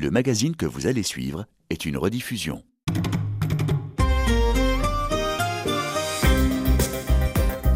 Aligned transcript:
Le 0.00 0.12
magazine 0.12 0.54
que 0.54 0.64
vous 0.64 0.86
allez 0.86 1.02
suivre 1.02 1.46
est 1.70 1.84
une 1.84 1.96
rediffusion. 1.96 2.62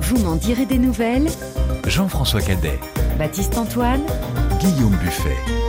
Vous 0.02 0.18
m'en 0.18 0.36
direz 0.36 0.64
des 0.64 0.78
nouvelles 0.78 1.26
Jean-François 1.84 2.40
Cadet, 2.40 2.78
Baptiste 3.18 3.58
Antoine 3.58 4.06
Guillaume 4.60 4.96
Buffet. 5.02 5.61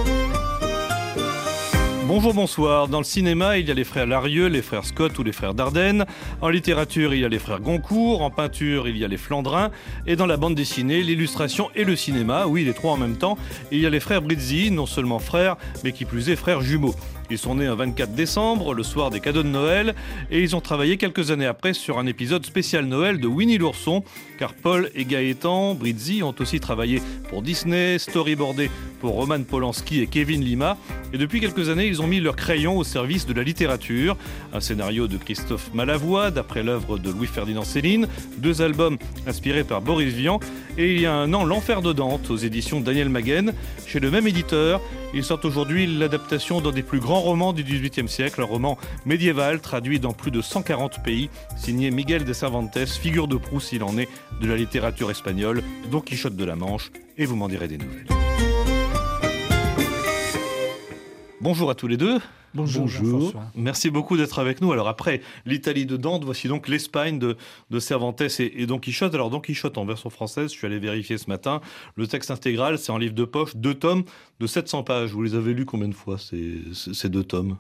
Bonjour, 2.05 2.33
bonsoir. 2.33 2.89
Dans 2.89 2.97
le 2.97 3.05
cinéma, 3.05 3.57
il 3.57 3.67
y 3.67 3.71
a 3.71 3.73
les 3.73 3.85
frères 3.85 4.05
Larieux, 4.05 4.47
les 4.47 4.61
frères 4.61 4.83
Scott 4.83 5.17
ou 5.19 5.23
les 5.23 5.31
frères 5.31 5.53
Dardenne. 5.53 6.05
En 6.41 6.49
littérature, 6.49 7.13
il 7.13 7.21
y 7.21 7.25
a 7.25 7.29
les 7.29 7.39
frères 7.39 7.61
Goncourt. 7.61 8.21
En 8.21 8.29
peinture, 8.29 8.89
il 8.89 8.97
y 8.97 9.05
a 9.05 9.07
les 9.07 9.15
Flandrins. 9.15 9.71
Et 10.05 10.17
dans 10.17 10.25
la 10.25 10.35
bande 10.35 10.53
dessinée, 10.53 11.01
l'illustration 11.01 11.69
et 11.75 11.85
le 11.85 11.95
cinéma, 11.95 12.45
oui, 12.45 12.65
les 12.65 12.73
trois 12.73 12.91
en 12.91 12.97
même 12.97 13.15
temps, 13.15 13.37
il 13.71 13.79
y 13.79 13.85
a 13.85 13.89
les 13.89 14.01
frères 14.01 14.21
Brizzi, 14.21 14.69
non 14.69 14.85
seulement 14.85 15.19
frères, 15.19 15.55
mais 15.85 15.93
qui 15.93 16.03
plus 16.03 16.29
est 16.29 16.35
frères 16.35 16.59
jumeaux. 16.59 16.95
Ils 17.29 17.37
sont 17.37 17.55
nés 17.55 17.67
un 17.67 17.75
24 17.75 18.13
décembre, 18.13 18.73
le 18.73 18.83
soir 18.83 19.09
des 19.09 19.19
cadeaux 19.19 19.43
de 19.43 19.47
Noël, 19.47 19.95
et 20.29 20.41
ils 20.41 20.55
ont 20.55 20.61
travaillé 20.61 20.97
quelques 20.97 21.31
années 21.31 21.45
après 21.45 21.73
sur 21.73 21.97
un 21.97 22.05
épisode 22.05 22.45
spécial 22.45 22.85
Noël 22.85 23.19
de 23.19 23.27
Winnie 23.27 23.57
l'ourson, 23.57 24.03
car 24.37 24.53
Paul 24.53 24.89
et 24.93 25.05
Gaëtan 25.05 25.73
Brizzi 25.73 26.21
ont 26.23 26.35
aussi 26.39 26.59
travaillé 26.59 27.01
pour 27.29 27.41
Disney, 27.41 27.97
storyboardé 27.97 28.69
pour 28.99 29.13
Roman 29.13 29.41
Polanski 29.43 30.01
et 30.01 30.07
Kevin 30.07 30.43
Lima, 30.43 30.77
et 31.13 31.17
depuis 31.17 31.39
quelques 31.39 31.69
années, 31.69 31.87
ils 31.87 32.01
ont 32.01 32.07
mis 32.07 32.19
leur 32.19 32.35
crayon 32.35 32.77
au 32.77 32.83
service 32.83 33.27
de 33.27 33.33
la 33.33 33.43
littérature. 33.43 34.17
Un 34.51 34.59
scénario 34.59 35.07
de 35.07 35.17
Christophe 35.17 35.71
Malavoie, 35.73 36.31
d'après 36.31 36.63
l'œuvre 36.63 36.97
de 36.97 37.11
Louis-Ferdinand 37.11 37.63
Céline, 37.63 38.07
deux 38.37 38.61
albums 38.63 38.97
inspirés 39.27 39.63
par 39.63 39.81
Boris 39.81 40.13
Vian, 40.13 40.39
et 40.77 40.93
il 40.93 41.01
y 41.01 41.05
a 41.05 41.13
un 41.13 41.33
an, 41.33 41.43
L'Enfer 41.43 41.81
de 41.81 41.93
Dante, 41.93 42.29
aux 42.29 42.37
éditions 42.37 42.79
Daniel 42.79 43.09
Maguen, 43.09 43.53
chez 43.85 43.99
le 43.99 44.09
même 44.09 44.27
éditeur. 44.27 44.81
Ils 45.13 45.23
sortent 45.23 45.45
aujourd'hui 45.45 45.87
l'adaptation 45.87 46.61
d'un 46.61 46.71
des 46.71 46.83
plus 46.83 46.99
grands 46.99 47.21
romans 47.21 47.53
du 47.53 47.63
XVIIIe 47.63 48.07
siècle, 48.07 48.41
un 48.41 48.45
roman 48.45 48.77
médiéval 49.05 49.61
traduit 49.61 49.99
dans 49.99 50.13
plus 50.13 50.31
de 50.31 50.41
140 50.41 51.03
pays, 51.03 51.29
signé 51.57 51.91
Miguel 51.91 52.25
de 52.25 52.33
Cervantes, 52.33 52.85
figure 52.85 53.27
de 53.27 53.37
proue 53.37 53.59
s'il 53.59 53.83
en 53.83 53.97
est 53.97 54.09
de 54.41 54.47
la 54.47 54.55
littérature 54.55 55.11
espagnole, 55.11 55.61
Don 55.91 56.01
Quichotte 56.01 56.35
de 56.35 56.45
la 56.45 56.55
Manche, 56.55 56.91
et 57.17 57.25
vous 57.25 57.35
m'en 57.35 57.47
direz 57.47 57.67
des 57.67 57.77
nouvelles. 57.77 58.07
Bonjour 61.41 61.69
à 61.69 61.75
tous 61.75 61.87
les 61.87 61.97
deux. 61.97 62.19
Bonjour. 62.53 62.87
Bonjour. 63.01 63.33
Merci 63.55 63.89
beaucoup 63.89 64.17
d'être 64.17 64.39
avec 64.39 64.61
nous. 64.61 64.71
Alors 64.71 64.87
après 64.87 65.21
l'Italie 65.45 65.85
de 65.85 65.97
Dante, 65.97 66.23
voici 66.23 66.47
donc 66.47 66.67
l'Espagne 66.67 67.19
de, 67.19 67.37
de, 67.69 67.79
Cervantes 67.79 68.21
et, 68.21 68.61
et, 68.61 68.65
Don 68.65 68.79
Quichotte. 68.79 69.13
Alors 69.15 69.29
Don 69.29 69.39
Quichotte 69.39 69.77
en 69.77 69.85
version 69.85 70.09
française, 70.09 70.51
je 70.51 70.57
suis 70.57 70.67
allé 70.67 70.79
vérifier 70.79 71.17
ce 71.17 71.29
matin. 71.29 71.61
Le 71.95 72.07
texte 72.07 72.31
intégral, 72.31 72.77
c'est 72.77 72.91
en 72.91 72.97
livre 72.97 73.15
de 73.15 73.25
poche, 73.25 73.55
deux 73.55 73.73
tomes 73.73 74.03
de 74.39 74.47
700 74.47 74.83
pages. 74.83 75.11
Vous 75.11 75.23
les 75.23 75.35
avez 75.35 75.53
lus 75.53 75.65
combien 75.65 75.87
de 75.87 75.95
fois 75.95 76.17
ces, 76.17 76.61
ces 76.73 77.09
deux 77.09 77.23
tomes? 77.23 77.57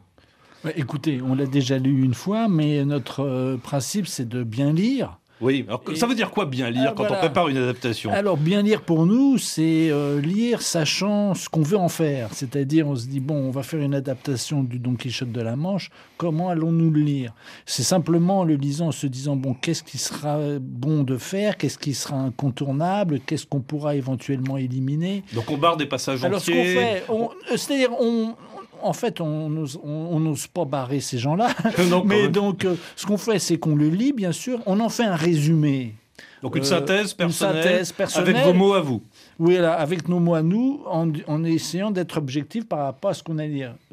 Écoutez, 0.75 1.21
on 1.21 1.35
l'a 1.35 1.45
déjà 1.45 1.77
lu 1.77 2.03
une 2.03 2.13
fois, 2.13 2.47
mais 2.47 2.85
notre 2.85 3.19
euh, 3.19 3.57
principe, 3.57 4.07
c'est 4.07 4.27
de 4.27 4.43
bien 4.43 4.71
lire. 4.71 5.19
Oui, 5.41 5.65
alors 5.67 5.83
et... 5.91 5.95
ça 5.95 6.07
veut 6.07 6.15
dire 6.15 6.31
quoi 6.31 6.45
bien 6.45 6.69
lire 6.69 6.89
ah, 6.89 6.93
quand 6.95 7.03
voilà. 7.03 7.17
on 7.17 7.19
prépare 7.19 7.49
une 7.49 7.57
adaptation? 7.57 8.11
Alors 8.11 8.37
bien 8.37 8.61
lire 8.61 8.81
pour 8.81 9.05
nous, 9.05 9.37
c'est 9.37 9.89
euh, 9.91 10.21
lire 10.21 10.61
sachant 10.61 11.33
ce 11.33 11.49
qu'on 11.49 11.61
veut 11.61 11.77
en 11.77 11.89
faire. 11.89 12.29
C'est-à-dire 12.33 12.87
on 12.87 12.95
se 12.95 13.07
dit, 13.07 13.19
bon, 13.19 13.35
on 13.35 13.51
va 13.51 13.63
faire 13.63 13.81
une 13.81 13.95
adaptation 13.95 14.63
du 14.63 14.79
Don 14.79 14.95
Quichotte 14.95 15.31
de 15.31 15.41
la 15.41 15.55
Manche, 15.55 15.89
comment 16.17 16.49
allons-nous 16.49 16.91
le 16.91 17.01
lire? 17.01 17.33
C'est 17.65 17.83
simplement 17.83 18.39
en 18.39 18.43
le 18.43 18.55
lisant, 18.55 18.87
en 18.87 18.91
se 18.91 19.07
disant, 19.07 19.35
bon, 19.35 19.53
qu'est-ce 19.53 19.83
qui 19.83 19.97
sera 19.97 20.39
bon 20.61 21.03
de 21.03 21.17
faire? 21.17 21.57
Qu'est-ce 21.57 21.77
qui 21.77 21.93
sera 21.93 22.15
incontournable? 22.15 23.19
Qu'est-ce 23.25 23.45
qu'on 23.45 23.61
pourra 23.61 23.95
éventuellement 23.95 24.57
éliminer? 24.57 25.23
Donc 25.33 25.49
on 25.49 25.57
barre 25.57 25.77
des 25.77 25.85
passages 25.85 26.23
alors, 26.23 26.39
entiers 26.39 26.53
Alors 26.53 26.65
ce 26.65 27.07
qu'on 27.09 27.29
fait, 27.29 27.53
on, 27.53 27.57
c'est-à-dire 27.57 27.91
on, 27.99 28.35
en 28.83 28.93
fait, 28.93 29.21
on 29.21 29.49
n'ose 29.49 30.47
pas 30.47 30.65
barrer 30.65 30.99
ces 30.99 31.17
gens-là. 31.17 31.49
Mais 32.05 32.27
donc, 32.27 32.65
euh, 32.65 32.75
ce 32.95 33.05
qu'on 33.05 33.17
fait, 33.17 33.39
c'est 33.39 33.57
qu'on 33.57 33.75
le 33.75 33.89
lit, 33.89 34.13
bien 34.13 34.31
sûr. 34.31 34.59
On 34.65 34.79
en 34.79 34.89
fait 34.89 35.05
un 35.05 35.15
résumé. 35.15 35.95
Donc 36.41 36.57
une 36.57 36.63
synthèse, 36.63 37.15
euh, 37.19 37.23
une 37.23 37.31
synthèse 37.31 37.91
personnelle, 37.93 38.35
avec 38.35 38.47
vos 38.47 38.53
mots 38.53 38.73
à 38.73 38.81
vous. 38.81 39.01
Oui, 39.39 39.55
là, 39.55 39.73
avec 39.73 40.09
nos 40.09 40.19
mots 40.19 40.35
à 40.35 40.43
nous, 40.43 40.81
en, 40.85 41.09
en 41.27 41.43
essayant 41.45 41.89
d'être 41.89 42.17
objectif 42.17 42.67
par 42.67 42.79
rapport 42.79 43.11
à 43.11 43.13
ce 43.13 43.23
qu'on 43.23 43.39
a, 43.39 43.43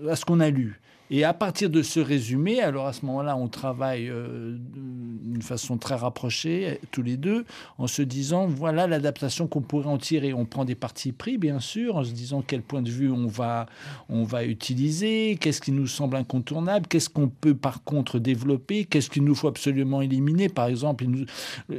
à 0.08 0.16
ce 0.16 0.24
qu'on 0.24 0.40
a 0.40 0.50
lu. 0.50 0.80
Et 1.12 1.25
à 1.25 1.34
partir 1.34 1.71
de 1.71 1.82
ce 1.82 1.98
résumé, 1.98 2.60
alors 2.60 2.87
à 2.87 2.93
ce 2.93 3.04
moment-là, 3.04 3.37
on 3.37 3.48
travaille 3.48 4.09
euh, 4.09 4.56
d'une 4.76 5.43
façon 5.43 5.76
très 5.76 5.97
rapprochée, 5.97 6.78
tous 6.93 7.03
les 7.03 7.16
deux, 7.16 7.44
en 7.78 7.88
se 7.88 8.03
disant, 8.03 8.47
voilà 8.47 8.87
l'adaptation 8.87 9.48
qu'on 9.48 9.60
pourrait 9.60 9.88
en 9.88 9.98
tirer. 9.98 10.32
On 10.32 10.44
prend 10.44 10.65
des 10.65 10.76
parties 10.76 11.10
pris, 11.10 11.37
bien 11.37 11.59
sûr, 11.59 11.97
en 11.97 12.04
se 12.04 12.12
disant 12.12 12.44
quel 12.47 12.62
point 12.62 12.81
de 12.81 12.91
vue 12.91 13.10
on 13.10 13.26
va, 13.26 13.66
on 14.09 14.22
va 14.22 14.44
utiliser, 14.44 15.37
qu'est-ce 15.41 15.60
qui 15.60 15.72
nous 15.72 15.88
semble 15.88 16.15
incontournable, 16.15 16.87
qu'est-ce 16.87 17.10
qu'on 17.10 17.28
peut 17.28 17.56
par 17.56 17.82
contre 17.82 18.21
développer, 18.21 18.84
qu'est-ce 18.84 19.10
qu'il 19.10 19.25
nous 19.25 19.34
faut 19.34 19.48
absolument 19.48 20.03
éliminer. 20.03 20.48
Par 20.48 20.69
exemple, 20.69 21.06
nous, 21.06 21.25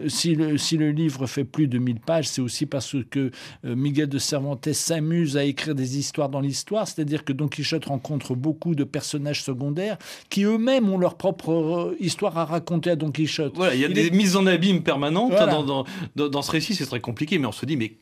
si, 0.07 0.35
le, 0.35 0.57
si 0.57 0.75
le 0.75 0.91
livre 0.91 1.25
fait 1.25 1.45
plus 1.45 1.69
de 1.69 1.77
1000 1.77 2.01
pages, 2.01 2.27
c'est 2.27 2.41
aussi 2.41 2.65
parce 2.65 2.97
que 3.09 3.31
euh, 3.63 3.75
Miguel 3.77 4.09
de 4.09 4.17
Cervantes 4.17 4.73
s'amuse 4.73 5.37
à 5.37 5.45
écrire 5.45 5.73
des 5.73 5.97
histoires 5.97 6.27
dans 6.27 6.41
l'histoire, 6.41 6.85
c'est-à-dire 6.85 7.23
que 7.23 7.31
Don 7.31 7.47
Quichotte 7.47 7.85
rencontre 7.85 8.35
beaucoup 8.35 8.75
de 8.75 8.83
personnages 8.83 9.20
secondaires 9.43 9.97
qui 10.29 10.43
eux-mêmes 10.43 10.89
ont 10.89 10.97
leur 10.97 11.15
propre 11.15 11.51
euh, 11.51 11.95
histoire 11.99 12.37
à 12.37 12.45
raconter 12.45 12.89
à 12.91 12.95
Don 12.95 13.11
Quichotte. 13.11 13.53
Voilà, 13.55 13.75
il 13.75 13.81
y 13.81 13.85
a 13.85 13.87
Il 13.87 13.93
des 13.93 14.07
est- 14.07 14.11
mises 14.11 14.35
en 14.35 14.45
abîme 14.45 14.83
permanentes 14.83 15.31
Voilà. 15.31 15.51
dans, 15.51 15.63
dans, 15.63 15.85
dans, 16.15 16.29
dans 16.29 16.41
ce 16.41 16.51
récit, 16.51 16.75
c'est 16.75 16.85
très 16.85 16.99
compliqué, 16.99 17.37
mais 17.39 17.45
on 17.47 17.51
se 17.51 17.65
dit, 17.65 17.77
mais 17.77 17.93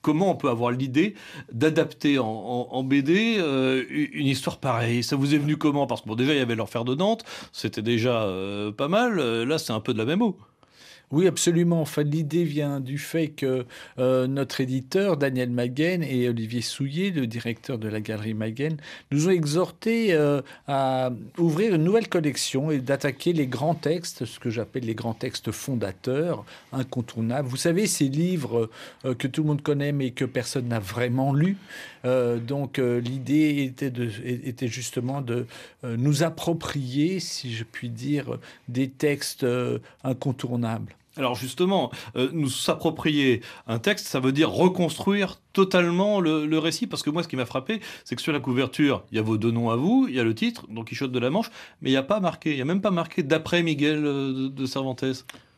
comment 0.00 0.30
on 0.30 0.36
peut 0.36 0.48
avoir 0.48 0.70
l'idée 0.70 1.14
d'adapter 1.52 2.18
en, 2.18 2.26
en- 2.26 2.68
en 2.70 2.82
BD 2.84 3.36
euh, 3.38 3.84
une 3.90 4.26
histoire 4.26 4.58
pareille? 4.58 5.02
Ça 5.02 5.16
vous 5.16 5.34
est 5.34 5.38
venu 5.38 5.56
comment? 5.56 5.86
Parce 5.86 6.02
que 6.02 6.08
bon, 6.08 6.14
déjà, 6.14 6.32
il 6.32 6.38
y 6.38 6.40
avait 6.42 6.54
l'enfer 6.56 6.84
de 6.84 6.94
Dante, 6.94 7.24
c'était 7.52 7.82
déjà 7.82 8.22
euh, 8.22 8.70
pas 8.72 8.88
mal, 8.88 9.16
là, 9.42 9.58
c'est 9.58 9.72
un 9.72 9.80
peu 9.80 9.92
de 9.92 9.98
la 9.98 10.04
même 10.04 10.22
eau. 10.22 10.36
Oui, 11.10 11.26
absolument. 11.26 11.80
Enfin, 11.80 12.02
l'idée 12.02 12.44
vient 12.44 12.80
du 12.80 12.98
fait 12.98 13.28
que 13.28 13.64
euh, 13.98 14.26
notre 14.26 14.60
éditeur, 14.60 15.16
Daniel 15.16 15.48
Maguen, 15.48 16.02
et 16.02 16.28
Olivier 16.28 16.60
Souillet, 16.60 17.10
le 17.10 17.26
directeur 17.26 17.78
de 17.78 17.88
la 17.88 18.02
galerie 18.02 18.34
Maguen, 18.34 18.76
nous 19.10 19.26
ont 19.26 19.30
exhortés 19.30 20.12
euh, 20.12 20.42
à 20.66 21.10
ouvrir 21.38 21.74
une 21.74 21.84
nouvelle 21.84 22.10
collection 22.10 22.70
et 22.70 22.78
d'attaquer 22.78 23.32
les 23.32 23.46
grands 23.46 23.74
textes, 23.74 24.26
ce 24.26 24.38
que 24.38 24.50
j'appelle 24.50 24.84
les 24.84 24.94
grands 24.94 25.14
textes 25.14 25.50
fondateurs, 25.50 26.44
incontournables. 26.74 27.48
Vous 27.48 27.56
savez, 27.56 27.86
ces 27.86 28.08
livres 28.08 28.68
euh, 29.06 29.14
que 29.14 29.28
tout 29.28 29.40
le 29.40 29.48
monde 29.48 29.62
connaît 29.62 29.92
mais 29.92 30.10
que 30.10 30.26
personne 30.26 30.68
n'a 30.68 30.78
vraiment 30.78 31.32
lus. 31.32 31.56
Euh, 32.04 32.38
donc, 32.38 32.76
l'idée 32.76 33.62
était, 33.64 34.68
justement 34.68 35.22
de 35.22 35.46
nous 35.82 36.22
approprier, 36.22 37.18
si 37.18 37.54
je 37.54 37.64
puis 37.64 37.88
dire, 37.88 38.38
des 38.68 38.90
textes 38.90 39.46
incontournables. 40.04 40.97
Alors 41.18 41.34
justement, 41.34 41.90
euh, 42.16 42.30
nous 42.32 42.48
s'approprier 42.48 43.42
un 43.66 43.78
texte, 43.78 44.06
ça 44.06 44.20
veut 44.20 44.32
dire 44.32 44.50
reconstruire 44.50 45.40
totalement 45.52 46.20
le, 46.20 46.46
le 46.46 46.58
récit, 46.58 46.86
parce 46.86 47.02
que 47.02 47.10
moi, 47.10 47.22
ce 47.22 47.28
qui 47.28 47.36
m'a 47.36 47.46
frappé, 47.46 47.80
c'est 48.04 48.14
que 48.16 48.22
sur 48.22 48.32
la 48.32 48.40
couverture, 48.40 49.04
il 49.10 49.16
y 49.16 49.18
a 49.18 49.22
vos 49.22 49.36
deux 49.36 49.50
noms 49.50 49.70
à 49.70 49.76
vous, 49.76 50.06
il 50.08 50.14
y 50.14 50.20
a 50.20 50.24
le 50.24 50.34
titre, 50.34 50.66
Don 50.70 50.84
Quichotte 50.84 51.12
de 51.12 51.18
la 51.18 51.30
Manche, 51.30 51.50
mais 51.82 51.90
il 51.90 51.92
n'y 51.92 51.98
a 51.98 52.02
pas 52.02 52.20
marqué, 52.20 52.50
il 52.50 52.56
n'y 52.56 52.62
a 52.62 52.64
même 52.64 52.80
pas 52.80 52.92
marqué 52.92 53.22
d'après 53.22 53.62
Miguel 53.62 54.04
euh, 54.04 54.32
de, 54.32 54.48
de 54.48 54.66
Cervantes. 54.66 55.04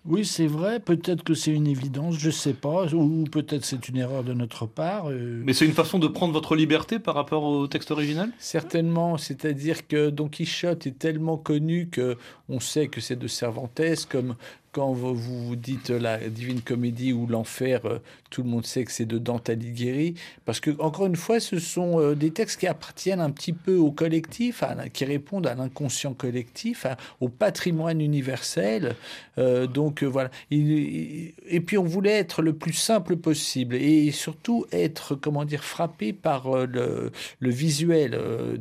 Oui, 0.06 0.24
c'est 0.24 0.46
vrai. 0.46 0.80
Peut-être 0.80 1.22
que 1.22 1.34
c'est 1.34 1.50
une 1.50 1.66
évidence, 1.66 2.16
je 2.18 2.28
ne 2.28 2.32
sais 2.32 2.54
pas. 2.54 2.86
Ou 2.94 3.24
peut-être 3.30 3.66
c'est 3.66 3.86
une 3.86 3.98
erreur 3.98 4.24
de 4.24 4.32
notre 4.32 4.64
part. 4.64 5.10
euh. 5.10 5.42
Mais 5.44 5.52
c'est 5.52 5.66
une 5.66 5.74
façon 5.74 5.98
de 5.98 6.08
prendre 6.08 6.32
votre 6.32 6.56
liberté 6.56 6.98
par 6.98 7.14
rapport 7.14 7.42
au 7.42 7.66
texte 7.66 7.90
original? 7.90 8.30
Certainement, 8.38 9.18
c'est-à-dire 9.18 9.86
que 9.86 10.08
Don 10.08 10.28
Quichotte 10.28 10.86
est 10.86 10.98
tellement 10.98 11.36
connu 11.36 11.88
que 11.90 12.16
on 12.48 12.60
sait 12.60 12.88
que 12.88 13.02
c'est 13.02 13.16
de 13.16 13.28
Cervantes, 13.28 14.06
comme 14.08 14.36
quand 14.72 14.92
vous 14.92 15.14
vous 15.14 15.56
dites 15.56 15.90
la 15.90 16.18
Divine 16.18 16.60
Comédie 16.60 17.12
ou 17.12 17.26
l'Enfer, 17.26 17.84
euh, 17.86 17.98
tout 18.30 18.42
le 18.42 18.48
monde 18.48 18.64
sait 18.64 18.84
que 18.84 18.92
c'est 18.92 19.04
de 19.06 19.18
Dante 19.18 19.50
Alighieri, 19.50 20.14
parce 20.44 20.60
que 20.60 20.70
encore 20.80 21.06
une 21.06 21.16
fois, 21.16 21.40
ce 21.40 21.58
sont 21.58 22.00
euh, 22.00 22.14
des 22.14 22.30
textes 22.30 22.60
qui 22.60 22.66
appartiennent 22.66 23.20
un 23.20 23.30
petit 23.30 23.52
peu 23.52 23.76
au 23.76 23.90
collectif, 23.90 24.62
qui 24.92 25.04
répondent 25.04 25.46
à 25.46 25.54
l'inconscient 25.54 26.14
collectif, 26.14 26.86
au 27.20 27.28
patrimoine 27.28 28.00
universel. 28.00 28.94
Euh, 29.38 29.66
donc 29.66 30.02
euh, 30.02 30.06
voilà. 30.06 30.30
Il- 30.50 30.70
il- 30.70 31.34
et 31.48 31.60
puis 31.60 31.76
on 31.78 31.84
voulait 31.84 32.12
être 32.18 32.42
le 32.42 32.52
plus 32.52 32.72
simple 32.72 33.16
possible 33.16 33.74
et 33.74 34.10
surtout 34.12 34.64
être, 34.72 35.14
comment 35.14 35.44
dire, 35.44 35.64
frappé 35.64 36.12
par 36.12 36.66
le, 36.66 37.10
visuel, 37.40 38.18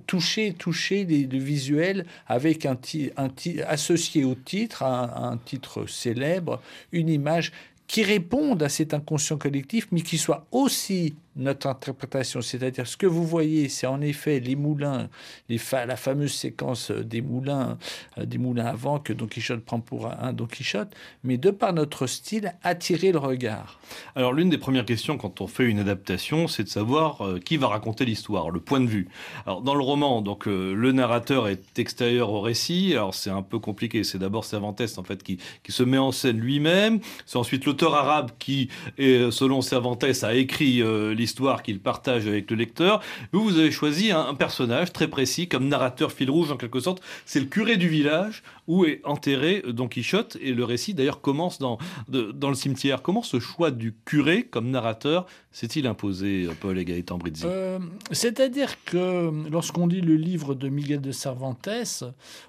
toucher, 0.08 0.54
toucher 0.54 1.06
les- 1.06 1.28
le 1.28 1.38
visuel 1.38 2.06
avec 2.28 2.66
un, 2.66 2.76
ti- 2.76 3.12
un 3.18 3.30
ti- 3.30 3.62
associé 3.62 4.24
au 4.24 4.36
titre, 4.36 4.84
un, 4.84 5.32
un 5.32 5.38
titre 5.38 5.86
célèbre, 5.88 6.62
une 6.92 7.10
image 7.10 7.52
qui 7.90 8.04
réponde 8.04 8.62
à 8.62 8.70
cet 8.70 8.94
inconscient 8.94 9.40
collectif, 9.40 9.88
mais 9.92 10.02
qui 10.02 10.20
soit 10.20 10.46
aussi 10.52 11.16
notre 11.40 11.68
interprétation. 11.68 12.42
C'est-à-dire, 12.42 12.86
ce 12.86 12.98
que 12.98 13.08
vous 13.08 13.26
voyez, 13.26 13.70
c'est 13.70 13.88
en 13.88 14.02
effet 14.02 14.40
les 14.40 14.56
moulins, 14.56 15.10
les 15.48 15.60
la 15.88 15.96
fameuse 15.96 16.34
séquence 16.34 16.92
des 16.92 17.22
moulins, 17.22 17.78
euh, 18.18 18.26
des 18.26 18.38
moulins 18.38 18.66
avant 18.66 19.00
que 19.00 19.14
Don 19.14 19.28
Quichotte 19.28 19.64
prend 19.64 19.80
pour 19.80 20.08
un 20.08 20.34
Don 20.34 20.46
Quichotte, 20.46 20.94
mais 21.24 21.38
de 21.38 21.52
par 21.52 21.74
notre 21.74 22.08
style, 22.08 22.54
attirer 22.64 23.12
le 23.12 23.20
regard. 23.20 23.80
Alors, 24.16 24.34
l'une 24.34 24.50
des 24.50 24.58
premières 24.58 24.86
questions 24.86 25.18
quand 25.18 25.42
on 25.42 25.48
fait 25.48 25.66
une 25.66 25.80
adaptation, 25.80 26.48
c'est 26.48 26.64
de 26.64 26.70
savoir 26.70 27.26
euh, 27.26 27.40
qui 27.40 27.58
va 27.58 27.68
raconter 27.68 28.06
l'histoire, 28.06 28.50
le 28.50 28.60
point 28.60 28.82
de 28.82 28.88
vue. 28.88 29.08
Alors, 29.46 29.62
dans 29.62 29.76
le 29.76 29.84
roman, 29.84 30.22
donc, 30.22 30.48
euh, 30.48 30.74
le 30.74 30.92
narrateur 30.92 31.48
est 31.48 31.80
extérieur 31.80 32.32
au 32.32 32.42
récit. 32.42 32.94
Alors, 32.94 33.14
c'est 33.14 33.30
un 33.30 33.42
peu 33.42 33.60
compliqué. 33.60 34.04
C'est 34.04 34.20
d'abord 34.20 34.46
Cervantes, 34.46 34.82
en 34.98 35.04
fait, 35.04 35.24
qui, 35.24 35.38
qui 35.64 35.72
se 35.72 35.84
met 35.84 35.98
en 35.98 36.12
scène 36.12 36.40
lui-même. 36.40 37.00
C'est 37.26 37.38
ensuite 37.38 37.66
l'auteur 37.66 37.96
arabe 37.96 38.32
qui, 38.40 38.70
est, 38.98 39.32
selon 39.32 39.62
Cervantes, 39.62 40.04
a 40.04 40.34
écrit 40.34 40.82
l'histoire 41.16 41.29
qu'il 41.64 41.80
partage 41.80 42.28
avec 42.28 42.50
le 42.52 42.58
lecteur. 42.58 43.02
Vous, 43.32 43.44
vous 43.44 43.58
avez 43.58 43.72
choisi 43.72 44.12
un, 44.12 44.34
personnage 44.36 44.94
très 44.94 45.08
précis 45.08 45.48
comme 45.48 45.68
narrateur 45.68 46.12
fil 46.12 46.30
rouge 46.30 46.52
en 46.52 46.58
quelque 46.58 46.80
sorte. 46.80 47.02
C'est 47.26 47.40
le 47.40 47.46
curé 47.46 47.78
du 47.78 47.90
village 47.90 48.44
où 48.68 48.86
est 48.86 49.02
enterré 49.04 49.64
Don 49.68 49.88
Quichotte 49.88 50.38
et 50.42 50.54
le 50.54 50.64
récit 50.64 50.94
d'ailleurs 50.94 51.22
commence 51.22 51.60
dans, 51.60 51.78
dans 52.08 52.50
le 52.50 52.56
cimetière. 52.56 53.02
Comment 53.02 53.24
ce 53.24 53.40
choix 53.40 53.72
du 53.72 53.96
curé 54.06 54.44
comme 54.44 54.70
narrateur 54.70 55.26
s'est-il 55.52 55.88
imposé, 55.88 56.48
Paul 56.62 56.78
et 56.78 56.86
Gaëtan 56.86 57.18
Brizzi 57.18 57.44
euh, 57.46 57.80
C'est-à-dire 58.12 58.84
que 58.86 59.32
lorsqu'on 59.50 59.88
lit 59.88 60.02
le 60.02 60.16
livre 60.16 60.54
de 60.54 60.70
Miguel 60.70 61.02
de 61.02 61.12
Cervantes, 61.12 62.04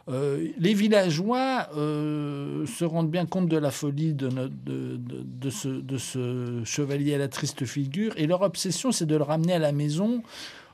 euh, 0.09 0.49
les 0.59 0.75
villageois 0.75 1.69
euh, 1.77 2.67
se 2.67 2.85
rendent 2.85 3.11
bien 3.11 3.27
compte 3.27 3.49
de 3.49 3.57
la 3.57 3.71
folie 3.71 4.13
de, 4.13 4.29
de, 4.29 4.99
de, 4.99 5.51
ce, 5.51 5.69
de 5.69 5.97
ce 5.97 6.63
chevalier 6.65 7.15
à 7.15 7.19
la 7.19 7.29
triste 7.29 7.65
figure 7.65 8.13
et 8.17 8.27
leur 8.27 8.43
obsession 8.43 8.70
c'est 8.71 9.07
de 9.07 9.17
le 9.17 9.23
ramener 9.23 9.55
à 9.55 9.59
la 9.59 9.73
maison 9.73 10.23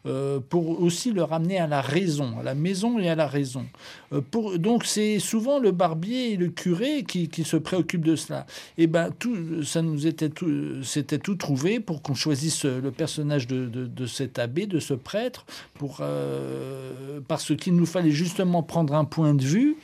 euh, 0.07 0.39
pour 0.39 0.81
aussi 0.83 1.11
le 1.11 1.25
ramener 1.25 1.59
à 1.59 1.67
la 1.67 1.81
raison, 1.81 2.39
à 2.39 2.45
la 2.45 2.55
maison 2.55 3.01
et 3.01 3.09
à 3.09 3.17
la 3.17 3.27
raison. 3.27 3.67
Euh, 4.13 4.21
pour, 4.21 4.57
donc 4.57 4.85
c'est 4.85 5.19
souvent 5.19 5.59
le 5.59 5.73
barbier 5.73 6.33
et 6.33 6.37
le 6.37 6.49
curé 6.49 7.03
qui, 7.03 7.29
se 7.43 7.57
préoccupent 7.57 8.05
de 8.05 8.15
cela. 8.15 8.47
Et 8.79 8.85
eh 8.85 8.87
ben 8.87 9.11
tout, 9.19 9.65
ça 9.65 9.83
nous 9.83 10.07
était 10.07 10.29
tout, 10.29 10.83
c'était 10.85 11.19
tout 11.19 11.35
trouvé 11.35 11.81
pour 11.81 12.03
qu'on 12.03 12.15
choisisse 12.15 12.65
le 12.65 12.93
personnage 12.93 13.49
de, 13.49 14.07
cet 14.07 14.39
abbé, 14.39 14.67
de 14.67 14.79
ce 14.79 14.95
prêtre, 14.95 15.45
pour 15.75 15.99
euh, 16.01 17.21
parce 17.27 17.57
qu'il 17.57 17.75
nous 17.75 17.87
fallait 17.87 18.13
justement 18.13 18.63
prendre 18.63 18.95
un 18.95 19.05
point 19.05 19.35
de 19.35 19.43
vue 19.43 19.77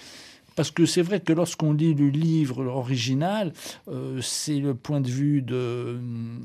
parce 0.57 0.71
que 0.71 0.87
c'est 0.87 1.03
vrai 1.03 1.21
que 1.21 1.33
lorsqu'on 1.33 1.73
lit 1.73 1.95
le 1.95 2.09
livre 2.09 2.65
original, 2.65 3.53
euh, 3.89 4.21
c'est 4.21 4.59
le 4.59 4.75
point 4.75 5.01
de 5.01 5.09
vue 5.09 5.43
de, 5.43 5.99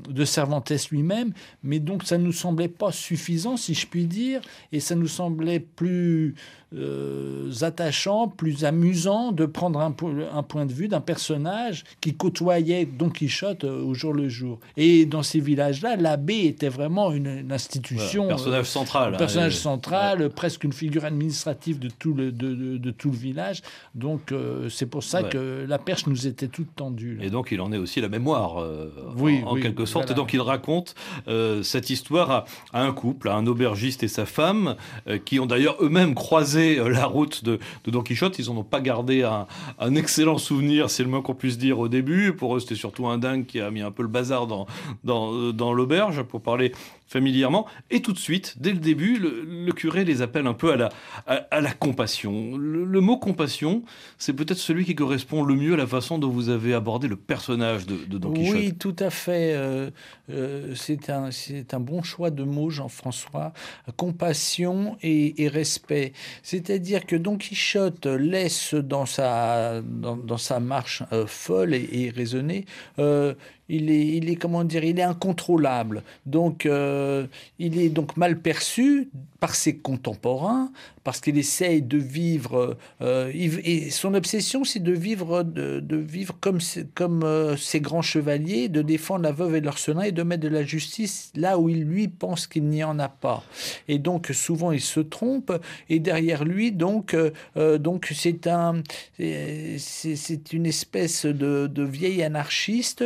de 0.08 0.24
Cervantes 0.24 0.72
lui-même, 0.90 1.32
mais 1.62 1.78
donc 1.78 2.04
ça 2.04 2.18
ne 2.18 2.24
nous 2.24 2.32
semblait 2.32 2.68
pas 2.68 2.92
suffisant, 2.92 3.56
si 3.56 3.74
je 3.74 3.86
puis 3.86 4.06
dire, 4.06 4.40
et 4.72 4.80
ça 4.80 4.94
nous 4.94 5.08
semblait 5.08 5.60
plus 5.60 6.34
euh, 6.74 7.50
attachant, 7.62 8.28
plus 8.28 8.66
amusant 8.66 9.32
de 9.32 9.46
prendre 9.46 9.80
un, 9.80 9.94
un 10.34 10.42
point 10.42 10.66
de 10.66 10.72
vue 10.72 10.88
d'un 10.88 11.00
personnage 11.00 11.84
qui 12.02 12.14
côtoyait 12.14 12.84
Don 12.84 13.08
Quichotte 13.08 13.64
euh, 13.64 13.82
au 13.82 13.94
jour 13.94 14.12
le 14.12 14.28
jour. 14.28 14.58
Et 14.76 15.06
dans 15.06 15.22
ces 15.22 15.40
villages-là, 15.40 15.96
l'abbé 15.96 16.44
était 16.44 16.68
vraiment 16.68 17.10
une, 17.12 17.50
institution. 17.50 18.28
personnage 18.28 18.66
central. 18.66 19.14
Hein, 19.14 19.18
personnage 19.18 19.56
central, 19.56 20.28
presque 20.28 20.64
une 20.64 20.74
figure 20.74 21.06
administrative 21.06 21.78
de 21.78 21.88
tout 21.88 22.12
le, 22.12 22.32
de, 22.32 22.76
de 22.76 22.90
tout 22.90 23.10
le 23.10 23.16
village. 23.16 23.62
Donc 23.98 24.30
euh, 24.30 24.68
c'est 24.68 24.86
pour 24.86 25.02
ça 25.02 25.24
que 25.24 25.64
la 25.66 25.78
perche 25.78 26.06
nous 26.06 26.28
était 26.28 26.46
toute 26.46 26.74
tendue. 26.76 27.18
Et 27.20 27.30
donc 27.30 27.48
il 27.50 27.60
en 27.60 27.72
est 27.72 27.76
aussi 27.76 28.00
la 28.00 28.08
mémoire, 28.08 28.62
euh, 28.62 28.92
oui, 29.16 29.42
en, 29.44 29.56
quelque 29.56 29.86
sorte. 29.86 30.12
Et 30.12 30.14
donc 30.14 30.32
il 30.32 30.40
raconte 30.40 30.94
euh, 31.26 31.64
cette 31.64 31.90
histoire 31.90 32.30
à, 32.72 32.82
un 32.82 32.92
couple, 32.92 33.28
à 33.28 33.34
un 33.34 33.46
aubergiste 33.46 34.04
et 34.04 34.08
sa 34.08 34.24
femme, 34.24 34.76
qui 35.24 35.40
ont 35.40 35.46
d'ailleurs 35.46 35.76
eux-mêmes 35.80 36.14
croisé 36.14 36.76
la 36.88 37.06
route 37.06 37.42
de, 37.44 37.58
Don 37.86 38.02
Quichotte. 38.02 38.38
Ils 38.38 38.46
n'en 38.46 38.58
ont 38.58 38.64
pas 38.64 38.80
gardé 38.80 39.24
un, 39.24 39.46
un 39.80 39.94
excellent 39.96 40.38
souvenir, 40.38 40.90
c'est 40.90 41.02
le 41.02 41.08
moins 41.08 41.22
qu'on 41.22 41.34
puisse 41.34 41.58
dire 41.58 41.80
au 41.80 41.88
début. 41.88 42.32
Pour 42.32 42.56
eux, 42.56 42.60
c'était 42.60 42.76
surtout 42.76 43.08
un 43.08 43.18
dingue 43.18 43.46
qui 43.46 43.60
a 43.60 43.70
mis 43.70 43.80
un 43.80 43.90
peu 43.90 44.02
le 44.02 44.08
bazar 44.08 44.46
dans, 44.46 44.66
dans, 45.02 45.52
dans 45.52 45.72
l'auberge, 45.72 46.22
pour 46.22 46.40
parler 46.40 46.72
familièrement. 47.08 47.66
Et 47.90 48.02
tout 48.02 48.12
de 48.12 48.18
suite, 48.18 48.56
dès 48.60 48.72
le 48.72 48.78
début, 48.78 49.18
le, 49.18 49.72
curé 49.72 50.04
les 50.04 50.22
appelle 50.22 50.46
un 50.46 50.54
peu 50.54 50.72
à 50.72 50.76
la, 50.76 50.88
à, 51.26 51.60
la 51.60 51.72
compassion. 51.72 52.56
Le, 52.56 53.00
mot 53.00 53.16
compassion, 53.16 53.82
c'est 54.18 54.32
peut-être 54.32 54.58
celui 54.58 54.84
qui 54.84 54.94
correspond 54.94 55.42
le 55.42 55.54
mieux 55.54 55.74
à 55.74 55.76
la 55.76 55.86
façon 55.86 56.18
dont 56.18 56.28
vous 56.28 56.48
avez 56.48 56.74
abordé 56.74 57.08
le 57.08 57.16
personnage 57.16 57.86
de, 57.86 58.18
Don 58.18 58.32
Quichotte. 58.32 58.56
Oui, 58.56 58.74
tout 58.74 58.96
à 58.98 59.10
fait. 59.10 59.54
Euh, 59.54 59.90
euh, 60.30 60.74
c'est 60.74 61.10
un, 61.10 61.80
bon 61.80 62.02
choix 62.02 62.30
de 62.30 62.44
mots, 62.44 62.70
Jean-François. 62.70 63.52
Compassion 63.96 64.98
et, 65.02 65.48
respect. 65.48 66.12
C'est-à-dire 66.42 67.06
que 67.06 67.16
Don 67.16 67.38
Quichotte 67.38 68.06
laisse 68.06 68.74
dans 68.74 69.06
sa, 69.06 69.80
dans, 69.80 70.36
sa 70.36 70.60
marche 70.60 71.02
euh, 71.12 71.26
folle 71.26 71.74
et, 71.74 71.88
et 71.92 72.10
raisonnée 72.10 72.66
il 73.68 73.90
est, 73.90 74.06
il 74.06 74.30
est 74.30 74.36
comment 74.36 74.64
dire, 74.64 74.84
il 74.84 74.98
est 74.98 75.02
incontrôlable. 75.02 76.02
Donc, 76.26 76.64
euh, 76.66 77.26
il 77.58 77.78
est 77.78 77.90
donc 77.90 78.16
mal 78.16 78.40
perçu 78.40 79.08
par 79.40 79.54
ses 79.54 79.76
contemporains, 79.76 80.72
parce 81.04 81.20
qu'il 81.20 81.38
essaye 81.38 81.80
de 81.80 81.96
vivre. 81.96 82.76
Euh, 83.02 83.30
et 83.32 83.88
son 83.90 84.14
obsession, 84.14 84.64
c'est 84.64 84.82
de 84.82 84.92
vivre, 84.92 85.44
de, 85.44 85.96
vivre 85.96 86.36
comme, 86.40 86.58
comme 86.94 87.22
euh, 87.22 87.56
ces 87.56 87.80
grands 87.80 88.02
chevaliers, 88.02 88.68
de 88.68 88.82
défendre 88.82 89.22
la 89.22 89.30
veuve 89.30 89.54
et 89.54 89.60
l'orphelin 89.60 90.02
et 90.02 90.12
de 90.12 90.22
mettre 90.24 90.42
de 90.42 90.48
la 90.48 90.64
justice 90.64 91.30
là 91.36 91.56
où 91.56 91.68
il 91.68 91.84
lui 91.84 92.08
pense 92.08 92.48
qu'il 92.48 92.64
n'y 92.64 92.82
en 92.82 92.98
a 92.98 93.08
pas. 93.08 93.44
Et 93.86 93.98
donc 93.98 94.30
souvent 94.32 94.72
il 94.72 94.80
se 94.80 94.98
trompe. 94.98 95.52
Et 95.88 96.00
derrière 96.00 96.44
lui, 96.44 96.72
donc, 96.72 97.16
donc 97.56 98.12
c'est 98.12 98.48
un, 98.48 98.82
c'est 99.18 100.52
une 100.52 100.66
espèce 100.66 101.26
de, 101.26 101.68
de 101.72 101.82
vieil 101.84 102.24
anarchiste 102.24 103.04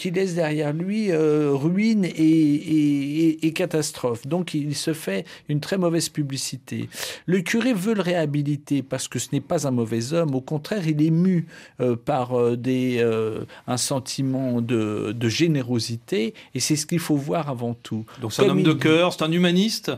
qui 0.00 0.10
laisse 0.10 0.34
derrière 0.34 0.72
lui 0.72 1.12
ruine 1.12 2.04
et, 2.04 2.10
et, 2.14 3.46
et, 3.46 3.52
catastrophe. 3.52 4.26
Donc 4.26 4.54
il 4.54 4.74
se 4.74 4.94
fait 4.94 5.26
une 5.48 5.60
très 5.60 5.76
mauvaise 5.76 6.08
publicité. 6.08 6.88
Le 7.26 7.40
curé 7.40 7.74
veut 7.74 7.94
le 7.94 8.00
réhabiliter 8.00 8.82
parce 8.82 9.08
que 9.08 9.18
ce 9.18 9.28
n'est 9.32 9.40
pas 9.40 9.66
un 9.66 9.70
mauvais 9.70 10.12
homme. 10.12 10.34
Au 10.34 10.40
contraire, 10.40 10.86
il 10.86 11.04
est 11.04 11.10
mu 11.10 11.46
euh, 11.80 11.96
par 11.96 12.38
euh, 12.38 12.56
des, 12.56 12.96
euh, 12.98 13.44
un 13.66 13.76
sentiment 13.76 14.60
de, 14.60 15.14
générosité 15.28 16.34
et 16.54 16.60
c'est 16.60 16.76
ce 16.76 16.86
qu'il 16.86 16.98
faut 16.98 17.16
voir 17.16 17.48
avant 17.50 17.74
tout. 17.74 18.04
Donc 18.20 18.32
c'est 18.32 18.44
un 18.44 18.48
homme 18.48 18.62
de 18.62 18.72
cœur, 18.72 19.12
c'est 19.12 19.22
un 19.22 19.30
humaniste 19.30 19.92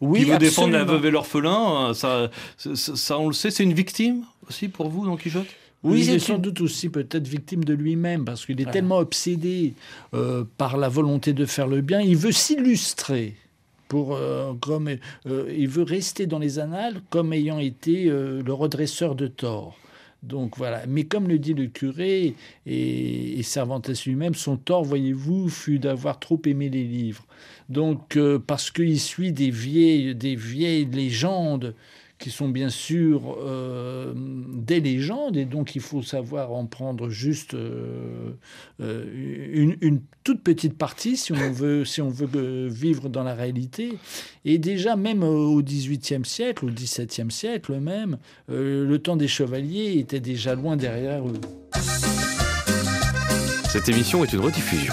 oui, 0.00 0.20
qui 0.20 0.30
veut 0.30 0.38
défendre 0.38 0.72
la 0.72 0.84
veuve 0.84 1.04
et 1.06 1.10
l'orphelin. 1.10 1.92
Ça, 1.94 2.30
ça, 2.56 3.18
on 3.18 3.28
le 3.28 3.34
sait, 3.34 3.50
c'est 3.50 3.64
une 3.64 3.74
victime 3.74 4.24
aussi 4.48 4.68
pour 4.68 4.88
vous, 4.88 5.04
Don 5.04 5.16
Quichotte? 5.16 5.46
Oui, 5.82 6.04
il 6.04 6.10
est 6.10 6.18
sans 6.18 6.38
doute 6.38 6.60
aussi 6.60 6.88
peut-être 6.88 7.26
victime 7.26 7.64
de 7.64 7.74
lui-même, 7.74 8.24
parce 8.24 8.46
qu'il 8.46 8.60
est 8.60 8.70
tellement 8.70 8.98
obsédé 8.98 9.74
par 10.56 10.76
la 10.76 10.88
volonté 10.88 11.32
de 11.32 11.44
faire 11.44 11.66
le 11.66 11.80
bien, 11.80 12.00
il 12.00 12.16
veut 12.16 12.32
s'illustrer 12.32 13.34
pour, 13.92 14.14
euh, 14.14 14.54
comme, 14.54 14.88
euh, 15.26 15.54
il 15.54 15.68
veut 15.68 15.82
rester 15.82 16.24
dans 16.24 16.38
les 16.38 16.58
annales 16.58 17.02
comme 17.10 17.34
ayant 17.34 17.58
été 17.58 18.08
euh, 18.08 18.42
le 18.42 18.52
redresseur 18.54 19.14
de 19.14 19.26
tort. 19.26 19.76
Donc 20.22 20.56
voilà. 20.56 20.84
Mais 20.88 21.04
comme 21.04 21.28
le 21.28 21.38
dit 21.38 21.52
le 21.52 21.66
curé 21.66 22.34
et, 22.64 23.42
Cervantes 23.42 23.90
lui-même, 24.06 24.34
son 24.34 24.56
tort, 24.56 24.82
voyez-vous, 24.82 25.50
fut 25.50 25.78
d'avoir 25.78 26.18
trop 26.20 26.40
aimé 26.46 26.70
les 26.70 26.84
livres. 26.84 27.26
Donc 27.68 28.18
parce 28.46 28.70
qu'il 28.70 28.98
suit 28.98 29.32
des 29.32 29.50
vieilles, 29.50 30.14
des 30.14 30.36
vieilles 30.36 30.86
légendes 30.86 31.74
qui 32.22 32.30
sont 32.30 32.48
bien 32.48 32.70
sûr 32.70 33.36
euh, 33.42 34.14
des 34.14 34.78
légendes, 34.80 35.36
et 35.36 35.44
donc 35.44 35.74
il 35.74 35.80
faut 35.80 36.02
savoir 36.02 36.52
en 36.52 36.66
prendre 36.66 37.08
juste 37.08 37.54
euh, 37.54 38.30
euh, 38.80 39.74
une, 39.80 40.00
toute 40.22 40.40
petite 40.40 40.78
partie 40.78 41.16
si 41.16 41.32
on 41.32 41.50
veut, 41.50 41.84
si 41.84 42.00
on 42.00 42.10
veut 42.10 42.68
vivre 42.68 43.08
dans 43.08 43.24
la 43.24 43.34
réalité. 43.34 43.98
Et 44.44 44.58
déjà, 44.58 44.94
même 44.94 45.24
au 45.24 45.60
XVIIIe 45.62 46.24
siècle, 46.24 46.66
au 46.66 46.68
XVIIe 46.68 47.30
siècle 47.30 47.80
même, 47.80 48.18
le 48.48 48.96
temps 48.98 49.16
des 49.16 49.28
chevaliers 49.28 49.98
était 49.98 50.20
déjà 50.20 50.54
loin 50.54 50.76
derrière 50.76 51.26
eux. 51.26 51.40
Cette 53.68 53.88
émission 53.88 54.22
est 54.22 54.32
une 54.32 54.40
rediffusion. 54.40 54.92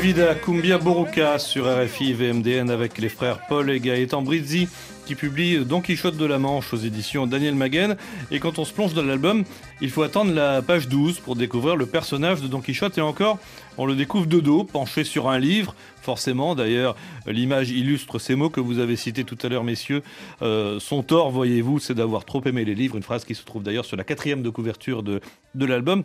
Vida 0.00 0.34
cumbia 0.34 0.78
boruca 0.78 1.38
sur 1.38 1.66
RFI 1.66 2.14
VMDN 2.14 2.70
avec 2.70 2.98
les 2.98 3.08
frères 3.08 3.46
Paul 3.48 3.70
et 3.70 3.80
Gaëtan 3.80 4.22
Brizzi 4.22 4.66
qui 5.10 5.16
publient 5.16 5.64
Don 5.64 5.80
Quichotte 5.80 6.16
de 6.16 6.24
la 6.24 6.38
Manche 6.38 6.72
aux 6.72 6.76
éditions 6.76 7.26
Daniel 7.26 7.56
Maguen. 7.56 7.96
Et 8.30 8.38
quand 8.38 8.60
on 8.60 8.64
se 8.64 8.72
plonge 8.72 8.94
dans 8.94 9.02
l'album, 9.02 9.42
il 9.80 9.90
faut 9.90 10.04
attendre 10.04 10.32
la 10.32 10.62
page 10.62 10.86
12 10.86 11.18
pour 11.18 11.34
découvrir 11.34 11.74
le 11.74 11.84
personnage 11.84 12.40
de 12.40 12.46
Don 12.46 12.60
Quichotte. 12.60 12.96
Et 12.96 13.00
encore, 13.00 13.40
on 13.76 13.86
le 13.86 13.96
découvre 13.96 14.26
de 14.26 14.38
dos, 14.38 14.62
penché 14.62 15.02
sur 15.02 15.28
un 15.28 15.40
livre. 15.40 15.74
Forcément, 16.00 16.54
d'ailleurs, 16.54 16.94
l'image 17.26 17.72
illustre 17.72 18.20
ces 18.20 18.36
mots 18.36 18.50
que 18.50 18.60
vous 18.60 18.78
avez 18.78 18.94
cités 18.94 19.24
tout 19.24 19.38
à 19.42 19.48
l'heure, 19.48 19.64
messieurs. 19.64 20.04
Euh, 20.42 20.78
son 20.78 21.02
tort, 21.02 21.32
voyez-vous, 21.32 21.80
c'est 21.80 21.94
d'avoir 21.94 22.24
trop 22.24 22.44
aimé 22.44 22.64
les 22.64 22.76
livres. 22.76 22.94
Une 22.94 23.02
phrase 23.02 23.24
qui 23.24 23.34
se 23.34 23.42
trouve 23.42 23.64
d'ailleurs 23.64 23.86
sur 23.86 23.96
la 23.96 24.04
quatrième 24.04 24.42
de 24.42 24.50
couverture 24.50 25.02
de 25.02 25.20
l'album. 25.56 26.04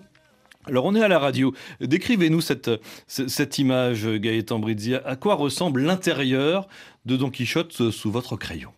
Alors 0.67 0.85
on 0.85 0.95
est 0.95 1.01
à 1.03 1.07
la 1.07 1.19
radio. 1.19 1.53
Décrivez-nous 1.79 2.41
cette, 2.41 2.71
cette 3.07 3.59
image, 3.59 4.07
Gaëtan 4.07 4.59
Brizzi. 4.59 4.95
À 4.95 5.15
quoi 5.15 5.35
ressemble 5.35 5.81
l'intérieur 5.81 6.67
de 7.05 7.17
Don 7.17 7.29
Quichotte 7.29 7.91
sous 7.91 8.11
votre 8.11 8.35
crayon? 8.35 8.71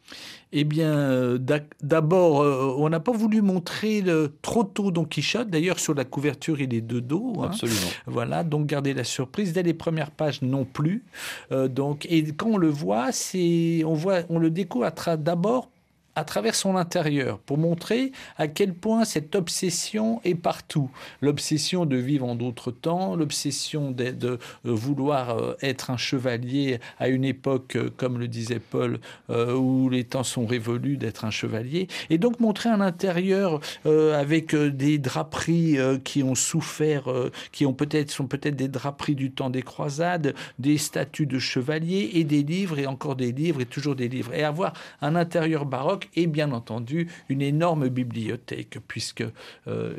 Eh 0.53 0.63
bien, 0.63 0.94
euh, 0.94 1.38
d'abord, 1.82 2.41
euh, 2.41 2.74
on 2.77 2.88
n'a 2.88 3.01
pas 3.01 3.12
voulu 3.12 3.41
montrer 3.41 4.01
le, 4.01 4.34
trop 4.41 4.63
tôt 4.63 4.91
Don 4.91 5.03
Quichotte. 5.03 5.50
D'ailleurs, 5.50 5.77
sur 5.77 5.94
la 5.94 6.06
couverture, 6.06 6.62
il 6.62 6.74
est 6.74 6.82
de 6.82 7.01
dos. 7.01 7.34
Hein. 7.39 7.48
Absolument. 7.48 7.89
Voilà, 8.06 8.44
donc 8.46 8.65
garder 8.65 8.94
la 8.94 9.03
surprise. 9.03 9.51
Dès 9.51 9.63
les 9.63 9.74
premières 9.74 10.12
pages, 10.12 10.41
non 10.41 10.63
plus. 10.63 11.03
Euh, 11.51 11.67
donc, 11.67 12.08
et 12.10 12.24
quand 12.32 12.51
on 12.51 12.58
le 12.58 12.70
voit, 12.70 13.12
c'est, 13.12 13.84
on 13.86 13.94
voit, 13.94 14.22
on 14.29 14.39
le 14.39 14.50
découvre 14.50 14.89
d'abord 15.17 15.70
à 16.18 16.24
travers 16.24 16.56
son 16.56 16.76
intérieur 16.76 17.38
pour 17.38 17.60
montrer 17.60 18.12
à 18.38 18.48
quel 18.48 18.74
point 18.74 19.06
cette 19.06 19.36
obsession 19.36 20.20
est 20.24 20.34
partout. 20.34 20.90
L'obsession 21.22 21.86
de 21.86 21.96
vivre 21.96 22.26
en 22.26 22.34
d'autres 22.34 22.72
temps, 22.72 23.16
l'obsession 23.16 23.92
de, 23.92 24.10
de, 24.10 24.40
vouloir 24.64 25.38
euh, 25.38 25.54
être 25.62 25.92
un 25.92 25.98
chevalier 25.98 26.80
à 26.98 27.08
une 27.10 27.24
époque, 27.24 27.76
euh, 27.76 27.92
comme 27.96 28.18
le 28.18 28.28
disait 28.28 28.60
Paul, 28.60 29.00
euh, 29.30 29.54
où 29.54 29.90
les 29.90 30.06
temps 30.06 30.24
sont 30.24 30.48
révolus 30.48 30.98
d'être 30.98 31.24
un 31.24 31.30
chevalier. 31.30 31.88
Et 32.10 32.18
donc 32.18 32.40
montrer 32.40 32.70
un 32.70 32.82
intérieur 32.82 33.60
avec 33.86 34.56
des 34.56 34.98
draperies 34.98 35.78
qui 36.04 36.24
ont 36.24 36.36
souffert, 36.36 37.06
qui 37.52 37.66
ont 37.66 37.74
peut-être 37.74 38.10
sont 38.10 38.26
peut-être 38.26 38.56
des 38.56 38.68
draperies 38.68 39.16
du 39.16 39.32
temps 39.32 39.50
des 39.50 39.62
croisades, 39.62 40.34
des 40.58 40.78
statues 40.78 41.28
de 41.28 41.38
chevaliers 41.38 42.12
et 42.14 42.24
des 42.24 42.42
livres 42.42 42.80
et 42.80 42.88
encore 42.88 43.16
des 43.16 43.32
livres 43.32 43.62
et 43.62 43.66
toujours 43.66 43.96
des 43.96 44.08
livres. 44.08 44.34
Et 44.34 44.44
avoir 44.44 44.74
un 45.02 45.16
intérieur 45.16 45.66
baroque 45.66 46.07
et 46.16 46.28
bien 46.28 46.52
entendu 46.52 47.10
une 47.30 47.42
énorme 47.42 47.90
bibliothèque, 47.90 48.78
puisque 48.88 49.24
euh, 49.68 49.94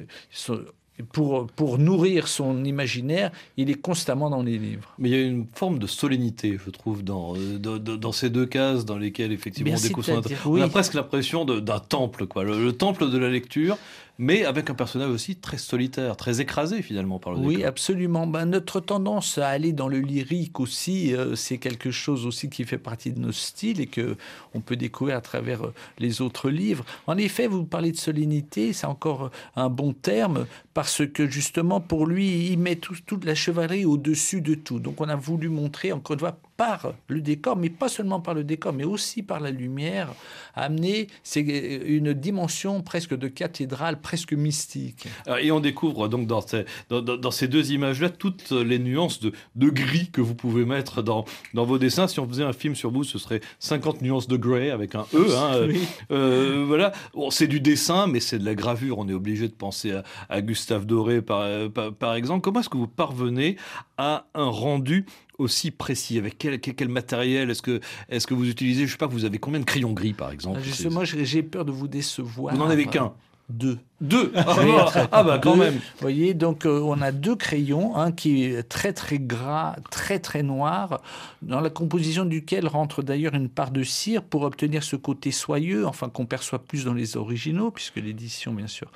pour, 1.13 1.47
pour 1.47 1.79
nourrir 1.79 2.29
son 2.29 2.65
imaginaire, 2.65 3.31
il 3.57 3.71
est 3.71 3.81
constamment 3.81 4.31
dans 4.31 4.43
les 4.43 4.59
livres. 4.59 4.95
Mais 4.99 5.11
il 5.11 5.17
y 5.17 5.19
a 5.19 5.25
une 5.25 5.47
forme 5.55 5.79
de 5.79 5.87
solennité, 5.87 6.59
je 6.65 6.71
trouve, 6.71 7.05
dans, 7.05 7.37
euh, 7.37 7.59
dans, 7.59 7.79
dans 7.79 8.13
ces 8.13 8.31
deux 8.31 8.47
cases 8.47 8.85
dans 8.85 8.99
lesquelles 8.99 9.33
effectivement 9.33 9.75
on 9.77 9.81
découvre 9.81 10.23
On 10.47 10.61
a 10.61 10.69
presque 10.69 10.95
l'impression 10.95 11.45
d'un 11.45 11.79
temple, 11.79 12.27
quoi, 12.27 12.45
le, 12.45 12.73
temple 12.73 13.11
de 13.11 13.19
la 13.19 13.31
lecture, 13.31 13.79
mais 14.19 14.45
avec 14.45 14.69
un 14.69 14.75
personnage 14.75 15.11
aussi 15.11 15.37
très 15.37 15.59
solitaire, 15.59 16.17
très 16.17 16.41
écrasé 16.41 16.83
finalement 16.83 17.21
par 17.21 17.35
le 17.35 17.39
Oui, 17.39 17.65
absolument. 17.65 18.27
Ben, 18.27 18.47
notre 18.47 18.81
tendance 18.81 19.39
à 19.39 19.49
aller 19.49 19.73
dans 19.73 19.87
le 19.87 20.01
lyrique 20.01 20.59
aussi, 20.59 21.15
euh, 21.15 21.37
c'est 21.37 21.59
quelque 21.59 21.93
chose 21.93 22.27
aussi 22.27 22.51
qui 22.51 22.65
fait 22.65 22.79
partie 22.79 23.13
de 23.13 23.21
nos 23.21 23.31
styles 23.31 23.81
et 23.81 23.87
que 23.87 24.17
on 24.55 24.61
peut 24.61 24.75
découvrir 24.75 25.17
à 25.17 25.21
travers 25.21 25.67
euh, 25.67 25.75
les 25.99 26.21
autres 26.21 26.51
livres. 26.51 26.85
En 27.07 27.17
effet, 27.17 27.47
vous 27.47 27.65
parlez 27.65 27.93
de 27.93 27.97
solennité, 27.97 28.73
c'est 28.73 28.87
encore 28.87 29.31
un 29.55 29.69
bon 29.69 29.93
terme 29.93 30.47
parce 30.79 31.05
que 31.05 31.29
justement 31.29 31.81
pour 31.81 32.07
lui, 32.07 32.53
il 32.53 32.59
met 32.61 32.77
toute 32.77 33.25
la 33.25 33.35
chevalerie 33.35 33.85
au-dessus 33.85 34.41
de 34.41 34.55
tout. 34.55 34.79
Donc 34.79 35.01
on 35.01 35.09
a 35.09 35.17
voulu 35.17 35.49
montrer 35.49 35.91
encore 35.91 36.15
une 36.15 36.21
fois 36.21 36.39
par 36.59 36.93
le 37.07 37.21
décor, 37.21 37.57
mais 37.57 37.71
pas 37.71 37.89
seulement 37.89 38.21
par 38.21 38.35
le 38.35 38.43
décor, 38.43 38.73
mais 38.73 38.85
aussi 38.85 39.23
par 39.23 39.39
la 39.39 39.53
lumière, 39.53 40.09
amener 40.57 41.07
c'est 41.23 41.41
une 41.41 42.13
dimension 42.13 42.83
presque 42.83 43.17
de 43.17 43.29
cathédrale, 43.29 44.01
presque 44.01 44.33
mystique. 44.33 45.07
Et 45.41 45.53
on 45.53 45.61
découvre 45.61 46.09
donc 46.09 46.27
dans 46.27 46.41
ces, 46.41 46.65
dans, 46.91 47.31
ces 47.31 47.47
deux 47.47 47.71
images-là 47.73 48.11
toutes 48.11 48.51
les 48.51 48.81
nuances 48.81 49.21
de, 49.21 49.33
de, 49.55 49.71
gris 49.71 50.11
que 50.13 50.21
vous 50.21 50.35
pouvez 50.35 50.65
mettre 50.65 51.03
dans, 51.03 51.25
dans 51.55 51.65
vos 51.65 51.79
dessins. 51.79 52.09
Si 52.09 52.19
on 52.19 52.29
faisait 52.29 52.43
un 52.43 52.53
film 52.53 52.75
sur 52.75 52.91
vous, 52.91 53.05
ce 53.05 53.19
serait 53.19 53.41
50 53.61 54.03
nuances 54.03 54.27
de 54.27 54.37
grey 54.37 54.71
avec 54.71 54.97
un 54.97 55.07
E. 55.15 55.27
Hein. 55.37 55.69
Euh, 56.11 56.65
voilà, 56.67 56.93
bon, 57.15 57.31
c'est 57.31 57.47
du 57.47 57.61
dessin, 57.61 58.09
mais 58.09 58.19
c'est 58.19 58.39
de 58.41 58.45
la 58.45 58.57
gravure. 58.57 58.99
On 58.99 59.09
est 59.09 59.15
obligé 59.15 59.47
de 59.47 59.55
penser 59.55 59.95
à, 60.29 60.41
Gustave 60.41 60.68
Doré, 60.87 61.23
par, 61.23 61.71
par, 61.71 61.93
par 61.93 62.15
exemple. 62.15 62.41
Comment 62.43 62.61
est-ce 62.61 62.69
que 62.69 62.77
vous 62.77 62.89
parvenez 62.89 63.57
à 63.97 64.27
un 64.35 64.49
rendu 64.49 65.07
aussi 65.39 65.71
précis? 65.71 66.19
Avec 66.19 66.39
quel, 66.39 66.61
quel, 66.61 66.89
matériel? 66.89 67.51
Est-ce 67.51 67.63
que, 67.63 67.81
est 68.09 68.25
que 68.25 68.35
vous 68.35 68.49
utilisez, 68.49 68.81
je 68.81 68.87
ne 68.87 68.91
sais 68.93 68.99
pas, 68.99 69.07
vous 69.07 69.25
avez 69.25 69.39
combien 69.39 69.61
de 69.61 69.65
crayons 69.65 69.93
gris 69.93 70.13
par 70.13 70.31
exemple? 70.31 70.61
Justement, 70.61 71.05
j'ai 71.05 71.43
peur 71.43 71.65
de 71.65 71.73
vous 71.73 71.89
décevoir. 71.89 72.55
Vous 72.55 72.61
n'en 72.61 72.71
avez 72.71 72.87
qu'un 72.87 73.13
deux. 73.49 73.79
Deux. 74.01 74.31
Ah, 74.37 74.45
bah, 74.45 75.09
ah, 75.11 75.23
bah 75.25 75.41
quand 75.43 75.57
même. 75.57 75.75
Vous 75.75 76.01
voyez, 76.01 76.33
donc 76.33 76.67
euh, 76.67 76.81
on 76.81 77.03
a 77.03 77.11
deux 77.11 77.35
crayons, 77.35 77.97
un 77.97 78.13
qui 78.13 78.45
est 78.45 78.63
très 78.63 78.93
très 78.93 79.19
gras, 79.19 79.75
très 79.91 80.21
très 80.21 80.45
noir, 80.45 81.01
dans 81.43 81.61
la 81.61 81.69
composition 81.69 82.25
duquel 82.25 82.69
rentre 82.69 83.03
d'ailleurs 83.03 83.35
une 83.35 83.49
part 83.49 83.73
de 83.73 83.83
cire 83.83 84.23
pour 84.23 84.43
obtenir 84.43 84.85
ce 84.85 84.95
côté 84.95 85.33
soyeux, 85.33 85.85
enfin 85.85 86.09
qu'on 86.09 86.27
perçoit 86.27 86.61
plus 86.61 86.85
dans 86.85 86.95
les 86.95 87.17
originaux, 87.17 87.73
puisque 87.73 87.97
l'édition 87.97 88.53
bien 88.53 88.69
sûr 88.69 88.89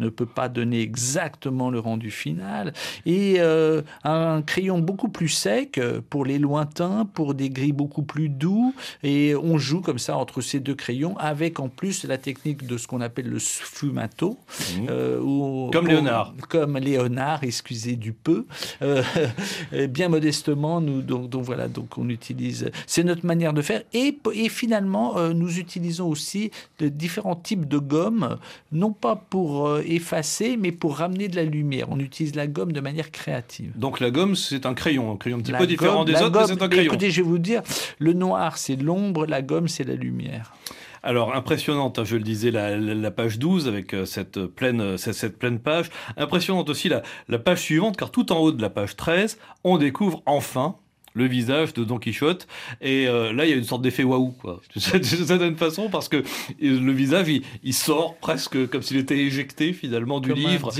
ne 0.00 0.08
peut 0.08 0.26
pas 0.26 0.48
donner 0.48 0.80
exactement 0.80 1.70
le 1.70 1.78
rendu 1.78 2.10
final, 2.10 2.72
et 3.04 3.34
euh, 3.40 3.82
un 4.04 4.40
crayon 4.40 4.78
beaucoup 4.78 5.10
plus 5.10 5.28
sec 5.28 5.78
pour 6.08 6.24
les 6.24 6.38
lointains, 6.38 7.06
pour 7.12 7.34
des 7.34 7.50
gris 7.50 7.72
beaucoup 7.72 8.04
plus 8.04 8.30
doux, 8.30 8.74
et 9.02 9.34
on 9.34 9.58
joue 9.58 9.82
comme 9.82 9.98
ça 9.98 10.16
entre 10.16 10.40
ces 10.40 10.60
deux 10.60 10.74
crayons 10.74 11.14
avec 11.18 11.60
en 11.60 11.68
plus 11.68 12.04
la 12.04 12.16
technique 12.16 12.66
de 12.66 12.78
ce 12.78 12.86
qu'on 12.86 13.02
appelle 13.02 13.28
le 13.28 13.38
sfumato 13.38 14.38
Mmh. 14.48 14.86
Euh, 14.90 15.70
comme 15.70 15.88
Léonard. 15.88 16.34
Comme 16.48 16.78
Léonard, 16.78 17.42
excusez 17.42 17.96
du 17.96 18.12
peu. 18.12 18.46
Euh, 18.82 19.02
bien 19.88 20.08
modestement, 20.08 20.80
nous, 20.80 21.02
donc, 21.02 21.28
donc, 21.28 21.44
voilà, 21.44 21.68
donc 21.68 21.98
on 21.98 22.08
utilise. 22.08 22.70
C'est 22.86 23.04
notre 23.04 23.26
manière 23.26 23.52
de 23.52 23.62
faire. 23.62 23.82
Et, 23.92 24.18
et 24.34 24.48
finalement, 24.48 25.18
euh, 25.18 25.32
nous 25.32 25.58
utilisons 25.58 26.08
aussi 26.08 26.50
de 26.78 26.88
différents 26.88 27.36
types 27.36 27.66
de 27.66 27.78
gomme, 27.78 28.38
non 28.72 28.92
pas 28.92 29.16
pour 29.16 29.78
effacer, 29.80 30.56
mais 30.56 30.72
pour 30.72 30.98
ramener 30.98 31.28
de 31.28 31.36
la 31.36 31.44
lumière. 31.44 31.88
On 31.90 31.98
utilise 31.98 32.34
la 32.34 32.46
gomme 32.46 32.72
de 32.72 32.80
manière 32.80 33.10
créative. 33.10 33.72
Donc 33.76 34.00
la 34.00 34.10
gomme, 34.10 34.36
c'est 34.36 34.66
un 34.66 34.74
crayon, 34.74 35.12
un 35.12 35.16
crayon 35.16 35.38
un 35.38 35.40
petit 35.40 35.52
peu 35.52 35.66
différent 35.66 36.04
des 36.04 36.14
autres, 36.14 36.40
mais 36.40 36.46
c'est 36.46 36.62
un 36.62 36.68
crayon. 36.68 36.92
Écoutez, 36.92 37.10
je 37.10 37.22
vais 37.22 37.28
vous 37.28 37.38
dire, 37.38 37.62
le 37.98 38.12
noir, 38.12 38.58
c'est 38.58 38.76
l'ombre, 38.76 39.26
la 39.26 39.42
gomme, 39.42 39.68
c'est 39.68 39.84
la 39.84 39.94
lumière. 39.94 40.52
Alors 41.06 41.36
impressionnante, 41.36 42.00
hein, 42.00 42.04
je 42.04 42.16
le 42.16 42.24
disais, 42.24 42.50
la, 42.50 43.10
page 43.12 43.38
12 43.38 43.68
avec 43.68 43.94
euh, 43.94 44.04
cette 44.06 44.44
pleine, 44.44 44.80
euh, 44.80 44.96
cette, 44.96 45.38
pleine 45.38 45.60
page. 45.60 45.88
Impressionnante 46.16 46.68
aussi 46.68 46.88
la, 46.88 47.02
la 47.28 47.38
page 47.38 47.60
suivante, 47.60 47.96
car 47.96 48.10
tout 48.10 48.32
en 48.32 48.38
haut 48.38 48.50
de 48.50 48.60
la 48.60 48.70
page 48.70 48.96
13, 48.96 49.38
on 49.62 49.78
découvre 49.78 50.20
enfin 50.26 50.74
le 51.16 51.26
visage 51.26 51.72
de 51.72 51.82
Don 51.82 51.98
Quichotte. 51.98 52.46
Et 52.80 53.08
euh, 53.08 53.32
là, 53.32 53.46
il 53.46 53.50
y 53.50 53.52
a 53.54 53.56
une 53.56 53.64
sorte 53.64 53.82
d'effet 53.82 54.04
waouh, 54.04 54.32
quoi, 54.32 54.60
d'une 54.72 55.02
certaine 55.02 55.56
façon, 55.56 55.88
parce 55.88 56.08
que 56.08 56.22
le 56.60 56.92
visage, 56.92 57.26
il, 57.62 57.74
sort 57.74 58.16
presque 58.16 58.68
comme 58.68 58.82
s'il 58.82 58.98
était 58.98 59.18
éjecté 59.18 59.72
finalement 59.72 60.20
du 60.20 60.32
livre, 60.34 60.70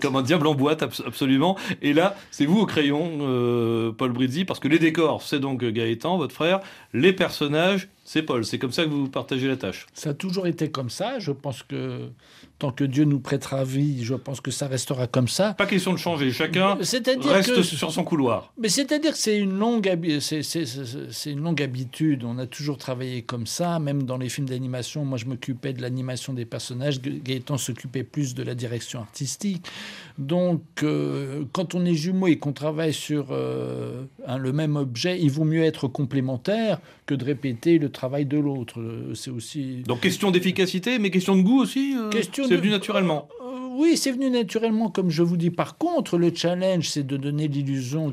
comme 0.00 0.16
un 0.16 0.22
diable 0.22 0.46
en 0.46 0.54
boîte, 0.54 0.82
absolument. 0.82 1.56
Et 1.82 1.92
là, 1.92 2.16
c'est 2.30 2.46
vous 2.46 2.60
au 2.60 2.66
crayon, 2.66 3.18
euh, 3.20 3.92
Paul 3.92 4.12
Brizzi, 4.12 4.44
parce 4.44 4.58
que 4.58 4.68
les 4.68 4.78
décors, 4.78 5.22
c'est 5.22 5.38
donc 5.38 5.62
Gaëtan, 5.62 6.16
votre 6.16 6.34
frère, 6.34 6.60
les 6.94 7.12
personnages, 7.12 7.88
c'est 8.10 8.22
Paul. 8.22 8.42
C'est 8.46 8.58
comme 8.58 8.72
ça 8.72 8.84
que 8.84 8.88
vous 8.88 9.06
partagez 9.08 9.48
la 9.48 9.56
tâche. 9.58 9.86
Ça 9.92 10.10
a 10.10 10.14
toujours 10.14 10.46
été 10.46 10.70
comme 10.70 10.88
ça. 10.88 11.18
Je 11.18 11.30
pense 11.30 11.62
que 11.62 12.08
tant 12.58 12.72
que 12.72 12.84
Dieu 12.84 13.04
nous 13.04 13.20
prêtera 13.20 13.64
vie, 13.64 14.02
je 14.02 14.14
pense 14.14 14.40
que 14.40 14.50
ça 14.50 14.66
restera 14.66 15.06
comme 15.06 15.28
ça. 15.28 15.52
Pas 15.54 15.66
question 15.66 15.92
de 15.92 15.98
changer. 15.98 16.32
Chacun 16.32 16.78
C'est-à-dire 16.80 17.30
reste 17.30 17.54
que 17.54 17.62
sur 17.62 17.92
son 17.92 18.04
couloir. 18.04 18.52
Mais 18.58 18.70
c'est-à-dire 18.70 19.12
que 19.12 19.18
c'est 19.18 19.38
une 19.38 19.58
longue 19.58 19.86
habi- 19.86 20.20
c'est- 20.20 20.42
c'est- 20.42 20.64
c'est- 20.64 21.10
c'est 21.12 21.30
une 21.32 21.42
longue 21.42 21.60
habitude. 21.62 22.24
On 22.24 22.38
a 22.38 22.46
toujours 22.46 22.78
travaillé 22.78 23.20
comme 23.22 23.46
ça, 23.46 23.78
même 23.78 24.04
dans 24.04 24.16
les 24.16 24.28
films 24.30 24.48
d'animation. 24.48 25.04
Moi, 25.04 25.18
je 25.18 25.26
m'occupais 25.26 25.74
de 25.74 25.82
l'animation 25.82 26.32
des 26.32 26.46
personnages. 26.46 27.00
Gaëtan 27.02 27.58
s'occupait 27.58 28.04
plus 28.04 28.34
de 28.34 28.42
la 28.42 28.54
direction 28.54 29.00
artistique. 29.00 29.66
Donc, 30.18 30.62
euh, 30.82 31.44
quand 31.52 31.74
on 31.74 31.84
est 31.84 31.94
jumeaux 31.94 32.26
et 32.26 32.38
qu'on 32.38 32.52
travaille 32.52 32.92
sur 32.94 33.26
euh, 33.30 34.02
le 34.36 34.52
même 34.52 34.76
objet, 34.76 35.20
il 35.20 35.30
vaut 35.30 35.44
mieux 35.44 35.62
être 35.62 35.86
complémentaire 35.86 36.80
que 37.06 37.14
de 37.14 37.24
répéter 37.24 37.78
le 37.78 37.88
travail 37.98 38.24
de 38.26 38.38
l'autre. 38.38 38.80
Euh, 38.80 39.12
C'est 39.14 39.30
aussi 39.30 39.82
Donc 39.86 40.00
question 40.00 40.30
d'efficacité, 40.30 40.98
mais 41.00 41.10
question 41.10 41.34
de 41.36 41.42
goût 41.42 41.60
aussi. 41.60 41.94
euh, 41.96 42.10
Question 42.10 42.44
c'est 42.44 42.54
de- 42.56 42.60
venu 42.60 42.70
naturellement. 42.70 43.28
Euh, 43.42 43.44
oui, 43.80 43.96
c'est 43.96 44.12
venu 44.12 44.30
naturellement, 44.30 44.88
comme 44.88 45.10
je 45.10 45.22
vous 45.22 45.36
dis. 45.36 45.50
Par 45.50 45.76
contre, 45.78 46.16
le 46.18 46.32
challenge, 46.34 46.88
c'est 46.88 47.06
de 47.06 47.16
donner 47.16 47.48
l'illusion 47.48 48.12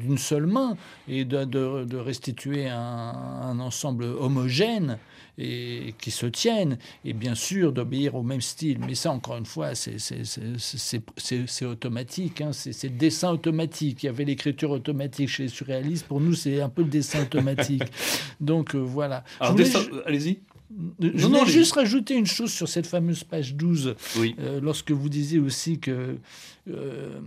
d'une 0.00 0.18
seule 0.18 0.46
main 0.46 0.76
et 1.08 1.24
de, 1.24 1.44
de- 1.44 1.84
de 1.84 1.96
restituer 1.96 2.68
un, 2.68 3.12
un 3.50 3.58
ensemble 3.60 4.04
homogène 4.04 4.98
et 5.38 5.94
qui 6.00 6.10
se 6.10 6.26
tienne, 6.26 6.78
et 7.04 7.12
bien 7.12 7.34
sûr 7.36 7.72
d'obéir 7.72 8.14
au 8.16 8.22
même 8.22 8.40
style. 8.40 8.78
Mais 8.84 8.94
ça, 8.94 9.12
encore 9.12 9.36
une 9.36 9.46
fois, 9.46 9.74
c'est- 9.74 11.64
automatique. 11.64 12.40
hein. 12.40 12.50
C'est 12.52 12.82
le 12.88 12.96
dessin 12.96 13.30
automatique. 13.30 14.02
Il 14.02 14.06
y 14.06 14.08
avait 14.08 14.24
l'écriture 14.24 14.70
automatique 14.70 15.28
chez 15.28 15.44
les 15.44 15.48
surréalistes. 15.48 16.06
Pour 16.06 16.20
nous, 16.20 16.34
c'est 16.34 16.60
un 16.60 16.68
peu 16.68 16.82
le 16.82 16.88
dessin 16.88 17.22
automatique. 17.22 17.82
Donc 18.40 18.74
euh, 18.74 18.78
voilà. 18.78 19.24
Alors, 19.40 19.54
allez-y. 20.06 20.40
Je 21.00 21.26
Non, 21.26 21.44
juste 21.44 21.72
rajouter 21.72 22.14
une 22.14 22.26
chose 22.26 22.52
sur 22.52 22.68
cette 22.68 22.86
fameuse 22.86 23.24
page 23.24 23.54
12. 23.54 23.94
Oui. 24.18 24.34
Euh, 24.40 24.60
lorsque 24.62 24.90
vous 24.92 25.08
disiez 25.08 25.38
aussi 25.38 25.78
que 25.78 26.16
euh, 26.70 27.18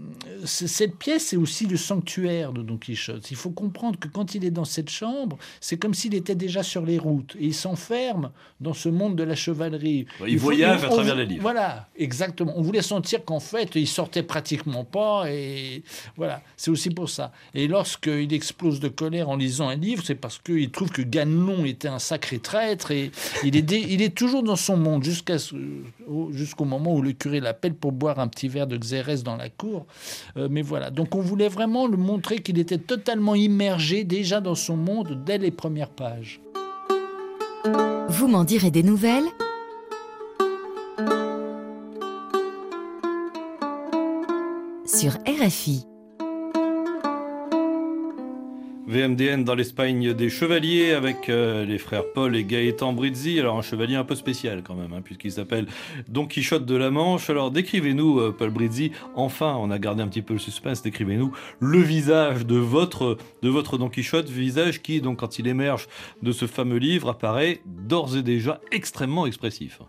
cette 0.46 0.98
pièce 0.98 1.34
est 1.34 1.38
aussi 1.38 1.66
le 1.66 1.76
sanctuaire 1.78 2.54
de 2.54 2.62
Don 2.62 2.78
Quichotte. 2.78 3.32
Il 3.32 3.38
faut 3.38 3.50
comprendre 3.50 3.98
que 4.00 4.08
quand 4.08 4.36
il 4.36 4.46
est 4.46 4.52
dans 4.52 4.66
cette 4.66 4.90
chambre, 4.90 5.38
c'est 5.60 5.78
comme 5.78 5.94
s'il 5.96 6.14
était 6.14 6.36
déjà 6.36 6.62
sur 6.64 6.86
les 6.86 7.00
routes 7.00 7.36
et 7.40 7.46
il 7.48 7.54
s'enferme 7.54 8.32
dans 8.60 8.74
ce 8.74 8.88
monde 8.88 9.16
de 9.16 9.24
la 9.24 9.36
chevalerie. 9.36 10.06
Il 10.28 10.38
voyage 10.38 10.84
à 10.84 10.88
on- 10.92 10.94
travers 10.96 11.16
les 11.16 11.26
livres. 11.26 11.42
Voilà, 11.42 11.90
exactement. 11.98 12.54
On 12.56 12.62
voulait 12.62 12.84
sentir 12.84 13.26
qu'en 13.26 13.40
fait, 13.40 13.72
il 13.76 13.88
sortait 13.88 14.24
pratiquement 14.24 14.84
pas 14.86 15.26
et 15.32 15.84
voilà, 16.18 16.42
c'est 16.56 16.70
aussi 16.72 16.92
pour 16.92 17.10
ça. 17.10 17.32
Et 17.56 17.68
lorsqu'il 17.68 18.32
explose 18.34 18.80
de 18.80 18.90
colère 18.90 19.30
en 19.30 19.36
lisant 19.38 19.70
un 19.70 19.76
livre, 19.76 20.04
c'est 20.06 20.16
parce 20.16 20.38
qu'il 20.38 20.70
trouve 20.70 20.92
que 20.92 21.02
Ganelon 21.02 21.66
était 21.66 21.88
un 21.88 22.00
sacré 22.00 22.38
traître 22.40 22.92
et 22.92 23.12
il 23.44 24.02
est, 24.02 24.16
toujours 24.16 24.44
dans 24.44 24.56
son 24.56 24.78
monde 24.78 25.04
jusqu'au 25.04 26.66
moment 26.66 26.96
où 26.96 27.02
le 27.02 27.14
curé 27.14 27.40
l'appelle 27.40 27.74
pour 27.74 27.92
boire 27.92 28.20
un 28.20 28.28
petit 28.28 28.48
verre 28.48 28.68
de 28.68 28.78
Xérès 28.78 29.24
dans 29.24 29.36
la 29.36 29.50
cour. 29.50 29.86
Euh, 30.38 30.48
mais 30.50 30.62
voilà, 30.62 30.90
donc 30.90 31.16
on 31.16 31.22
voulait 31.22 31.48
vraiment 31.48 31.88
le 31.88 31.98
montrer 31.98 32.40
qu'il 32.40 32.60
était 32.60 32.78
totalement 32.78 33.36
immergé 33.36 34.04
déjà 34.04 34.42
dans 34.42 34.56
son 34.56 34.78
monde 34.78 35.24
dès 35.26 35.38
les 35.38 35.52
premières 35.52 35.90
pages. 35.90 36.42
Vous 38.10 38.28
m'en 38.28 38.44
direz 38.44 38.72
des 38.72 38.84
nouvelles? 38.84 39.26
Sur 44.86 45.14
RFI. 45.26 45.91
VMDN 48.92 49.46
dans 49.46 49.56
l'Espagne 49.56 50.14
des 50.14 50.30
chevaliers 50.30 50.92
avec 50.92 51.30
euh, 51.30 51.64
les 51.64 51.78
frères 51.78 52.12
Paul 52.14 52.36
et 52.36 52.44
Gaëtan 52.44 52.92
Brizzi. 52.92 53.40
Alors 53.40 53.58
un 53.58 53.62
chevalier 53.62 53.96
un 53.96 54.04
peu 54.04 54.16
spécial 54.16 54.64
quand 54.64 54.76
même, 54.76 54.92
hein, 54.92 55.02
puisqu'il 55.02 55.32
s'appelle 55.32 55.68
Don 56.10 56.28
Quichotte 56.28 56.66
de 56.66 56.76
la 56.76 56.92
Manche. 56.92 57.30
Alors 57.30 57.52
décrivez-nous, 57.52 58.20
euh, 58.20 58.36
Paul 58.38 58.50
Brizzi, 58.50 58.92
enfin 59.16 59.56
on 59.58 59.72
a 59.72 59.80
gardé 59.80 60.04
un 60.04 60.10
petit 60.10 60.22
peu 60.22 60.34
le 60.34 60.40
suspense, 60.40 60.82
décrivez-nous 60.82 61.32
le 61.62 61.80
visage 61.80 62.46
de 62.46 62.58
votre, 62.58 63.18
de 63.42 63.50
votre 63.50 63.78
Don 63.78 63.88
Quichotte, 63.88 64.28
visage 64.28 64.82
qui, 64.82 65.00
donc 65.00 65.20
quand 65.20 65.40
il 65.40 65.48
émerge 65.48 65.88
de 66.22 66.34
ce 66.34 66.46
fameux 66.46 66.76
livre, 66.76 67.12
apparaît 67.12 67.62
d'ores 67.66 68.18
et 68.18 68.24
déjà 68.24 68.60
extrêmement 68.74 69.26
expressif. 69.26 69.80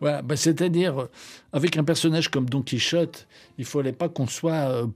Voilà, 0.00 0.22
bah, 0.22 0.36
c'est-à-dire 0.36 0.98
euh, 0.98 1.10
avec 1.52 1.76
un 1.76 1.84
personnage 1.84 2.28
comme 2.28 2.48
Don 2.48 2.62
Quichotte, 2.62 3.26
il 3.58 3.66
fallait 3.66 3.92
pas 3.92 4.08
qu'on 4.08 4.26
soit, 4.26 4.52
euh, 4.70 4.86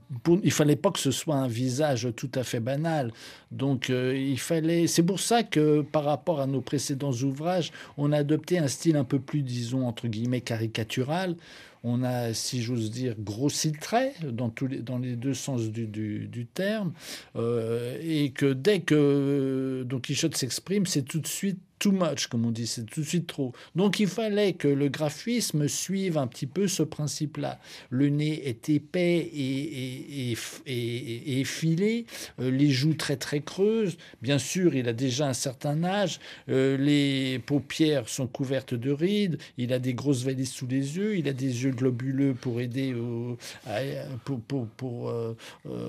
il 0.42 0.50
fallait 0.50 0.76
pas 0.76 0.90
que 0.90 0.98
ce 0.98 1.10
soit 1.10 1.36
un 1.36 1.48
visage 1.48 2.08
tout 2.16 2.30
à 2.34 2.42
fait 2.42 2.60
banal. 2.60 3.12
Donc 3.50 3.90
euh, 3.90 4.16
il 4.16 4.40
fallait, 4.40 4.86
c'est 4.86 5.02
pour 5.02 5.20
ça 5.20 5.42
que 5.42 5.82
par 5.82 6.04
rapport 6.04 6.40
à 6.40 6.46
nos 6.46 6.62
précédents 6.62 7.12
ouvrages, 7.12 7.70
on 7.98 8.12
a 8.12 8.18
adopté 8.18 8.58
un 8.58 8.68
style 8.68 8.96
un 8.96 9.04
peu 9.04 9.18
plus, 9.18 9.42
disons 9.42 9.86
entre 9.86 10.08
guillemets 10.08 10.40
caricatural. 10.40 11.36
On 11.84 12.02
a, 12.02 12.32
si 12.34 12.62
j'ose 12.62 12.90
dire, 12.90 13.14
grossi 13.18 13.70
le 13.70 13.78
trait 13.78 14.14
dans, 14.22 14.48
tous 14.48 14.66
les, 14.66 14.78
dans 14.78 14.98
les 14.98 15.16
deux 15.16 15.34
sens 15.34 15.68
du, 15.68 15.86
du- 15.86 16.46
terme, 16.46 16.92
euh, 17.36 17.98
et 18.02 18.30
que 18.30 18.52
dès 18.52 18.80
que 18.80 19.84
Don 19.86 19.98
Quichotte 20.00 20.36
s'exprime, 20.36 20.86
c'est 20.86 21.02
tout 21.02 21.20
de 21.20 21.26
suite 21.26 21.58
too 21.80 21.90
much, 21.92 22.28
comme 22.28 22.46
on 22.46 22.50
dit, 22.50 22.66
c'est 22.66 22.84
tout 22.86 23.00
de 23.00 23.06
suite 23.06 23.26
trop. 23.26 23.52
Donc 23.74 23.98
il 24.00 24.06
fallait 24.06 24.54
que 24.54 24.68
le 24.68 24.88
graphisme 24.88 25.68
suive 25.68 26.16
un 26.16 26.26
petit 26.26 26.46
peu 26.46 26.66
ce 26.68 26.82
principe-là. 26.82 27.60
Le 27.90 28.08
nez 28.08 28.48
est 28.48 28.70
épais 28.70 29.18
et, 29.18 30.30
et, 30.30 30.32
et, 30.32 30.36
et- 30.66 31.40
effilé, 31.40 32.06
euh, 32.40 32.50
les 32.50 32.70
joues 32.70 32.94
très 32.94 33.16
très 33.16 33.40
creuses. 33.40 33.98
Bien 34.22 34.38
sûr, 34.38 34.74
il 34.76 34.88
a 34.88 34.92
déjà 34.94 35.28
un 35.28 35.34
certain 35.34 35.82
âge, 35.84 36.20
euh, 36.48 36.78
les 36.78 37.38
paupières 37.40 38.08
sont 38.08 38.28
couvertes 38.28 38.74
de 38.74 38.90
rides, 38.92 39.38
il 39.58 39.72
a 39.72 39.78
des 39.78 39.92
grosses 39.94 40.22
valises 40.22 40.52
sous 40.52 40.68
les 40.68 40.96
yeux, 40.96 41.16
il 41.18 41.28
a 41.28 41.32
des 41.34 41.64
yeux 41.64 41.72
globuleux 41.74 42.34
pour 42.34 42.60
aider 42.60 42.94
au, 42.94 43.36
à- 43.66 43.80
pour, 44.24 44.40
pour, 44.40 44.66
pour, 44.68 45.08
euh, 45.10 45.36
euh, 45.66 45.88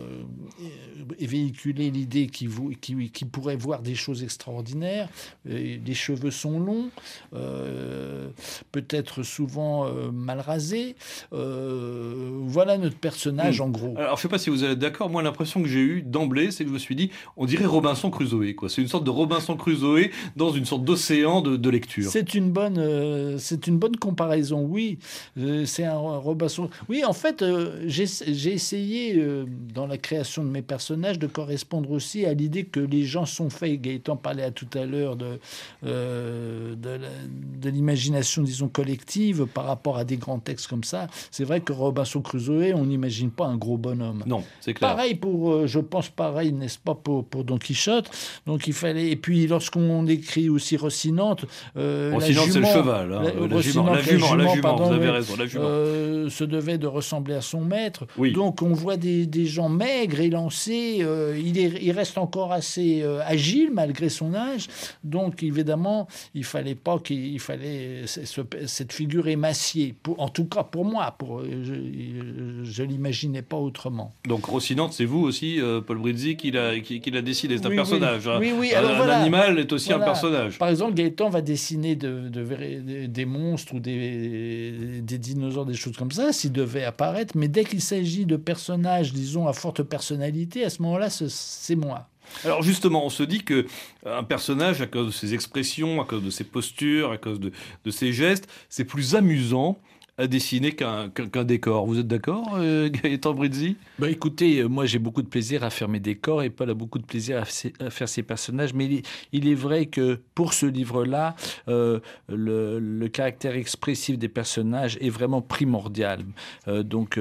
véhiculer 1.19 1.91
l'idée 1.91 2.27
qu'il 2.27 2.49
vou- 2.49 2.73
qu'il- 2.81 3.11
qu'il 3.11 3.27
pourrait 3.29 3.55
voir 3.55 3.81
des 3.81 3.95
choses 3.95 4.23
extraordinaires. 4.23 5.09
Et 5.49 5.79
les 5.85 5.93
cheveux 5.93 6.31
sont 6.31 6.59
longs, 6.59 6.89
euh, 7.33 8.29
peut-être 8.71 9.23
souvent 9.23 9.85
euh, 9.85 10.11
mal 10.11 10.39
rasés. 10.39 10.95
Euh, 11.33 12.39
voilà 12.43 12.77
notre 12.77 12.97
personnage 12.97 13.61
en 13.61 13.69
gros. 13.69 13.93
Alors 13.97 14.17
je 14.17 14.21
sais 14.23 14.27
pas 14.27 14.37
si 14.37 14.49
vous 14.49 14.63
êtes 14.63 14.79
d'accord, 14.79 15.09
moi 15.09 15.21
l'impression 15.23 15.61
que 15.61 15.67
j'ai 15.67 15.79
eue 15.81 16.01
d'emblée, 16.01 16.51
c'est 16.51 16.63
que 16.63 16.69
je 16.69 16.73
me 16.73 16.79
suis 16.79 16.95
dit, 16.95 17.11
on 17.37 17.45
dirait 17.45 17.65
Robinson 17.65 18.09
Crusoe, 18.11 18.53
quoi. 18.55 18.69
C'est 18.69 18.81
une 18.81 18.87
sorte 18.87 19.03
de 19.03 19.09
Robinson 19.09 19.55
Crusoe 19.55 20.09
dans 20.35 20.51
une 20.51 20.65
sorte 20.65 20.83
d'océan 20.83 21.41
de, 21.41 21.57
de 21.57 21.69
lecture. 21.69 22.09
C'est 22.09 22.33
une 22.33 22.51
bonne, 22.51 22.77
euh, 22.77 23.37
c'est 23.37 23.67
une 23.67 23.77
bonne 23.77 23.95
comparaison. 23.97 24.61
Oui, 24.65 24.97
Euh, 25.37 25.65
c'est 25.75 25.83
un 25.85 25.97
Robinson. 25.97 26.69
Oui, 26.87 27.03
en 27.03 27.11
fait, 27.13 27.41
euh, 27.41 27.83
j'ai 27.87 28.53
essayé 28.53 29.15
euh, 29.17 29.45
dans 29.73 29.87
la 29.87 29.97
création 29.97 30.43
de 30.43 30.49
mes 30.49 30.61
personnages 30.61 31.19
de 31.19 31.27
correspondre 31.27 31.91
aussi 31.91 32.25
à 32.25 32.33
l'idée 32.33 32.63
que 32.63 32.79
les 32.79 33.03
gens 33.03 33.25
sont 33.25 33.49
faits. 33.49 33.81
Gaëtan 33.81 34.15
parlait 34.15 34.43
à 34.43 34.51
tout 34.51 34.67
à 34.73 34.85
l'heure 34.85 35.17
de 35.17 35.37
euh, 35.85 36.75
de 36.75 37.69
l'imagination, 37.69 38.41
disons 38.41 38.67
collective, 38.69 39.45
par 39.53 39.65
rapport 39.65 39.97
à 39.97 40.03
des 40.05 40.17
grands 40.17 40.39
textes 40.39 40.67
comme 40.67 40.83
ça. 40.83 41.07
C'est 41.31 41.43
vrai 41.43 41.59
que 41.59 41.73
Robinson 41.73 42.21
Crusoe, 42.21 42.73
on 42.73 42.85
n'imagine 42.85 43.31
pas 43.31 43.45
un 43.45 43.57
gros 43.57 43.77
bonhomme. 43.77 44.23
Non, 44.25 44.43
c'est 44.61 44.73
clair. 44.73 44.91
Pareil 44.91 45.15
pour, 45.15 45.67
je 45.67 45.79
pense 45.79 46.09
pareil, 46.09 46.53
n'est-ce 46.53 46.79
pas, 46.79 46.95
pour, 46.95 47.25
pour 47.25 47.43
Don 47.43 47.57
Quichotte. 47.57 48.09
Donc 48.45 48.67
il 48.67 48.73
fallait. 48.73 49.09
Et 49.09 49.15
puis 49.17 49.45
lorsqu'on 49.47 50.07
écrit 50.07 50.47
aussi 50.49 50.77
Rocinante, 50.77 51.45
Rocinante, 51.75 52.49
c'est 52.51 52.59
le 52.59 52.65
cheval, 52.65 53.13
hein, 53.13 53.21
la- 53.23 53.47
la 53.47 53.61
jument, 53.61 53.91
la 53.91 54.01
jument, 54.01 54.35
la 54.35 54.47
jument, 54.47 54.61
pardon, 54.61 54.87
vous 54.87 54.93
avez 54.93 55.09
raison, 55.09 55.35
la 55.37 55.45
jument. 55.47 55.64
Euh, 55.65 56.29
se 56.29 56.43
devait 56.43 56.77
de 56.77 56.87
ressembler 56.87 57.35
à 57.35 57.41
son 57.41 57.61
maître. 57.61 58.05
Oui. 58.17 58.31
Donc 58.33 58.61
on 58.61 58.73
voit 58.73 58.97
des, 58.97 59.25
des 59.25 59.45
gens 59.45 59.69
maigres, 59.69 60.19
élancés. 60.19 60.99
euh, 61.01 61.39
il, 61.43 61.57
est, 61.57 61.73
il 61.81 61.91
reste 61.91 62.17
encore 62.17 62.51
assez 62.51 63.01
euh, 63.03 63.19
agile 63.25 63.69
malgré 63.73 64.09
son 64.09 64.33
âge. 64.33 64.67
Donc 65.03 65.43
évidemment, 65.43 66.07
il 66.33 66.43
fallait 66.43 66.75
pas 66.75 66.99
qu'il 66.99 67.25
il 67.33 67.39
fallait 67.39 68.07
ce- 68.07 68.25
ce- 68.25 68.41
cette 68.65 68.93
figure 68.93 69.27
émaciée. 69.27 69.95
Pour, 70.03 70.19
en 70.21 70.29
tout 70.29 70.45
cas 70.45 70.63
pour 70.63 70.85
moi, 70.85 71.15
pour, 71.17 71.41
je, 71.43 72.63
je 72.63 72.83
l'imaginais 72.83 73.41
pas 73.41 73.57
autrement. 73.57 74.13
Donc 74.27 74.45
Rocinante, 74.45 74.93
c'est 74.93 75.05
vous 75.05 75.21
aussi, 75.21 75.61
euh, 75.61 75.81
Paul 75.81 75.97
Brizzi, 75.99 76.35
qui 76.35 76.51
l'a 76.51 76.79
qui, 76.79 76.99
qui 76.99 77.11
l'a 77.11 77.21
décidé. 77.21 77.57
C'est 77.57 77.65
un 77.65 77.69
Oui, 77.69 77.75
personnage. 77.75 78.27
hein. 78.27 78.37
Oui, 78.39 78.51
oui, 78.57 78.73
Un- 78.73 78.79
alors 78.79 78.91
un, 78.91 78.95
voilà. 78.97 79.19
animal 79.21 79.59
est 79.59 79.71
aussi 79.71 79.93
un 79.93 79.99
personnage. 79.99 80.57
Par 80.57 80.69
exemple, 80.69 80.93
Gaëtan 80.95 81.29
va 81.29 81.41
dessiner 81.41 81.95
de, 81.95 82.27
de 82.29 82.43
des- 82.43 83.07
des 83.07 83.25
monstres 83.25 83.75
ou 83.75 83.79
des, 83.79 85.01
des 85.01 85.17
dinosaures, 85.17 85.54
des 85.63 85.75
choses 85.75 85.95
comme 85.95 86.11
ça, 86.11 86.33
s'il 86.33 86.51
devait 86.51 86.83
apparaître. 86.83 87.37
Mais 87.37 87.47
dès 87.47 87.63
qu'il 87.63 87.81
s'agit 87.81 88.25
de 88.25 88.35
personnages, 88.35 89.13
disons, 89.13 89.47
à 89.47 89.53
forte 89.53 89.83
personnalité, 89.83 90.65
à 90.65 90.69
ce 90.69 90.81
moment-là, 90.81 91.09
ce- 91.09 91.29
c'est 91.29 91.75
moi. 91.75 92.09
Alors 92.43 92.63
justement, 92.63 93.05
on 93.05 93.09
se 93.11 93.21
dit 93.21 93.43
que 93.43 93.67
un 94.05 94.23
personnage, 94.23 94.81
à 94.81 94.87
cause 94.87 95.05
de 95.05 95.11
ses 95.11 95.35
expressions, 95.35 96.01
à 96.01 96.05
cause 96.05 96.23
de 96.23 96.31
ses 96.31 96.43
postures, 96.43 97.11
à 97.11 97.17
cause 97.17 97.39
de, 97.39 97.51
de 97.85 97.91
ses 97.91 98.11
gestes, 98.11 98.47
c'est 98.67 98.83
plus 98.83 99.13
amusant 99.15 99.77
à 100.17 100.27
dessiner 100.27 100.71
qu'un 100.71 101.09
décor. 101.43 101.85
Vous 101.85 101.99
êtes 101.99 102.07
d'accord, 102.07 102.55
euh, 102.55 102.89
Gaëtan 103.03 103.33
Brizzi? 103.33 103.75
Bah 103.99 104.09
Écoutez, 104.09 104.59
euh, 104.59 104.67
moi 104.67 104.85
j'ai 104.85 104.99
beaucoup 104.99 105.21
de 105.21 105.27
plaisir 105.27 105.63
à 105.65 105.69
faire 105.69 105.89
mes 105.89 105.99
décors 105.99 106.41
et 106.41 106.49
Paul 106.49 106.69
a 106.69 106.73
beaucoup 106.73 106.99
de 106.99 107.05
plaisir 107.05 107.41
à, 107.41 107.89
faire 107.89 108.07
ses 108.07 108.23
personnages. 108.23 108.73
Mais 108.73 109.03
il 109.33 109.47
est, 109.47 109.55
vrai 109.55 109.87
que 109.87 110.19
pour 110.33 110.53
ce 110.53 110.65
livre-là, 110.65 111.35
euh, 111.67 111.99
le, 112.29 113.07
caractère 113.07 113.55
expressif 113.55 114.17
des 114.17 114.29
personnages 114.29 114.97
est 114.99 115.09
vraiment 115.09 115.41
primordial. 115.41 116.21
donc, 116.67 117.19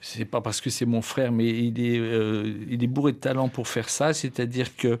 c'est 0.00 0.24
pas 0.24 0.40
parce 0.40 0.60
que 0.60 0.68
c'est 0.68 0.84
mon 0.84 1.00
frère, 1.00 1.32
mais 1.32 1.46
il 1.46 1.80
est, 1.80 1.96
il 2.68 2.82
est 2.82 2.86
bourré 2.86 3.12
de 3.12 3.18
talent 3.18 3.48
pour 3.48 3.68
faire 3.68 3.88
ça. 3.88 4.12
C'est-à-dire 4.12 4.76
que, 4.76 4.98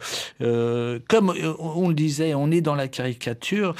comme 1.08 1.34
on 1.58 1.88
le 1.88 1.94
disait, 1.94 2.34
on 2.34 2.50
est 2.50 2.60
dans 2.60 2.76
la 2.76 2.88
caricature 2.88 3.74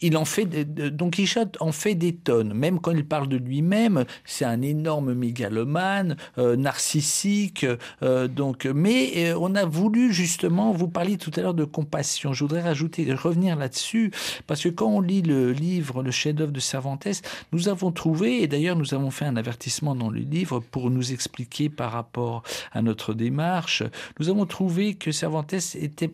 il 0.00 0.16
en 0.16 0.24
fait, 0.24 0.46
Don 0.94 1.10
Quichotte 1.10 1.56
en 1.60 1.72
fait 1.72 1.94
des 1.94 2.14
tonnes. 2.14 2.52
Même 2.52 2.80
quand 2.80 2.90
il 2.90 3.06
parle 3.06 3.28
de 3.28 3.36
lui-même, 3.36 4.04
c'est 4.24 4.44
un 4.44 4.60
énorme 4.62 5.14
mégalomane, 5.14 6.16
euh, 6.38 6.56
narcissique. 6.56 7.66
Euh, 8.02 8.28
donc, 8.28 8.66
mais 8.66 9.12
euh, 9.16 9.38
on 9.40 9.54
a 9.54 9.64
voulu 9.64 10.12
justement, 10.12 10.72
vous 10.72 10.88
parliez 10.88 11.16
tout 11.16 11.30
à 11.36 11.40
l'heure 11.40 11.54
de 11.54 11.64
compassion. 11.64 12.32
Je 12.32 12.44
voudrais 12.44 12.62
rajouter, 12.62 13.12
revenir 13.14 13.56
là-dessus, 13.56 14.10
parce 14.46 14.62
que 14.62 14.68
quand 14.68 14.88
on 14.88 15.00
lit 15.00 15.22
le 15.22 15.52
livre, 15.52 16.02
le 16.02 16.10
chef-d'œuvre 16.10 16.52
de 16.52 16.60
Cervantes, 16.60 17.06
nous 17.52 17.68
avons 17.68 17.90
trouvé, 17.92 18.42
et 18.42 18.48
d'ailleurs 18.48 18.76
nous 18.76 18.94
avons 18.94 19.10
fait 19.10 19.24
un 19.24 19.36
avertissement 19.36 19.94
dans 19.94 20.10
le 20.10 20.20
livre 20.20 20.60
pour 20.60 20.90
nous 20.90 21.12
expliquer 21.12 21.68
par 21.68 21.92
rapport 21.92 22.42
à 22.72 22.82
notre 22.82 23.14
démarche, 23.14 23.82
nous 24.18 24.28
avons 24.28 24.46
trouvé 24.46 24.94
que 24.94 25.12
Cervantes 25.12 25.54
était 25.74 26.10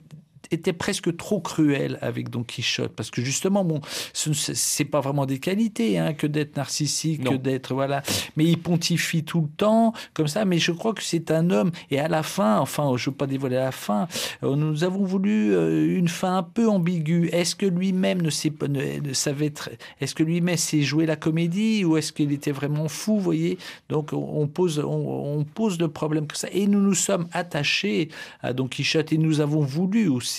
était 0.51 0.73
presque 0.73 1.17
trop 1.17 1.41
cruel 1.41 1.99
avec 2.01 2.31
Don 2.31 2.43
Quichotte. 2.43 2.93
Parce 2.95 3.11
que 3.11 3.23
justement 3.23 3.65
bon 3.65 3.81
c'est 4.13 4.85
pas 4.85 5.01
vraiment 5.01 5.27
des 5.27 5.39
qualités 5.39 5.99
hein, 5.99 6.15
que 6.15 6.27
d'être 6.27 6.57
narcissique 6.57 7.25
que 7.25 7.37
d'être 7.37 7.75
voilà. 7.75 8.03
Mais 8.37 8.45
il 8.45 8.59
pontifie 8.59 9.25
tout 9.25 9.43
le 9.43 9.49
temps 9.57 9.93
comme 10.15 10.29
ça. 10.29 10.45
Mais 10.45 10.59
je 10.59 10.73
crois 10.73 10.95
que 10.95 11.03
c'est 11.03 11.31
un 11.31 11.51
homme. 11.51 11.71
Et 11.91 11.99
à 11.99 12.09
la 12.09 12.23
fin 12.23 12.59
enfin 12.59 12.93
je 12.97 13.11
veux 13.11 13.17
pas 13.17 13.27
dévoiler 13.27 13.57
la 13.57 13.73
fin 13.73 14.09
euh, 14.43 14.57
nous 14.57 14.85
avons 14.85 15.05
voulu 15.05 15.55
euh, 15.55 15.99
une 15.99 16.09
fin 16.09 16.39
un 16.39 16.43
peu 16.43 16.69
ambiguë. 16.69 17.29
Est-ce 17.33 17.55
que 17.55 17.67
lui-même 17.67 18.23
ne, 18.23 18.31
sait, 18.31 18.53
ne, 18.69 19.13
savait 19.13 19.47
être 19.47 19.71
est-ce 20.01 20.15
que 20.15 20.23
lui-même 20.23 20.57
sait 20.57 20.83
jouer 20.83 21.07
la 21.07 21.17
comédie 21.17 21.85
ou 21.85 21.97
est-ce 21.97 22.13
qu'il 22.13 22.33
était 22.33 22.53
vraiment 22.53 22.89
fou 22.89 23.15
vous 23.15 23.21
voyez? 23.21 23.59
Donc 23.89 24.13
on 24.13 24.47
pose 24.47 24.79
on, 24.79 25.45
pose 25.45 25.79
le 25.79 25.89
problème 25.89 26.27
que 26.27 26.37
ça. 26.37 26.49
Et 26.53 26.67
nous 26.67 26.81
nous 26.81 26.95
sommes 26.95 27.29
attachés 27.33 28.09
à 28.43 28.53
Don 28.53 28.69
Quichotte 28.69 29.13
et 29.13 29.19
nous 29.19 29.41
avons 29.41 29.61
voulu 29.61 30.09
aussi 30.09 30.32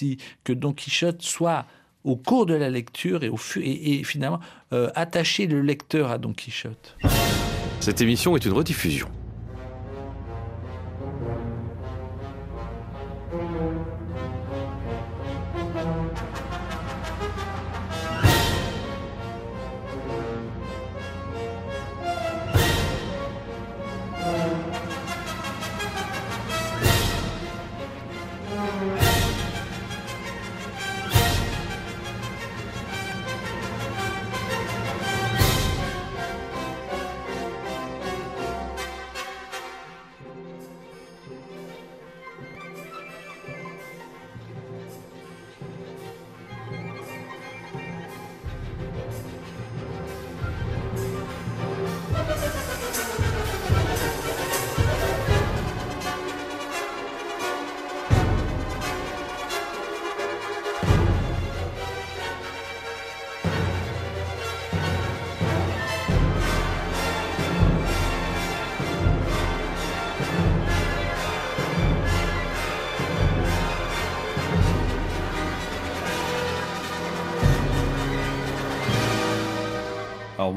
que 0.43 0.53
Don 0.53 0.73
Quichotte 0.73 1.21
soit 1.21 1.65
au 2.03 2.15
cours 2.15 2.45
de 2.45 2.53
la 2.53 2.69
lecture 2.69 3.23
et, 3.23 3.29
au, 3.29 3.38
et, 3.58 4.03
finalement 4.03 4.39
euh, 4.73 4.89
attacher 4.95 5.47
le 5.47 5.62
lecteur 5.62 6.12
à 6.12 6.17
Don 6.17 6.34
Quichotte. 6.34 6.97
Cette 7.79 8.01
émission 8.01 8.36
est 8.36 8.45
une 8.45 8.53
rediffusion. 8.53 9.10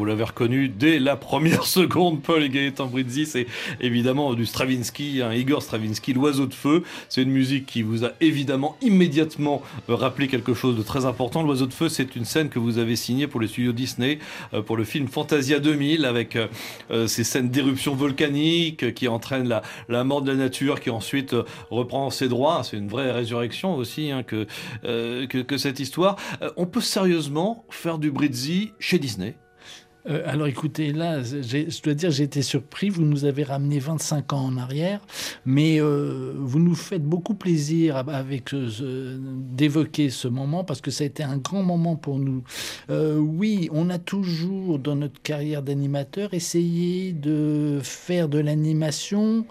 L'avez 0.06 0.24
reconnu 0.24 0.68
dès 0.68 0.98
la 0.98 1.16
première 1.16 1.64
seconde, 1.66 2.22
Paul 2.22 2.42
et 2.42 2.48
Gaëtan 2.48 2.86
Brizzi, 2.86 3.26
c'est 3.26 3.46
évidemment 3.80 4.34
du 4.34 4.46
Stravinsky, 4.46 5.22
un 5.22 5.32
Igor 5.32 5.62
Stravinsky, 5.62 6.12
l'oiseau 6.12 6.46
de 6.46 6.54
feu. 6.54 6.82
C'est 7.08 7.22
une 7.22 7.30
musique 7.30 7.66
qui 7.66 7.82
vous 7.82 8.04
a 8.04 8.12
évidemment 8.20 8.76
immédiatement 8.80 9.62
euh, 9.88 9.94
rappelé 9.94 10.28
quelque 10.28 10.54
chose 10.54 10.76
de 10.76 10.82
très 10.82 11.04
important. 11.04 11.42
L'oiseau 11.42 11.66
de 11.66 11.72
feu, 11.72 11.88
c'est 11.88 12.16
une 12.16 12.24
scène 12.24 12.48
que 12.48 12.58
vous 12.58 12.78
avez 12.78 12.96
signée 12.96 13.26
pour 13.26 13.40
les 13.40 13.48
studios 13.48 13.72
Disney, 13.72 14.18
euh, 14.54 14.62
pour 14.62 14.76
le 14.76 14.84
film 14.84 15.08
Fantasia 15.08 15.58
2000, 15.58 16.04
avec 16.04 16.36
euh, 16.36 17.06
ces 17.06 17.24
scènes 17.24 17.50
d'éruption 17.50 17.94
volcanique 17.94 18.94
qui 18.94 19.08
entraînent 19.08 19.48
la, 19.88 20.04
mort 20.04 20.22
de 20.22 20.30
la 20.30 20.36
nature, 20.36 20.80
qui 20.80 20.90
ensuite 20.90 21.34
reprend 21.70 22.10
ses 22.10 22.28
droits. 22.28 22.62
C'est 22.64 22.76
une 22.76 22.88
vraie 22.88 23.10
résurrection 23.10 23.76
aussi 23.76 24.10
hein, 24.10 24.22
que, 24.22 24.46
que, 24.82 25.42
que, 25.42 25.58
cette 25.58 25.80
histoire. 25.80 26.16
on 26.56 26.66
peut 26.66 26.80
sérieusement 26.80 27.64
faire 27.70 27.98
du 27.98 28.10
Brizzi 28.10 28.72
chez 28.78 28.98
Disney 28.98 29.36
euh, 30.08 30.22
alors 30.26 30.46
écoutez, 30.46 30.92
là, 30.92 31.22
je 31.22 31.82
dois 31.82 31.94
dire, 31.94 32.10
j'ai 32.10 32.24
été 32.24 32.42
surpris. 32.42 32.88
Vous 32.88 33.02
nous 33.02 33.24
avez 33.24 33.42
ramené 33.42 33.78
25 33.78 34.32
ans 34.32 34.44
en 34.46 34.56
arrière, 34.56 35.00
mais 35.44 35.80
euh, 35.80 36.32
vous 36.36 36.60
nous 36.60 36.74
faites 36.74 37.02
beaucoup 37.02 37.34
plaisir 37.34 37.96
avec 37.96 38.54
d'évoquer 38.54 40.10
ce 40.10 40.28
moment 40.28 40.64
parce 40.64 40.80
que 40.80 40.90
ça 40.90 41.04
a 41.04 41.06
été 41.06 41.22
un 41.22 41.38
grand 41.38 41.62
moment 41.62 41.96
pour 41.96 42.18
nous. 42.18 42.44
Euh, 42.90 43.16
oui, 43.16 43.68
on 43.72 43.90
a 43.90 43.98
toujours 43.98 44.78
dans 44.78 44.96
notre 44.96 45.20
carrière 45.22 45.62
d'animateur 45.62 46.34
essayé 46.34 47.12
de 47.12 47.80
faire 47.82 48.28
de 48.28 48.38
l'animation 48.38 49.46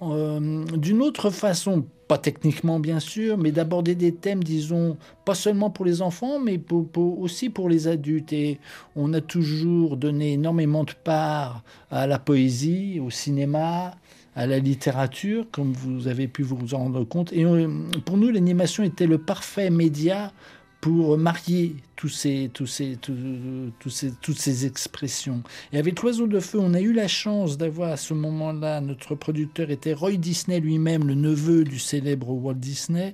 d'une 0.00 1.02
autre 1.02 1.28
façon 1.28 1.84
pas 2.10 2.18
techniquement 2.18 2.80
bien 2.80 2.98
sûr, 2.98 3.38
mais 3.38 3.52
d'aborder 3.52 3.94
des 3.94 4.12
thèmes, 4.12 4.42
disons, 4.42 4.96
pas 5.24 5.36
seulement 5.36 5.70
pour 5.70 5.84
les 5.84 6.02
enfants, 6.02 6.40
mais 6.40 6.60
aussi 6.96 7.50
pour 7.50 7.68
les 7.68 7.86
adultes. 7.86 8.32
Et 8.32 8.58
on 8.96 9.14
a 9.14 9.20
toujours 9.20 9.96
donné 9.96 10.32
énormément 10.32 10.82
de 10.82 10.90
part 11.04 11.62
à 11.88 12.08
la 12.08 12.18
poésie, 12.18 12.98
au 12.98 13.10
cinéma, 13.10 13.94
à 14.34 14.48
la 14.48 14.58
littérature, 14.58 15.46
comme 15.52 15.72
vous 15.72 16.08
avez 16.08 16.26
pu 16.26 16.42
vous 16.42 16.74
en 16.74 16.78
rendre 16.78 17.04
compte. 17.04 17.32
Et 17.32 17.44
euh, 17.44 17.68
pour 18.04 18.16
nous, 18.16 18.30
l'animation 18.30 18.82
était 18.82 19.06
le 19.06 19.18
parfait 19.18 19.70
média 19.70 20.32
pour 20.80 21.16
marier 21.16 21.76
tous 22.00 22.08
ces, 22.08 22.50
tous 22.54 22.66
ces, 22.66 22.96
tous, 22.96 23.90
ces, 23.90 24.12
toutes 24.22 24.38
ces 24.38 24.64
expressions. 24.64 25.42
Et 25.70 25.78
avec 25.78 26.00
L'Oiseau 26.00 26.26
de 26.26 26.40
Feu, 26.40 26.58
on 26.58 26.72
a 26.72 26.80
eu 26.80 26.94
la 26.94 27.08
chance 27.08 27.58
d'avoir 27.58 27.92
à 27.92 27.98
ce 27.98 28.14
moment-là, 28.14 28.80
notre 28.80 29.14
producteur 29.14 29.70
était 29.70 29.92
Roy 29.92 30.12
Disney 30.12 30.60
lui-même, 30.60 31.06
le 31.06 31.14
neveu 31.14 31.62
du 31.62 31.78
célèbre 31.78 32.30
Walt 32.30 32.54
Disney, 32.54 33.12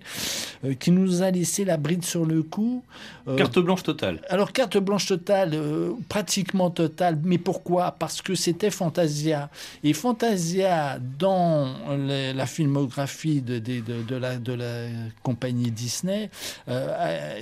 euh, 0.64 0.74
qui 0.74 0.92
nous 0.92 1.22
a 1.22 1.32
laissé 1.32 1.64
la 1.64 1.78
bride 1.78 2.04
sur 2.04 2.24
le 2.24 2.44
cou. 2.44 2.84
Euh, 3.26 3.34
carte 3.34 3.58
blanche 3.58 3.82
totale. 3.82 4.20
Alors, 4.28 4.52
carte 4.52 4.78
blanche 4.78 5.06
totale, 5.06 5.50
euh, 5.54 5.90
pratiquement 6.08 6.70
totale. 6.70 7.18
Mais 7.24 7.38
pourquoi? 7.38 7.90
Parce 7.90 8.22
que 8.22 8.36
c'était 8.36 8.70
Fantasia. 8.70 9.50
Et 9.82 9.94
Fantasia, 9.94 11.00
dans 11.18 11.74
la 11.88 12.46
filmographie 12.46 13.40
de, 13.40 13.58
de, 13.58 13.80
de, 13.80 14.14
la, 14.14 14.36
de 14.36 14.52
la 14.52 14.86
compagnie 15.24 15.72
Disney, 15.72 16.30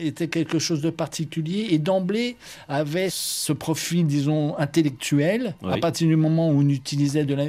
était 0.00 0.28
quelque 0.28 0.58
chose 0.58 0.80
de 0.80 0.88
particulier 0.88 1.33
et 1.72 1.78
d'emblée 1.78 2.36
avait 2.68 3.08
ce 3.10 3.52
profil, 3.52 4.06
disons, 4.06 4.56
intellectuel. 4.58 5.54
À 5.68 5.78
partir 5.78 6.06
du 6.08 6.16
moment 6.16 6.50
où 6.50 6.60
on 6.60 6.68
utilisait 6.68 7.24
de 7.24 7.34
la. 7.34 7.44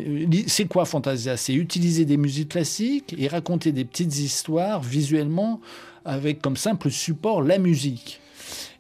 C'est 0.48 0.65
quoi 0.65 0.86
Fantasia? 0.86 1.38
C'est 1.38 1.54
utiliser 1.54 2.06
des 2.06 2.17
musiques 2.17 2.50
classiques 2.50 3.15
et 3.17 3.28
raconter 3.28 3.71
des 3.71 3.86
petites 3.86 4.17
histoires 4.17 4.82
visuellement 4.82 5.60
avec 6.06 6.41
comme 6.41 6.58
simple 6.58 6.91
support 6.91 7.41
la 7.41 7.58
musique. 7.58 8.21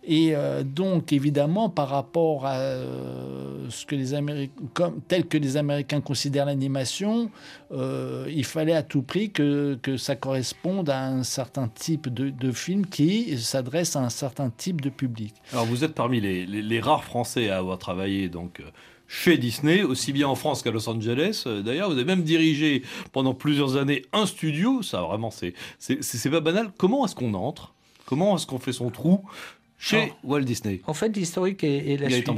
Et 0.07 0.35
euh, 0.35 0.63
donc, 0.63 1.13
évidemment, 1.13 1.69
par 1.69 1.89
rapport 1.89 2.45
à 2.45 2.57
euh, 2.57 3.67
ce 3.69 3.85
que 3.85 3.95
les 3.95 4.13
Américains, 4.13 4.93
tel 5.07 5.25
que 5.25 5.37
les 5.37 5.57
Américains 5.57 6.01
considèrent 6.01 6.45
l'animation, 6.45 7.31
euh, 7.71 8.27
il 8.29 8.45
fallait 8.45 8.75
à 8.75 8.83
tout 8.83 9.01
prix 9.01 9.31
que, 9.31 9.77
ça 9.97 10.15
corresponde 10.15 10.89
à 10.89 11.07
un 11.07 11.23
certain 11.23 11.67
type 11.67 12.13
de, 12.13 12.51
film 12.51 12.85
qui 12.85 13.37
s'adresse 13.37 13.95
à 13.95 14.01
un 14.01 14.09
certain 14.09 14.51
type 14.55 14.81
de 14.81 14.89
public. 14.89 15.33
Alors, 15.51 15.65
vous 15.65 15.83
êtes 15.83 15.95
parmi 15.95 16.21
les, 16.21 16.45
les, 16.45 16.61
les 16.61 16.79
rares 16.79 17.03
Français 17.03 17.49
à 17.49 17.57
avoir 17.57 17.79
travaillé 17.79 18.29
donc 18.29 18.61
chez 19.07 19.37
Disney, 19.37 19.83
aussi 19.83 20.13
bien 20.13 20.27
en 20.27 20.35
France 20.35 20.61
qu'à 20.61 20.71
Los 20.71 20.87
Angeles. 20.89 21.45
D'ailleurs, 21.63 21.89
vous 21.89 21.95
avez 21.95 22.05
même 22.05 22.23
dirigé 22.23 22.83
pendant 23.11 23.33
plusieurs 23.33 23.77
années 23.77 24.03
un 24.13 24.25
studio. 24.25 24.81
Ça, 24.81 25.01
vraiment, 25.01 25.31
c'est 25.31 26.29
pas 26.29 26.39
banal. 26.39 26.71
Comment 26.77 27.05
est-ce 27.05 27.15
qu'on 27.15 27.33
entre? 27.33 27.73
Comment 28.05 28.35
est-ce 28.35 28.45
qu'on 28.45 28.59
fait 28.59 28.73
son 28.73 28.89
trou? 28.89 29.21
Chez 29.77 29.97
Alors, 29.97 30.17
Walt 30.23 30.41
Disney 30.41 30.81
En 30.87 30.93
fait, 30.93 31.09
l'historique 31.15 31.63
est, 31.63 31.93
est 31.93 31.97
la 31.97 32.09
suite. 32.09 32.29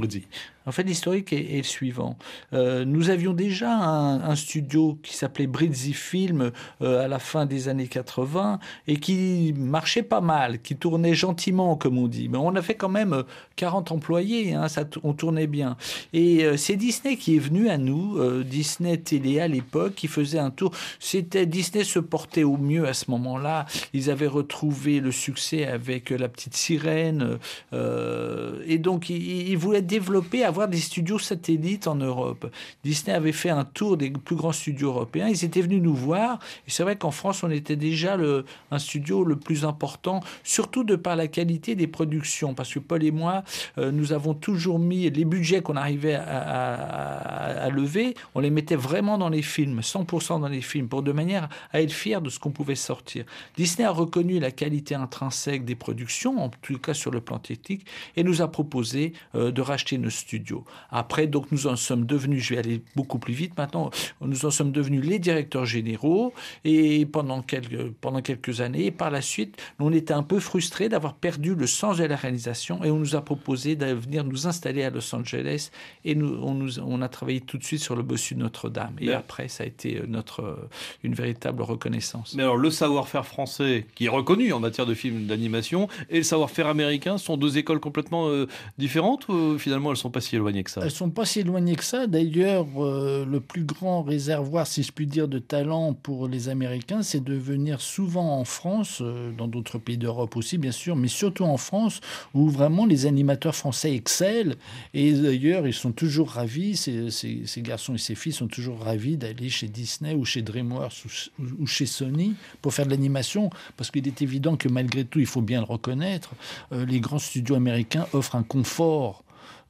En 0.67 0.71
fait, 0.71 0.84
l'historique 0.84 1.32
est, 1.32 1.58
le 1.58 1.63
suivant. 1.63 2.17
Euh, 2.51 2.84
nous 2.84 3.10
avions 3.10 3.34
déjà 3.34 3.73
un, 3.73 4.36
studio 4.36 4.99
qui 5.01 5.15
s'appelait 5.15 5.47
Brizzi 5.47 5.93
Film 5.93 6.51
euh, 6.82 7.06
à 7.06 7.08
la 7.08 7.19
fin 7.19 7.45
des 7.45 7.69
années 7.69 7.88
80 7.88 8.60
et 8.88 8.97
qui 8.97 9.53
marchait 9.58 10.03
pas 10.03 10.21
mal, 10.21 10.62
qui 10.62 10.75
tournait 10.75 11.15
gentiment, 11.15 11.77
comme 11.77 11.97
on 11.97 12.08
dit. 12.08 12.27
Mais 12.27 12.38
on 12.38 12.53
avait 12.56 12.75
quand 12.75 12.89
même 12.89 13.13
euh, 13.13 13.23
40 13.58 13.91
employés, 13.91 14.53
hein, 14.53 14.67
ça, 14.67 14.84
on 15.03 15.13
tournait 15.13 15.47
bien. 15.47 15.77
Et 16.13 16.45
euh, 16.45 16.58
c'est 16.58 16.75
Disney 16.75 17.17
qui 17.17 17.36
est 17.36 17.39
venu 17.39 17.69
à 17.69 17.77
nous, 17.77 18.17
euh, 18.17 18.43
Disney 18.43 18.97
Télé 18.97 19.39
à 19.39 19.47
l'époque, 19.47 19.95
qui 19.95 20.08
faisait 20.08 20.39
un 20.39 20.51
tour. 20.51 20.71
C'était 20.99 21.45
Disney 21.45 21.84
se 21.84 21.99
portait 21.99 22.43
au 22.43 22.58
mieux 22.58 22.88
à 22.88 22.93
ce 22.93 23.12
moment-là. 23.12 23.65
Ils 23.93 24.10
avaient 24.10 24.27
retrouvé 24.27 24.99
le 24.99 25.12
succès 25.12 25.65
avec 25.65 26.12
euh, 26.12 26.17
la 26.17 26.30
petite 26.30 26.56
sirène, 26.56 27.39
euh, 27.73 28.62
et 28.65 28.77
donc 28.77 29.10
ils, 29.10 29.58
voulaient 29.58 29.82
développer, 29.82 30.43
des 30.65 30.80
studios 30.80 31.20
satellites 31.20 31.86
en 31.86 31.96
Europe. 31.96 32.52
Disney 32.84 33.15
avait 33.15 33.32
fait 33.32 33.52
un 33.52 33.65
tour 33.65 33.98
des 33.98 34.10
plus 34.10 34.36
grands 34.36 34.52
studios 34.52 34.89
européens. 34.89 35.28
Ils 35.28 35.46
étaient 35.46 35.62
venus 35.62 35.82
nous 35.82 35.93
voir. 35.93 36.39
Et 36.67 36.72
c'est 36.72 36.82
vrai 36.82 36.96
qu'en 36.96 37.12
France, 37.12 37.43
on 37.43 37.52
était 37.52 37.76
déjà 37.76 38.17
le, 38.17 38.46
un 38.72 38.80
studio 38.80 39.24
le 39.24 39.36
plus 39.36 39.65
important, 39.65 40.22
surtout 40.43 40.84
de 40.84 40.96
par 40.96 41.15
la 41.15 41.28
qualité 41.28 41.76
des 41.76 41.88
productions. 41.88 42.56
Parce 42.56 42.74
que 42.74 42.80
Paul 42.80 43.04
et 43.04 43.12
moi, 43.12 43.43
euh, 43.78 43.91
nous 43.91 44.13
avons 44.13 44.34
toujours 44.34 44.80
mis 44.80 45.10
les 45.10 45.26
budgets 45.26 45.62
qu'on 45.62 45.76
arrivait 45.76 46.15
à, 46.15 47.70
lever, 47.70 48.15
on 48.34 48.39
les 48.39 48.50
mettait 48.50 48.76
vraiment 48.76 49.17
dans 49.17 49.30
les 49.30 49.41
films, 49.41 49.82
100% 49.82 50.39
dans 50.41 50.48
les 50.48 50.62
films, 50.62 50.88
pour 50.88 51.04
de 51.04 51.12
manière 51.12 51.50
à 51.74 51.82
être 51.82 51.91
fiers 51.91 52.22
de 52.22 52.30
ce 52.30 52.39
qu'on 52.39 52.52
pouvait 52.52 52.76
sortir. 52.76 53.26
Disney 53.58 53.86
a 53.86 53.91
reconnu 53.91 54.39
la 54.39 54.52
qualité 54.52 54.96
intrinsèque 54.96 55.65
des 55.65 55.76
productions, 55.76 56.41
en 56.41 56.50
tout 56.50 56.80
cas 56.80 56.93
sur 56.93 57.12
le 57.12 57.20
plan 57.22 57.39
technique, 57.39 57.86
et 58.15 58.24
nous 58.24 58.41
a 58.41 58.50
proposé 58.50 59.13
euh, 59.36 59.52
de 59.52 59.62
racheter 59.62 59.98
nos 59.98 60.10
studios. 60.10 60.46
Après, 60.89 61.27
donc, 61.27 61.51
nous 61.51 61.67
en 61.67 61.75
sommes 61.75 62.05
devenus, 62.05 62.43
je 62.43 62.53
vais 62.53 62.60
aller 62.60 62.81
beaucoup 62.95 63.19
plus 63.19 63.33
vite 63.33 63.57
maintenant, 63.57 63.89
nous 64.21 64.45
en 64.45 64.51
sommes 64.51 64.71
devenus 64.71 65.03
les 65.05 65.19
directeurs 65.19 65.65
généraux, 65.65 66.33
et 66.63 67.05
pendant 67.05 67.41
quelques, 67.41 67.91
pendant 68.01 68.21
quelques 68.21 68.62
années, 68.62 68.86
et 68.86 68.91
par 68.91 69.12
la 69.12 69.21
suite, 69.21 69.62
on 69.79 69.93
était 69.93 70.13
un 70.13 70.23
peu 70.23 70.39
frustrés 70.39 70.89
d'avoir 70.89 71.13
perdu 71.13 71.55
le 71.55 71.67
sens 71.67 71.97
de 71.97 72.05
la 72.05 72.15
réalisation, 72.15 72.83
et 72.83 72.91
on 72.91 72.99
nous 72.99 73.15
a 73.15 73.21
proposé 73.21 73.75
de 73.75 73.86
venir 73.88 74.23
nous 74.23 74.47
installer 74.47 74.83
à 74.83 74.89
Los 74.89 75.13
Angeles, 75.13 75.71
et 76.05 76.15
nous, 76.15 76.39
on, 76.41 76.53
nous, 76.53 76.79
on 76.79 77.01
a 77.01 77.10
travaillé 77.10 77.41
tout 77.41 77.57
de 77.57 77.63
suite 77.63 77.81
sur 77.81 77.95
le 77.95 78.03
bossu 78.03 78.36
de 78.36 78.39
Notre-Dame. 78.39 78.95
Et 78.99 79.13
après, 79.13 79.47
ça 79.47 79.63
a 79.63 79.67
été 79.67 80.01
notre, 80.07 80.41
euh, 80.41 80.69
une 81.03 81.13
véritable 81.13 81.62
reconnaissance. 81.62 82.33
Mais 82.36 82.43
alors, 82.43 82.57
le 82.57 82.69
savoir-faire 82.69 83.25
français, 83.25 83.86
qui 83.95 84.05
est 84.05 84.10
reconnu 84.10 84.53
en 84.53 84.60
matière 84.60 84.86
de 84.86 84.93
films 84.93 85.25
d'animation, 85.25 85.88
et 86.10 86.17
le 86.17 86.23
savoir-faire 86.23 86.67
américain 86.67 87.17
sont 87.17 87.38
deux 87.38 87.57
écoles 87.57 87.79
complètement 87.79 88.29
euh, 88.29 88.47
différentes 88.77 89.27
ou 89.27 89.33
euh, 89.33 89.57
finalement 89.57 89.91
elles 89.91 89.97
sont 89.97 90.10
pas 90.10 90.21
si 90.21 90.37
éloignées 90.38 90.63
que 90.63 90.71
ça 90.71 90.82
Elles 90.84 90.91
sont 90.91 91.10
pas 91.10 91.26
si 91.26 91.41
éloignées 91.41 91.76
que 91.76 91.84
ça. 91.84 92.08
D'ailleurs, 92.08 92.65
euh, 92.78 93.26
le 93.26 93.39
plus 93.39 93.63
grand 93.63 94.04
réservoir, 94.04 94.65
si 94.65 94.84
je 94.84 94.91
puis 94.91 95.08
dire, 95.08 95.28
de 95.28 95.39
talent 95.39 95.93
pour 95.93 96.28
les 96.28 96.50
Américains, 96.50 97.04
c'est 97.04 97.23
de 97.23 97.34
venir 97.34 97.82
souvent 97.82 98.39
en 98.39 98.45
France, 98.45 99.00
euh, 99.02 99.32
dans 99.32 99.47
d'autres 99.47 99.78
pays 99.78 99.97
d'Europe 99.97 100.36
aussi, 100.36 100.58
bien 100.58 100.71
sûr, 100.71 100.95
mais 100.95 101.08
surtout 101.08 101.43
en 101.43 101.58
France, 101.58 102.00
où 102.34 102.50
vraiment 102.50 102.86
les 102.86 103.06
animateurs 103.06 103.56
français 103.56 103.93
excellent. 103.93 104.54
Et 104.93 105.12
d'ailleurs, 105.13 105.67
ils 105.67 105.73
sont 105.73 105.91
toujours 105.91 106.30
ravis, 106.30 106.78
ces, 106.78 107.62
garçons 107.62 107.95
et 107.95 107.97
ces 107.97 108.15
filles 108.15 108.34
sont 108.34 108.47
toujours 108.47 108.80
ravis 108.80 109.17
d'aller 109.17 109.50
chez 109.50 109.67
Disney 109.67 110.13
ou 110.13 110.26
chez 110.26 110.41
DreamWorks 110.41 111.30
ou, 111.60 111.67
chez 111.67 111.86
Sony 111.86 112.36
pour 112.62 112.73
faire 112.73 112.86
de 112.86 112.91
l'animation, 112.91 113.50
parce 113.76 113.91
qu'il 113.91 114.08
est 114.08 114.21
évident 114.21 114.56
que 114.56 114.69
malgré 114.69 115.06
tout, 115.06 115.19
il 115.19 115.26
faut 115.26 115.41
bien 115.41 115.60
le 115.60 115.65
reconnaître, 115.65 116.32
euh, 116.71 116.86
les 116.86 117.00
grands 117.00 117.19
studios 117.19 117.56
américains 117.56 118.08
offrent 118.13 118.36
un 118.36 118.43
confort 118.43 119.23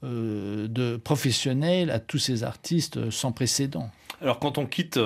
de 0.03 0.97
professionnel 0.97 1.89
à 1.89 1.99
tous 1.99 2.19
ces 2.19 2.43
artistes 2.43 2.97
euh, 2.97 3.11
sans 3.11 3.31
précédent. 3.31 3.89
Alors 4.19 4.39
quand 4.39 4.57
on 4.57 4.65
quitte 4.65 4.99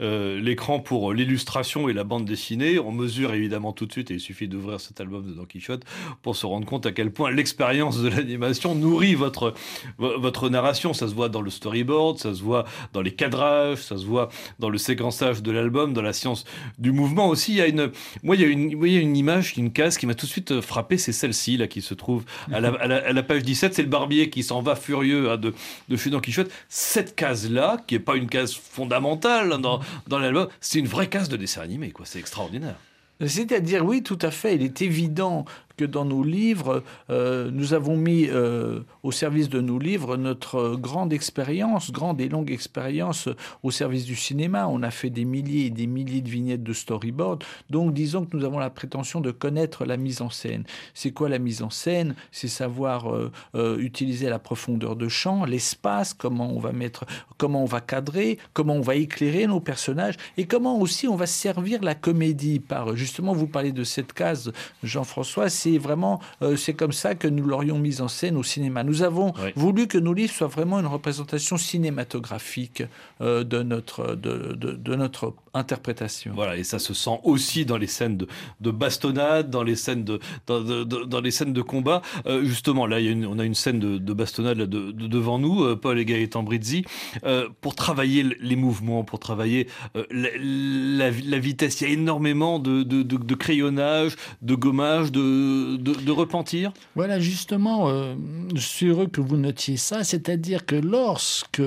euh, 0.00 0.40
l'écran 0.40 0.78
pour 0.78 1.12
l'illustration 1.12 1.88
et 1.88 1.92
la 1.92 2.04
bande 2.04 2.24
dessinée, 2.24 2.78
on 2.78 2.92
mesure 2.92 3.34
évidemment 3.34 3.72
tout 3.72 3.86
de 3.86 3.92
suite, 3.92 4.12
et 4.12 4.14
il 4.14 4.20
suffit 4.20 4.46
d'ouvrir 4.46 4.80
cet 4.80 5.00
album 5.00 5.26
de 5.26 5.32
Don 5.32 5.44
Quichotte 5.46 5.82
pour 6.22 6.36
se 6.36 6.46
rendre 6.46 6.64
compte 6.64 6.86
à 6.86 6.92
quel 6.92 7.10
point 7.10 7.32
l'expérience 7.32 8.00
de 8.00 8.08
l'animation 8.08 8.76
nourrit 8.76 9.16
votre, 9.16 9.52
vo- 9.98 10.20
votre 10.20 10.48
narration. 10.48 10.92
Ça 10.94 11.08
se 11.08 11.14
voit 11.14 11.28
dans 11.28 11.40
le 11.40 11.50
storyboard, 11.50 12.18
ça 12.18 12.34
se 12.34 12.40
voit 12.42 12.64
dans 12.92 13.02
les 13.02 13.10
cadrages, 13.12 13.78
ça 13.78 13.96
se 13.98 14.04
voit 14.04 14.28
dans 14.60 14.68
le 14.68 14.78
séquençage 14.78 15.42
de 15.42 15.50
l'album, 15.50 15.92
dans 15.92 16.02
la 16.02 16.12
science 16.12 16.44
du 16.78 16.92
mouvement 16.92 17.28
aussi. 17.28 17.52
Il 17.54 17.58
y 17.58 17.62
a 17.62 17.66
une, 17.66 17.90
moi, 18.22 18.36
il 18.36 18.42
y 18.42 18.44
a 18.44 18.48
une, 18.48 18.70
il 18.70 18.92
y 18.92 18.96
a 18.96 19.00
une 19.00 19.16
image, 19.16 19.54
une 19.56 19.72
case 19.72 19.98
qui 19.98 20.06
m'a 20.06 20.14
tout 20.14 20.26
de 20.26 20.30
suite 20.30 20.60
frappé, 20.60 20.98
c'est 20.98 21.12
celle-ci 21.12 21.56
là 21.56 21.66
qui 21.66 21.82
se 21.82 21.94
trouve 21.94 22.24
à 22.52 22.60
la, 22.60 23.22
page 23.24 23.42
17. 23.42 23.74
C'est 23.74 23.82
le 23.82 23.88
barbier 23.88 24.30
qui 24.30 24.44
s'en 24.44 24.62
va 24.62 24.76
furieux 24.76 25.30
hein, 25.32 25.36
de, 25.36 25.52
de 25.88 25.96
chez 25.96 26.10
Don 26.10 26.20
Quichotte. 26.20 26.50
Cette 26.68 27.16
case-là, 27.16 27.78
qui 27.88 27.96
est 27.96 27.98
pas 27.98 28.14
une 28.14 28.28
case 28.28 28.51
fondamentale 28.58 29.60
dans, 29.60 29.80
dans 30.06 30.18
l'album, 30.18 30.48
c'est 30.60 30.78
une 30.78 30.86
vraie 30.86 31.08
case 31.08 31.28
de 31.28 31.36
dessin 31.36 31.62
animé, 31.62 31.90
quoi. 31.90 32.06
C'est 32.06 32.18
extraordinaire. 32.18 32.76
C'est-à-dire, 33.24 33.84
oui, 33.84 34.02
tout 34.02 34.18
à 34.22 34.30
fait. 34.30 34.56
Il 34.56 34.62
est 34.62 34.82
évident 34.82 35.44
que 35.76 35.84
dans 35.84 36.04
nos 36.04 36.22
livres, 36.22 36.82
euh, 37.10 37.50
nous 37.52 37.74
avons 37.74 37.96
mis 37.96 38.28
euh, 38.28 38.80
au 39.02 39.12
service 39.12 39.48
de 39.48 39.60
nos 39.60 39.78
livres 39.78 40.16
notre 40.16 40.76
grande 40.76 41.12
expérience, 41.12 41.90
grande 41.90 42.20
et 42.20 42.28
longue 42.28 42.50
expérience 42.50 43.28
au 43.62 43.70
service 43.70 44.04
du 44.04 44.16
cinéma. 44.16 44.68
On 44.68 44.82
a 44.82 44.90
fait 44.90 45.10
des 45.10 45.24
milliers 45.24 45.66
et 45.66 45.70
des 45.70 45.86
milliers 45.86 46.20
de 46.20 46.28
vignettes 46.28 46.62
de 46.62 46.72
storyboard. 46.72 47.44
Donc, 47.70 47.94
disons 47.94 48.24
que 48.24 48.36
nous 48.36 48.44
avons 48.44 48.58
la 48.58 48.70
prétention 48.70 49.20
de 49.20 49.30
connaître 49.30 49.84
la 49.84 49.96
mise 49.96 50.20
en 50.20 50.30
scène. 50.30 50.64
C'est 50.94 51.12
quoi 51.12 51.28
la 51.28 51.38
mise 51.38 51.62
en 51.62 51.70
scène? 51.70 52.14
C'est 52.30 52.48
savoir 52.48 53.12
euh, 53.12 53.30
euh, 53.54 53.78
utiliser 53.78 54.28
la 54.28 54.38
profondeur 54.38 54.96
de 54.96 55.08
champ, 55.08 55.44
l'espace, 55.44 56.14
comment 56.14 56.50
on 56.52 56.58
va 56.58 56.72
mettre, 56.72 57.04
comment 57.38 57.62
on 57.62 57.66
va 57.66 57.80
cadrer, 57.80 58.38
comment 58.52 58.74
on 58.74 58.80
va 58.80 58.94
éclairer 58.94 59.46
nos 59.46 59.60
personnages 59.60 60.16
et 60.36 60.46
comment 60.46 60.78
aussi 60.78 61.08
on 61.08 61.16
va 61.16 61.26
servir 61.26 61.82
la 61.82 61.94
comédie 61.94 62.60
par 62.60 62.96
justement 62.96 63.32
vous 63.32 63.46
parlez 63.46 63.72
de 63.72 63.84
cette 63.84 64.12
case 64.12 64.52
Jean-François 64.82 65.48
c'est 65.62 65.78
vraiment 65.78 66.18
euh, 66.42 66.56
c'est 66.56 66.74
comme 66.74 66.92
ça 66.92 67.14
que 67.14 67.28
nous 67.28 67.44
l'aurions 67.44 67.78
mise 67.78 68.00
en 68.00 68.08
scène 68.08 68.36
au 68.36 68.42
cinéma 68.42 68.82
nous 68.84 69.02
avons 69.02 69.32
Oui. 69.42 69.50
voulu 69.56 69.86
que 69.86 69.98
nos 69.98 70.14
livres 70.14 70.32
soient 70.34 70.48
vraiment 70.58 70.78
une 70.80 70.86
représentation 70.86 71.56
cinématographique 71.56 72.82
euh, 73.20 73.44
de 73.44 73.62
notre 73.62 74.14
de, 74.16 74.54
de, 74.54 74.72
de 74.72 74.94
notre 74.96 75.34
interprétation 75.54 76.32
Voilà, 76.34 76.56
et 76.56 76.64
ça 76.64 76.78
se 76.78 76.94
sent 76.94 77.18
aussi 77.24 77.64
dans 77.64 77.76
les 77.76 77.86
scènes 77.86 78.16
de, 78.16 78.26
de 78.60 78.70
bastonnade, 78.70 79.50
dans 79.50 79.62
les 79.62 79.76
scènes 79.76 80.04
de, 80.04 80.18
dans, 80.46 80.60
de- 80.60 80.84
de- 80.84 81.04
dans 81.04 81.20
les 81.20 81.30
scènes 81.30 81.52
de 81.52 81.62
combat. 81.62 82.02
Euh, 82.26 82.44
justement, 82.44 82.86
là, 82.86 83.00
il 83.00 83.06
y 83.06 83.08
a 83.08 83.12
une- 83.12 83.26
on 83.26 83.38
a 83.38 83.44
une 83.44 83.54
scène 83.54 83.78
de, 83.78 83.98
de 83.98 84.12
bastonnade 84.12 84.58
là, 84.58 84.66
de, 84.66 84.90
de- 84.92 85.06
devant 85.06 85.38
nous, 85.38 85.62
euh, 85.64 85.76
Paul 85.76 85.98
et 85.98 86.04
Gaëtan 86.04 86.42
Brizzi, 86.42 86.84
euh, 87.24 87.48
pour 87.60 87.74
travailler 87.74 88.24
les 88.40 88.56
mouvements, 88.56 89.04
pour 89.04 89.18
travailler 89.18 89.68
euh, 89.96 90.04
la, 90.10 90.30
la- 90.38 91.10
la 91.10 91.38
vitesse. 91.38 91.80
Il 91.80 91.88
y 91.88 91.90
a 91.90 91.92
énormément 91.94 92.58
de, 92.58 92.82
de, 92.82 93.02
de- 93.02 93.16
de 93.16 93.34
crayonnage, 93.34 94.16
de 94.40 94.54
gommage, 94.54 95.12
de, 95.12 95.76
de, 95.76 95.92
de 95.94 96.10
repentir. 96.10 96.72
Voilà, 96.96 97.20
justement, 97.20 97.88
euh, 97.88 98.14
je 98.54 98.60
suis 98.60 98.86
heureux 98.86 99.06
que 99.06 99.20
vous 99.20 99.36
notiez 99.36 99.76
ça, 99.76 100.02
c'est-à-dire 100.04 100.66
que 100.66 100.76
lorsque 100.76 101.62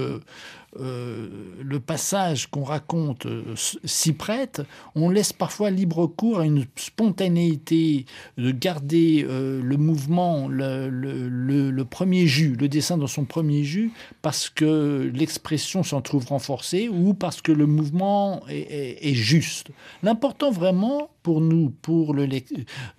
euh, 0.79 1.29
le 1.63 1.79
passage 1.79 2.47
qu'on 2.47 2.63
raconte 2.63 3.25
euh, 3.27 3.55
s'y 3.55 4.11
prête, 4.11 4.61
on 4.93 5.09
laisse 5.09 5.31
parfois 5.31 5.69
libre 5.69 6.05
cours 6.07 6.39
à 6.39 6.45
une 6.45 6.65
spontanéité 6.75 8.05
de 8.37 8.51
garder 8.51 9.25
euh, 9.27 9.61
le 9.63 9.77
mouvement, 9.77 10.49
le, 10.49 11.83
premier 11.83 12.27
jus, 12.27 12.57
le 12.59 12.67
dessin 12.67 12.97
dans 12.97 13.07
son 13.07 13.23
premier 13.23 13.63
jus, 13.63 13.93
parce 14.21 14.49
que 14.49 15.09
l'expression 15.13 15.83
s'en 15.83 16.01
trouve 16.01 16.25
renforcée 16.27 16.89
ou 16.89 17.13
parce 17.13 17.41
que 17.41 17.53
le 17.53 17.67
mouvement 17.67 18.43
est, 18.49 19.13
juste. 19.13 19.69
L'important 20.03 20.51
vraiment 20.51 21.09
pour 21.23 21.39
nous, 21.39 21.69
pour 21.69 22.13
le 22.13 22.27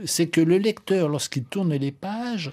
c'est 0.05 0.29
que 0.29 0.41
le 0.41 0.57
lecteur, 0.57 1.09
lorsqu'il 1.09 1.45
tourne 1.45 1.75
les 1.75 1.93
pages, 1.93 2.53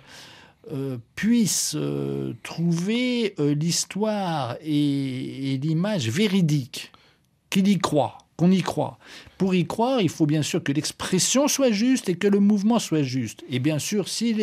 euh, 0.72 0.98
puisse 1.16 1.74
euh, 1.76 2.34
trouver 2.44 3.34
euh, 3.40 3.54
l'histoire 3.54 4.56
et, 4.64 5.54
et 5.54 5.58
l'image 5.58 6.10
véridique, 6.10 6.92
qu'il 7.50 7.68
y 7.68 7.78
croit. 7.78 8.18
qu'on 8.36 8.50
y 8.50 8.62
croit. 8.64 8.98
Pour 9.38 9.54
y 9.54 9.66
croire, 9.68 10.02
il 10.02 10.10
faut 10.10 10.26
bien 10.26 10.42
sûr 10.42 10.64
que 10.64 10.72
l'expression 10.72 11.48
soit 11.48 11.70
juste 11.72 12.10
et 12.10 12.16
que 12.16 12.28
le 12.28 12.40
mouvement 12.40 12.80
soit 12.80 13.04
juste. 13.04 13.44
Et 13.50 13.60
bien 13.60 13.78
sûr, 13.78 14.08
si 14.10 14.34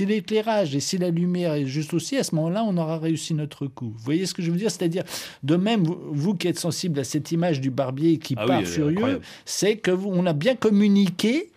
l'éclairage 0.00 0.76
et 0.76 0.80
si 0.80 0.96
la 0.98 1.10
lumière 1.10 1.54
est 1.54 1.66
juste 1.66 1.92
aussi, 1.94 2.16
à 2.16 2.22
ce 2.24 2.34
moment-là, 2.36 2.62
on 2.64 2.76
aura 2.76 2.98
réussi 2.98 3.34
notre 3.34 3.66
coup. 3.66 3.92
Vous 3.96 4.04
voyez 4.04 4.26
ce 4.26 4.34
que 4.34 4.42
je 4.42 4.50
veux 4.50 4.58
dire? 4.58 4.70
C'est-à-dire, 4.70 5.02
de 5.42 5.56
même, 5.56 5.82
vous, 5.84 5.98
vous 6.12 6.34
qui 6.34 6.48
êtes 6.48 6.58
sensible 6.58 7.00
à 7.00 7.04
cette 7.04 7.32
image 7.32 7.60
du 7.60 7.70
barbier 7.70 8.18
qui 8.18 8.34
Ah 8.36 8.46
part 8.46 8.62
furieux, 8.64 9.20
c'est 9.44 9.76
que 9.76 9.90
vous- 9.90 10.10
on 10.12 10.26
a 10.26 10.32
bien 10.34 10.54
communiqué 10.54 11.50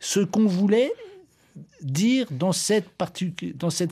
ce 0.00 0.20
qu'on 0.20 0.46
voulait 0.46 0.92
dire 1.86 2.26
dans 2.30 2.52
cette, 2.52 2.88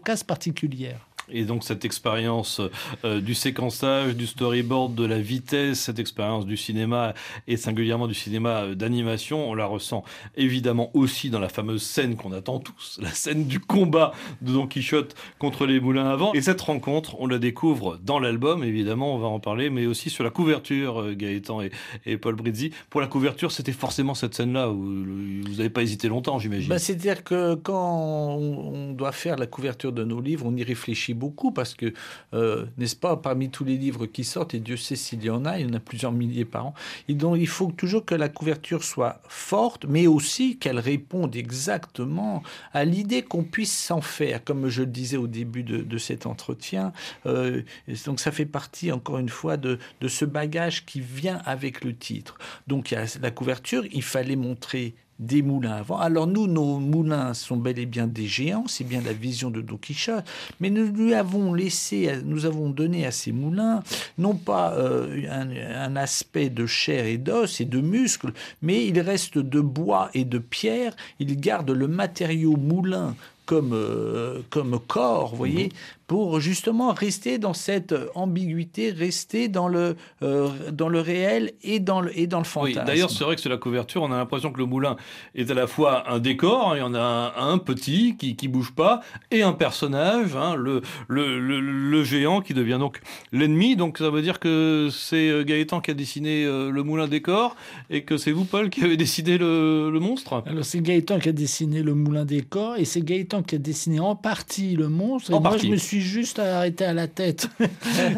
case 0.04 0.24
particulière. 0.24 1.06
Et 1.30 1.44
donc 1.44 1.64
cette 1.64 1.84
expérience 1.84 2.60
euh, 3.04 3.20
du 3.20 3.34
séquençage, 3.34 4.16
du 4.16 4.26
storyboard, 4.26 4.94
de 4.94 5.04
la 5.04 5.18
vitesse, 5.18 5.80
cette 5.80 5.98
expérience 5.98 6.46
du 6.46 6.56
cinéma 6.56 7.14
et 7.46 7.56
singulièrement 7.56 8.06
du 8.06 8.14
cinéma 8.14 8.64
euh, 8.64 8.74
d'animation, 8.74 9.50
on 9.50 9.54
la 9.54 9.66
ressent 9.66 10.04
évidemment 10.36 10.90
aussi 10.94 11.30
dans 11.30 11.40
la 11.40 11.48
fameuse 11.48 11.82
scène 11.82 12.16
qu'on 12.16 12.32
attend 12.32 12.58
tous, 12.58 12.98
la 13.02 13.10
scène 13.10 13.46
du 13.46 13.60
combat 13.60 14.12
de 14.42 14.52
Don 14.52 14.66
Quichotte 14.66 15.14
contre 15.38 15.66
les 15.66 15.80
moulins 15.80 16.08
à 16.08 16.16
vent. 16.16 16.32
Et 16.34 16.42
cette 16.42 16.60
rencontre, 16.60 17.16
on 17.20 17.26
la 17.26 17.38
découvre 17.38 17.98
dans 18.02 18.18
l'album, 18.18 18.62
évidemment, 18.62 19.14
on 19.14 19.18
va 19.18 19.28
en 19.28 19.40
parler, 19.40 19.70
mais 19.70 19.86
aussi 19.86 20.10
sur 20.10 20.24
la 20.24 20.30
couverture, 20.30 21.00
euh, 21.00 21.14
Gaëtan 21.14 21.60
et, 22.06 22.16
Paul 22.18 22.34
Brizzi. 22.34 22.70
Pour 22.90 23.00
la 23.00 23.06
couverture, 23.06 23.50
c'était 23.50 23.72
forcément 23.72 24.14
cette 24.14 24.34
scène-là 24.34 24.70
où 24.70 24.76
vous 24.76 25.56
n'avez 25.56 25.70
pas 25.70 25.82
hésité 25.82 26.08
longtemps, 26.08 26.38
j'imagine. 26.38 26.68
Bah, 26.68 26.78
C'est-à-dire 26.78 27.24
que 27.24 27.54
quand 27.54 28.36
on 28.36 28.92
doit 28.92 29.12
faire 29.12 29.36
la 29.36 29.46
couverture 29.46 29.92
de 29.92 30.04
nos 30.04 30.20
livres, 30.20 30.46
on 30.46 30.56
y 30.56 30.62
réfléchit 30.62 31.13
beaucoup 31.14 31.52
parce 31.52 31.74
que, 31.74 31.94
euh, 32.34 32.66
n'est-ce 32.76 32.96
pas, 32.96 33.16
parmi 33.16 33.50
tous 33.50 33.64
les 33.64 33.76
livres 33.76 34.06
qui 34.06 34.24
sortent, 34.24 34.54
et 34.54 34.60
Dieu 34.60 34.76
sait 34.76 34.96
s'il 34.96 35.24
y 35.24 35.30
en 35.30 35.44
a, 35.44 35.58
il 35.58 35.66
y 35.66 35.70
en 35.70 35.74
a 35.74 35.80
plusieurs 35.80 36.12
milliers 36.12 36.44
par 36.44 36.66
an, 36.66 36.74
et 37.08 37.14
donc 37.14 37.36
il 37.38 37.48
faut 37.48 37.72
toujours 37.72 38.04
que 38.04 38.14
la 38.14 38.28
couverture 38.28 38.84
soit 38.84 39.20
forte, 39.28 39.86
mais 39.88 40.06
aussi 40.06 40.58
qu'elle 40.58 40.78
réponde 40.78 41.36
exactement 41.36 42.42
à 42.72 42.84
l'idée 42.84 43.22
qu'on 43.22 43.44
puisse 43.44 43.76
s'en 43.76 44.00
faire, 44.00 44.42
comme 44.44 44.68
je 44.68 44.82
le 44.82 44.88
disais 44.88 45.16
au 45.16 45.26
début 45.26 45.62
de, 45.62 45.78
de 45.78 45.98
cet 45.98 46.26
entretien. 46.26 46.92
Euh, 47.26 47.62
donc 48.06 48.20
ça 48.20 48.32
fait 48.32 48.46
partie, 48.46 48.92
encore 48.92 49.18
une 49.18 49.28
fois, 49.28 49.56
de, 49.56 49.78
de 50.00 50.08
ce 50.08 50.24
bagage 50.24 50.84
qui 50.84 51.00
vient 51.00 51.40
avec 51.44 51.84
le 51.84 51.94
titre. 51.94 52.36
Donc 52.66 52.90
il 52.90 52.94
y 52.94 52.96
a 52.96 53.06
la 53.20 53.30
couverture, 53.30 53.84
il 53.92 54.02
fallait 54.02 54.36
montrer 54.36 54.94
des 55.18 55.42
moulins 55.42 55.76
avant. 55.76 55.98
Alors 55.98 56.26
nous, 56.26 56.46
nos 56.46 56.78
moulins 56.78 57.34
sont 57.34 57.56
bel 57.56 57.78
et 57.78 57.86
bien 57.86 58.06
des 58.06 58.26
géants, 58.26 58.64
c'est 58.66 58.84
bien 58.84 59.00
la 59.00 59.12
vision 59.12 59.50
de 59.50 59.60
Don 59.60 59.76
Quichotte, 59.76 60.24
mais 60.60 60.70
nous 60.70 60.86
lui 60.86 61.14
avons 61.14 61.54
laissé, 61.54 62.10
nous 62.24 62.46
avons 62.46 62.68
donné 62.70 63.06
à 63.06 63.10
ces 63.10 63.32
moulins 63.32 63.82
non 64.18 64.34
pas 64.34 64.74
euh, 64.74 65.22
un, 65.30 65.96
aspect 65.96 66.50
de 66.50 66.66
chair 66.66 67.06
et 67.06 67.18
d'os 67.18 67.60
et 67.60 67.64
de 67.64 67.80
muscles, 67.80 68.32
mais 68.62 68.86
il 68.86 68.98
reste 69.00 69.38
de 69.38 69.60
bois 69.60 70.10
et 70.14 70.24
de 70.24 70.38
pierre, 70.38 70.94
il 71.20 71.38
garde 71.38 71.70
le 71.70 71.86
matériau 71.86 72.56
moulin 72.56 73.14
comme, 73.46 73.72
euh, 73.72 74.40
comme 74.50 74.78
corps, 74.80 75.30
vous 75.30 75.36
voyez, 75.36 75.70
pour 76.06 76.38
justement 76.40 76.92
rester 76.92 77.38
dans 77.38 77.54
cette 77.54 77.94
ambiguïté, 78.14 78.90
rester 78.90 79.48
dans 79.48 79.68
le, 79.68 79.96
euh, 80.22 80.48
dans 80.72 80.88
le 80.88 81.00
réel 81.00 81.52
et 81.62 81.80
dans 81.80 82.00
le, 82.00 82.16
et 82.18 82.26
dans 82.26 82.38
le 82.40 82.44
Oui, 82.44 82.72
fantasme. 82.74 82.86
d'ailleurs, 82.86 83.10
c'est 83.10 83.24
vrai 83.24 83.34
que 83.36 83.40
sur 83.40 83.50
la 83.50 83.56
couverture, 83.56 84.02
on 84.02 84.12
a 84.12 84.16
l'impression 84.16 84.52
que 84.52 84.58
le 84.58 84.66
moulin 84.66 84.96
est 85.34 85.50
à 85.50 85.54
la 85.54 85.66
fois 85.66 86.10
un 86.10 86.18
décor, 86.18 86.72
hein, 86.72 86.76
il 86.76 86.80
y 86.80 86.82
en 86.82 86.94
a 86.94 87.32
un, 87.36 87.52
un 87.52 87.58
petit 87.58 88.16
qui 88.18 88.36
qui 88.36 88.48
bouge 88.48 88.72
pas, 88.74 89.00
et 89.30 89.42
un 89.42 89.52
personnage, 89.52 90.36
hein, 90.36 90.54
le, 90.56 90.82
le, 91.08 91.40
le, 91.40 91.60
le 91.60 92.04
géant 92.04 92.40
qui 92.40 92.54
devient 92.54 92.76
donc 92.78 93.00
l'ennemi. 93.32 93.76
Donc 93.76 93.98
ça 93.98 94.10
veut 94.10 94.22
dire 94.22 94.40
que 94.40 94.88
c'est 94.92 95.28
euh, 95.30 95.42
Gaëtan 95.44 95.80
qui 95.80 95.90
a 95.90 95.94
dessiné 95.94 96.44
euh, 96.44 96.70
le 96.70 96.82
moulin 96.82 97.08
décor, 97.08 97.56
et 97.90 98.02
que 98.04 98.16
c'est 98.16 98.32
vous, 98.32 98.44
Paul, 98.44 98.70
qui 98.70 98.82
avez 98.84 98.96
dessiné 98.96 99.38
le, 99.38 99.90
le 99.90 100.00
monstre? 100.00 100.42
Alors 100.46 100.64
c'est 100.64 100.80
Gaëtan 100.80 101.18
qui 101.18 101.28
a 101.28 101.32
dessiné 101.32 101.82
le 101.82 101.94
moulin 101.94 102.24
des 102.24 102.42
corps 102.42 102.76
et 102.76 102.84
c'est 102.84 103.00
Gaëtan 103.02 103.42
qui 103.42 103.54
a 103.54 103.58
dessiné 103.58 104.00
en 104.00 104.16
partie 104.16 104.76
le 104.76 104.88
monstre. 104.88 105.30
Et 105.30 105.34
En 105.34 105.40
moi 105.40 105.50
partie. 105.52 105.66
je 105.66 105.72
me 105.72 105.76
suis 105.76 105.93
juste 106.00 106.38
arrêté 106.38 106.84
à 106.84 106.92
la 106.92 107.08
tête. 107.08 107.48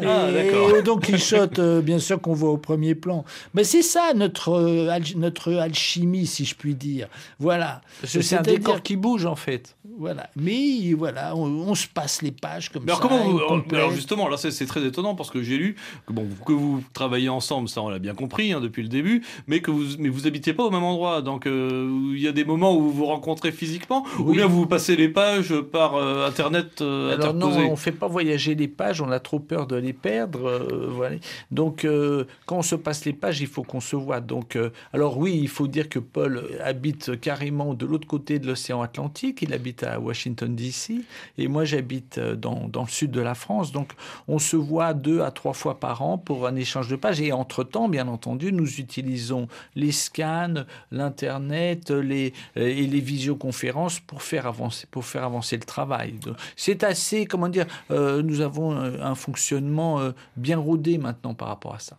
Ah, 0.06 0.28
et, 0.30 0.78
et 0.78 0.82
Don 0.82 0.98
Quichotte, 0.98 1.58
euh, 1.58 1.80
bien 1.80 1.98
sûr 1.98 2.20
qu'on 2.20 2.32
voit 2.34 2.50
au 2.50 2.56
premier 2.56 2.94
plan. 2.94 3.24
Mais 3.54 3.64
c'est 3.64 3.82
ça 3.82 4.12
notre, 4.14 4.50
euh, 4.50 4.88
al- 4.90 5.02
notre 5.16 5.52
alchimie, 5.54 6.26
si 6.26 6.44
je 6.44 6.54
puis 6.54 6.74
dire. 6.74 7.08
Voilà. 7.38 7.80
C'est 8.04 8.36
un 8.36 8.42
décor 8.42 8.82
qui 8.82 8.96
bouge 8.96 9.26
en 9.26 9.36
fait. 9.36 9.76
Voilà. 9.98 10.28
Mais 10.36 10.92
voilà, 10.96 11.34
on, 11.34 11.44
on 11.46 11.74
se 11.74 11.86
passe 11.86 12.20
les 12.22 12.30
pages 12.32 12.68
comme 12.70 12.84
Mais 12.84 12.92
alors 12.92 13.02
ça. 13.02 13.08
comment 13.08 13.24
vous, 13.30 13.40
alors 13.74 13.90
justement, 13.92 14.28
là 14.28 14.36
c'est 14.36 14.66
très 14.66 14.84
étonnant 14.84 15.14
parce 15.14 15.30
que 15.30 15.42
j'ai 15.42 15.56
lu 15.56 15.76
que 16.06 16.12
bon 16.12 16.26
que 16.44 16.52
vous 16.52 16.82
travaillez 16.92 17.28
ensemble, 17.30 17.68
ça 17.68 17.80
on 17.82 17.88
l'a 17.88 17.98
bien 17.98 18.14
compris 18.14 18.52
hein, 18.52 18.60
depuis 18.60 18.82
le 18.82 18.88
début, 18.88 19.22
mais 19.46 19.60
que 19.60 19.70
vous 19.70 19.96
mais 19.98 20.08
vous 20.10 20.26
habitiez 20.26 20.52
pas 20.52 20.64
au 20.64 20.70
même 20.70 20.82
endroit, 20.82 21.22
donc 21.22 21.46
euh, 21.46 21.88
il 22.14 22.20
y 22.20 22.28
a 22.28 22.32
des 22.32 22.44
moments 22.44 22.76
où 22.76 22.82
vous 22.82 22.92
vous 22.92 23.06
rencontrez 23.06 23.52
physiquement, 23.52 24.04
ou 24.18 24.32
bien 24.32 24.46
vous 24.46 24.66
passez 24.66 24.96
les 24.96 25.08
pages 25.08 25.54
par 25.72 25.94
euh, 25.94 26.26
internet 26.26 26.80
Alors 26.82 27.32
non, 27.32 27.46
interposé. 27.48 27.65
On 27.66 27.72
ne 27.72 27.76
fait 27.76 27.92
pas 27.92 28.06
voyager 28.06 28.54
les 28.54 28.68
pages, 28.68 29.00
on 29.00 29.10
a 29.10 29.20
trop 29.20 29.38
peur 29.38 29.66
de 29.66 29.76
les 29.76 29.92
perdre. 29.92 30.46
euh. 30.46 31.18
Donc 31.50 31.84
euh, 31.84 32.24
quand 32.46 32.58
on 32.58 32.62
se 32.62 32.74
passe 32.74 33.04
les 33.04 33.12
pages, 33.12 33.40
il 33.40 33.46
faut 33.46 33.62
qu'on 33.62 33.80
se 33.80 33.96
voit. 33.96 34.20
Donc, 34.20 34.56
euh, 34.56 34.70
alors 34.92 35.18
oui, 35.18 35.38
il 35.40 35.48
faut 35.48 35.66
dire 35.66 35.88
que 35.88 35.98
Paul 35.98 36.42
habite 36.62 37.20
carrément 37.20 37.74
de 37.74 37.86
l'autre 37.86 38.06
côté 38.06 38.38
de 38.38 38.46
l'océan 38.46 38.82
Atlantique, 38.82 39.42
il 39.42 39.52
habite 39.52 39.82
à 39.82 39.98
Washington 40.00 40.54
DC, 40.54 41.02
et 41.38 41.48
moi 41.48 41.64
j'habite 41.64 42.18
dans, 42.18 42.70
le 42.74 42.90
sud 42.90 43.10
de 43.10 43.20
la 43.20 43.34
France. 43.34 43.72
Donc 43.72 43.92
on 44.28 44.38
se 44.38 44.56
voit 44.56 44.94
deux 44.94 45.20
à 45.22 45.30
trois 45.30 45.54
fois 45.54 45.80
par 45.80 46.02
an 46.02 46.18
pour 46.18 46.46
un 46.46 46.56
échange 46.56 46.88
de 46.88 46.96
pages. 46.96 47.20
Et 47.20 47.32
entre-temps, 47.32 47.88
bien 47.88 48.08
entendu, 48.08 48.52
nous 48.52 48.80
utilisons 48.80 49.48
les 49.74 49.92
scans, 49.92 50.64
l'Internet 50.90 51.90
les, 51.90 52.32
et 52.56 52.86
les 52.86 53.00
visioconférences 53.00 54.00
pour 54.00 54.22
faire 54.22 54.46
avancer, 54.46 54.86
pour 54.90 55.04
faire 55.04 55.24
avancer 55.24 55.56
le 55.56 55.64
travail. 55.64 56.14
C'est 56.56 56.84
assez, 56.84 57.26
comment 57.26 57.48
dire, 57.48 57.55
euh, 57.90 58.22
nous 58.22 58.40
avons 58.40 58.72
euh, 58.76 58.98
un 59.02 59.14
fonctionnement 59.14 60.00
euh, 60.00 60.12
bien 60.36 60.58
rodé 60.58 60.98
maintenant 60.98 61.34
par 61.34 61.48
rapport 61.48 61.74
à 61.74 61.78
ça. 61.78 61.96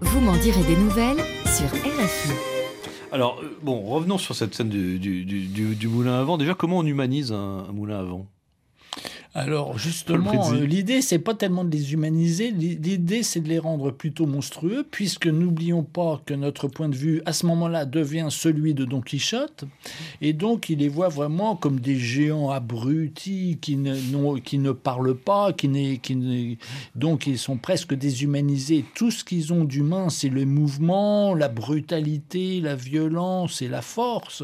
Vous 0.00 0.20
m'en 0.20 0.36
direz 0.36 0.62
des 0.64 0.76
nouvelles 0.76 1.18
sur 1.46 1.66
RFI. 1.66 2.32
Alors 3.12 3.40
bon, 3.62 3.82
revenons 3.82 4.18
sur 4.18 4.34
cette 4.34 4.54
scène 4.54 4.68
du, 4.70 4.98
du, 4.98 5.24
du- 5.24 5.46
du- 5.46 5.74
du 5.74 5.88
moulin 5.88 6.20
à 6.20 6.24
vent. 6.24 6.38
Déjà, 6.38 6.54
comment 6.54 6.78
on 6.78 6.86
humanise 6.86 7.30
un, 7.32 7.66
un 7.68 7.72
moulin 7.72 7.98
à 8.00 8.02
vent? 8.02 8.26
Alors 9.34 9.78
justement, 9.78 10.52
euh, 10.52 10.66
l'idée 10.66 11.00
c'est 11.00 11.18
pas 11.18 11.32
tellement 11.34 11.64
de 11.64 11.70
les 11.70 11.94
humaniser, 11.94 12.50
l'i- 12.50 12.76
l'idée 12.76 13.22
c'est 13.22 13.40
de 13.40 13.48
les 13.48 13.58
rendre 13.58 13.90
plutôt 13.90 14.26
monstrueux, 14.26 14.84
puisque 14.90 15.26
n'oublions 15.26 15.82
pas 15.84 16.20
que 16.26 16.34
notre 16.34 16.68
point 16.68 16.90
de 16.90 16.94
vue 16.94 17.22
à 17.24 17.32
ce 17.32 17.46
moment-là 17.46 17.86
devient 17.86 18.26
celui 18.28 18.74
de 18.74 18.84
Don 18.84 19.00
Quichotte, 19.00 19.64
et 20.20 20.34
donc 20.34 20.68
il 20.68 20.80
les 20.80 20.90
voit 20.90 21.08
vraiment 21.08 21.56
comme 21.56 21.80
des 21.80 21.96
géants 21.98 22.50
abrutis 22.50 23.56
qui 23.62 23.76
ne, 23.78 24.38
qui 24.38 24.58
ne 24.58 24.72
parlent 24.72 25.16
pas, 25.16 25.54
qui, 25.54 25.68
n'est- 25.68 25.96
qui 25.96 26.58
donc 26.94 27.26
ils 27.26 27.38
sont 27.38 27.56
presque 27.56 27.94
déshumanisés. 27.94 28.84
Tout 28.94 29.10
ce 29.10 29.24
qu'ils 29.24 29.50
ont 29.54 29.64
d'humain, 29.64 30.10
c'est 30.10 30.28
le 30.28 30.44
mouvement, 30.44 31.34
la 31.34 31.48
brutalité, 31.48 32.60
la 32.60 32.76
violence 32.76 33.62
et 33.62 33.68
la 33.68 33.80
force. 33.80 34.42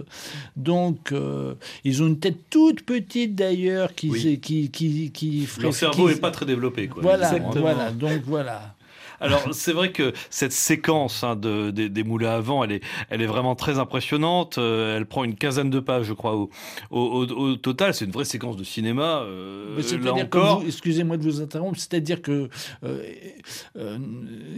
Donc 0.56 1.12
euh, 1.12 1.54
ils 1.84 2.02
ont 2.02 2.06
une 2.06 2.18
tête 2.18 2.38
toute 2.48 2.86
petite 2.86 3.34
d'ailleurs 3.34 3.94
qui, 3.94 4.08
Oui. 4.08 4.20
qui, 4.22 4.38
qui, 4.40 4.70
qui 5.12 5.46
ferait- 5.46 5.62
Leur 5.64 5.74
cerveau 5.74 6.06
qui- 6.08 6.14
n'est 6.14 6.20
pas 6.20 6.30
très 6.30 6.46
développé. 6.46 6.88
Quoi. 6.88 7.02
Voilà, 7.02 7.26
Exactement. 7.36 7.60
voilà, 7.60 7.90
donc 7.90 8.22
voilà. 8.26 8.74
Alors 9.20 9.48
c'est 9.52 9.72
vrai 9.72 9.90
que 9.92 10.12
cette 10.30 10.52
séquence 10.52 11.24
hein, 11.24 11.34
de, 11.36 11.70
des- 11.70 11.88
des 11.88 12.04
moulins 12.04 12.30
à 12.36 12.40
vent, 12.40 12.62
elle 12.64 12.72
est, 12.72 12.80
elle 13.10 13.20
est 13.22 13.26
vraiment 13.26 13.54
très 13.54 13.78
impressionnante. 13.78 14.58
Euh, 14.58 14.96
elle 14.96 15.06
prend 15.06 15.24
une 15.24 15.34
quinzaine 15.34 15.70
de 15.70 15.80
pages, 15.80 16.06
je 16.06 16.12
crois, 16.12 16.36
au, 16.36 16.50
au, 16.90 17.00
au- 17.00 17.30
au 17.50 17.56
total. 17.56 17.94
C'est 17.94 18.04
une 18.04 18.10
vraie 18.12 18.24
séquence 18.24 18.56
de 18.56 18.64
cinéma. 18.64 19.22
euh, 19.24 19.80
là 20.02 20.14
encore. 20.14 20.62
excusez-moi 20.66 21.16
de 21.16 21.22
vous 21.22 21.40
interrompre, 21.40 21.78
c'est-à-dire 21.78 22.22
que 22.22 22.48
euh, 22.84 23.02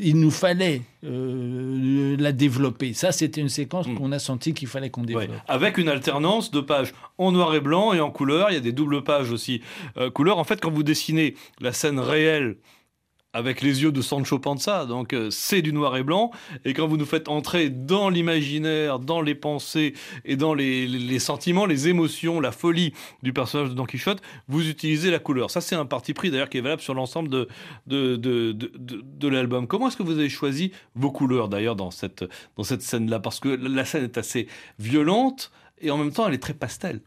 il 0.01 0.17
nous 0.21 0.31
fallait 0.31 0.83
la 1.03 2.33
développer. 2.33 2.93
Ça, 2.93 3.13
c'était 3.13 3.41
une 3.41 3.49
séquence 3.49 3.87
Mm. 3.87 3.95
qu'on 3.95 4.13
a 4.13 4.19
senti 4.19 4.53
qu'il 4.55 4.69
fallait 4.69 4.91
qu'on 4.91 5.01
Ouais, 5.03 5.07
développe. 5.07 5.31
avec 5.49 5.79
une 5.79 5.89
alternance 5.89 6.51
de 6.51 6.61
pages 6.61 6.93
en 7.19 7.33
noir 7.33 7.55
et 7.55 7.61
blanc 7.61 7.93
et 7.93 8.01
en 8.01 8.11
couleur. 8.11 8.51
Il 8.51 8.55
y 8.55 8.59
a 8.59 8.61
des 8.61 8.73
doubles 8.73 9.03
pages 9.03 9.31
aussi 9.31 9.63
couleur. 10.15 10.39
En 10.39 10.45
fait, 10.45 10.61
quand 10.61 10.71
vous 10.71 10.83
dessinez 10.83 11.35
la 11.61 11.73
scène 11.73 11.99
réelle 11.99 12.57
avec 13.33 13.61
les 13.61 13.83
yeux 13.83 13.93
de 13.93 14.03
Sancho 14.03 14.39
Panza, 14.39 14.87
donc 14.87 15.13
euh, 15.13 15.31
c'est 15.31 15.63
du 15.63 15.73
noir 15.73 15.97
et 15.97 16.03
blanc. 16.03 16.33
Et 16.65 16.75
quand 16.75 16.89
vous 16.89 16.97
nous 16.97 17.07
faites 17.07 17.29
entrer 17.29 17.71
dans 17.71 18.09
l'imaginaire, 18.09 18.99
dans 18.99 19.23
les 19.23 19.37
pensées 19.37 19.95
et 20.25 20.37
dans 20.37 20.53
les, 20.53 21.19
sentiments, 21.21 21.67
les 21.67 21.89
émotions, 21.89 22.41
la 22.41 22.51
folie 22.51 22.93
du 23.23 23.33
personnage 23.33 23.71
de 23.71 23.75
Don 23.75 23.85
Quichotte, 23.85 24.21
vous 24.49 24.69
utilisez 24.69 25.11
la 25.11 25.21
couleur. 25.21 25.51
Ça, 25.51 25.61
c'est 25.61 25.77
un 25.77 25.87
parti 25.87 26.13
pris 26.13 26.31
d'ailleurs 26.31 26.49
qui 26.49 26.59
est 26.59 26.63
valable 26.63 26.83
sur 26.83 26.95
l'ensemble 26.95 27.29
de, 27.29 27.49
de, 27.87 28.17
de, 28.17 28.53
de, 28.53 29.29
l'album. 29.29 29.67
Comment 29.69 29.89
est-ce 29.89 29.97
que 29.97 30.03
vous 30.03 30.19
avez 30.19 30.29
choisi 30.29 30.73
vos 30.97 31.13
couleurs 31.13 31.49
d'ailleurs 31.49 31.77
dans 31.77 31.93
cette, 31.93 32.25
dans 32.57 32.65
cette 32.65 32.83
scène-là? 32.83 33.21
Parce 33.21 33.39
que 33.39 33.49
la 33.49 33.85
scène 33.85 34.05
est 34.05 34.19
assez 34.19 34.49
violente 34.79 35.53
et 35.81 35.91
en 35.91 35.99
même 35.99 36.13
temps 36.13 36.27
elle 36.27 36.35
est 36.35 36.39
très 36.39 36.55
pastel. 36.55 37.01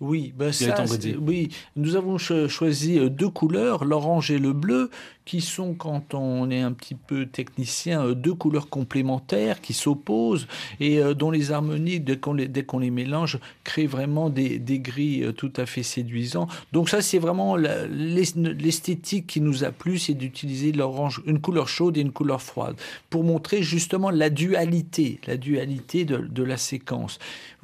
Oui, 0.00 0.32
ben 0.36 0.52
ça, 0.52 0.84
oui, 1.20 1.50
nous 1.76 1.94
avons 1.94 2.18
cho- 2.18 2.48
choisi 2.48 2.98
euh, 2.98 3.08
deux 3.08 3.28
couleurs, 3.28 3.84
l'orange 3.84 4.30
et 4.30 4.38
le 4.38 4.52
bleu, 4.52 4.90
qui 5.24 5.40
sont, 5.40 5.74
quand 5.74 6.12
on 6.12 6.50
est 6.50 6.60
un 6.60 6.72
petit 6.72 6.94
peu 6.94 7.24
technicien, 7.26 8.04
euh, 8.04 8.14
deux 8.14 8.34
couleurs 8.34 8.68
complémentaires 8.68 9.62
qui 9.62 9.72
s'opposent 9.72 10.46
et 10.80 10.98
euh, 10.98 11.14
dont 11.14 11.30
les 11.30 11.50
harmonies, 11.50 11.98
dès 11.98 12.18
qu'on 12.18 12.34
les, 12.34 12.46
les 12.48 12.90
mélange, 12.90 13.38
créent 13.64 13.86
vraiment 13.86 14.28
des, 14.28 14.58
des 14.58 14.80
gris 14.80 15.22
euh, 15.22 15.32
tout 15.32 15.52
à 15.56 15.64
fait 15.64 15.82
séduisants. 15.82 16.46
Donc 16.72 16.90
ça, 16.90 17.00
c'est 17.00 17.18
vraiment 17.18 17.56
l'esthétique 17.56 19.26
qui 19.26 19.40
nous 19.40 19.64
a 19.64 19.70
plu, 19.70 19.98
c'est 19.98 20.14
d'utiliser 20.14 20.72
l'orange, 20.72 21.22
une 21.26 21.40
couleur 21.40 21.68
chaude 21.68 21.96
et 21.96 22.00
une 22.00 22.12
couleur 22.12 22.42
froide, 22.42 22.76
pour 23.08 23.24
montrer 23.24 23.62
justement 23.62 24.10
la 24.10 24.28
dualité, 24.28 25.20
la 25.26 25.38
dualité 25.38 26.04
de, 26.04 26.42
la 26.44 26.58
séquence. 26.58 27.18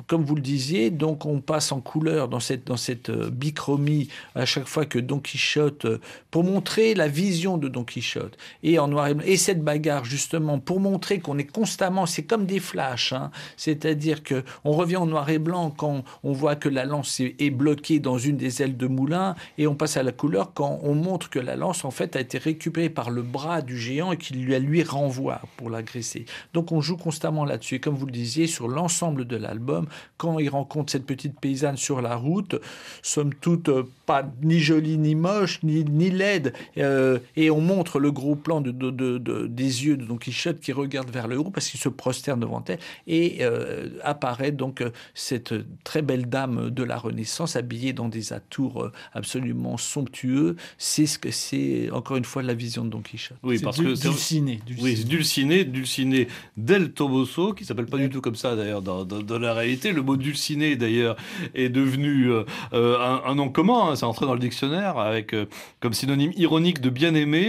Comme 0.07 0.25
vous 0.25 0.35
le 0.35 0.41
disiez, 0.41 0.91
donc 0.91 1.27
on 1.27 1.41
passe 1.41 1.71
en 1.73 1.81
couleur 1.81 2.29
dans 2.29 2.41
cette, 2.41 2.67
dans 2.67 2.79
cette 2.79 3.11
bichromie 3.11 4.09
à 4.35 4.47
chaque 4.47 4.67
fois 4.67 4.87
que 4.87 4.99
Don 4.99 5.19
Quichotte, 5.19 5.87
pour 6.31 6.45
montrer 6.45 6.95
la 6.95 7.09
vision 7.09 7.50
de 7.59 7.69
Don 7.69 7.85
Quichotte, 7.85 8.37
et 8.63 8.79
en 8.79 8.89
noir 8.89 9.09
et 9.09 9.15
blanc. 9.15 9.25
Et 9.27 9.37
cette 9.37 9.63
bagarre, 9.63 10.05
justement, 10.05 10.59
pour 10.59 10.81
montrer 10.81 11.21
qu'on 11.21 11.39
est 11.39 11.51
constamment, 11.51 12.07
c'est 12.07 12.25
comme 12.25 12.47
des 12.47 12.61
flashs, 12.61 13.13
hein. 13.13 13.31
c'est-à-dire 13.57 14.23
que 14.23 14.43
on 14.65 14.73
revient 14.73 14.97
en 14.97 15.07
noir 15.07 15.29
et 15.31 15.39
blanc 15.39 15.71
quand 15.71 16.05
on 16.23 16.33
voit 16.33 16.57
que 16.57 16.69
la 16.69 16.85
lance 16.85 17.21
est, 17.21 17.51
bloquée 17.51 17.99
dans 17.99 18.19
une 18.19 18.37
des 18.37 18.63
ailes 18.63 18.77
de 18.77 18.87
moulin, 18.87 19.35
et 19.59 19.67
on 19.67 19.75
passe 19.75 19.97
à 19.97 20.03
la 20.03 20.13
couleur 20.13 20.53
quand 20.55 20.81
on 20.83 20.95
montre 20.95 21.31
que 21.31 21.39
la 21.39 21.57
lance, 21.57 21.85
en 21.85 21.91
fait, 21.91 22.17
a 22.17 22.21
été 22.21 22.39
récupérée 22.39 22.91
par 22.91 23.11
le 23.11 23.23
bras 23.23 23.63
du 23.63 23.77
géant 23.79 24.13
et 24.13 24.17
qu'il 24.17 24.45
lui, 24.45 24.59
lui 24.59 24.83
renvoie 24.83 25.41
pour 25.57 25.71
l'agresser. 25.71 26.27
Donc 26.55 26.73
on 26.73 26.81
joue 26.81 26.97
constamment 26.97 27.45
là-dessus. 27.45 27.77
Et 27.77 27.81
comme 27.81 27.95
vous 27.95 28.07
le 28.07 28.13
disiez, 28.13 28.47
sur 28.47 28.69
l'ensemble 28.69 29.27
de 29.27 29.37
l'album, 29.37 29.87
quand 30.17 30.39
il 30.39 30.49
rencontre 30.49 30.93
cette 30.93 31.07
petite 31.07 31.39
paysanne 31.41 31.77
sur 31.77 32.01
la 32.01 32.17
route, 32.17 32.57
somme 33.03 33.35
toute 33.35 33.69
euh, 33.69 33.85
pas 34.07 34.25
ni 34.43 34.59
jolie 34.61 34.99
ni 34.99 35.15
moche, 35.15 35.63
ni, 35.63 35.85
ni 35.85 36.11
laide, 36.11 36.53
euh, 36.79 37.19
on 37.49 37.61
montre 37.63 37.99
le 38.01 38.11
gros 38.13 38.35
plan 38.35 38.61
de, 38.61 38.71
de- 38.73 38.91
de- 38.91 39.19
de- 39.19 39.47
des 39.47 39.87
yeux 39.87 39.97
de 39.97 40.05
Don 40.05 40.17
Quichotte 40.19 40.61
qui 40.61 40.73
regarde 40.73 41.09
vers 41.11 41.29
le 41.29 41.39
haut 41.39 41.51
parce 41.51 41.69
qu'il 41.69 41.81
se 41.81 41.89
prosterne 41.89 42.41
devant 42.41 42.63
elle, 42.69 42.79
et 43.07 43.39
euh, 43.43 43.89
apparaît 44.03 44.51
donc 44.53 44.83
euh, 44.83 44.91
cette 45.15 45.55
très 45.85 46.03
belle 46.03 46.27
dame 46.29 46.71
de 46.71 46.83
la 46.83 46.99
Renaissance 46.99 47.57
habillée 47.57 47.93
dans 47.93 48.09
des 48.09 48.33
atours 48.33 48.83
euh, 48.83 48.93
absolument 49.13 49.77
somptueux. 49.77 50.57
C'est 50.77 51.07
ce 51.07 51.19
que 51.19 51.31
c'est 51.31 51.89
encore 51.93 52.17
une 52.17 52.25
fois 52.25 52.43
la 52.43 52.55
vision 52.55 52.85
de 52.85 52.91
Don 52.91 53.01
Quichotte. 53.01 53.39
Oui, 53.45 53.59
parce 53.61 53.79
du- 53.79 53.85
que 53.85 53.95
c'est- 53.95 54.09
dulciné, 54.09 54.61
Oui, 54.67 54.75
dulciné. 54.75 54.97
c'est 54.97 55.05
Dulciné, 55.09 55.65
Dulciné 55.65 56.29
del 56.57 56.93
Toboso, 56.93 57.53
qui 57.55 57.65
s'appelle 57.65 57.87
pas 57.87 57.99
du 57.99 58.09
tout 58.11 58.21
comme 58.21 58.35
ça 58.35 58.57
d'ailleurs 58.57 58.83
dans, 58.83 59.05
dans- 59.05 59.23
dans 59.23 59.39
la 59.39 59.55
réalité. 59.55 59.93
Le 59.93 60.03
mot 60.03 60.17
Dulciné 60.17 60.75
d'ailleurs 60.75 61.17
est 61.55 61.69
devenu 61.69 62.31
euh, 62.31 62.43
euh, 62.73 62.99
un, 62.99 63.23
un 63.31 63.35
nom 63.35 63.49
commun, 63.49 63.91
hein, 63.91 63.97
c'est 63.97 64.05
entré 64.05 64.27
dans 64.27 64.35
le 64.35 64.41
dictionnaire 64.41 64.99
avec 64.99 65.35
euh, 65.35 65.47
comme 65.81 65.93
synonyme 65.93 66.33
ironique 66.37 66.81
de 66.81 66.91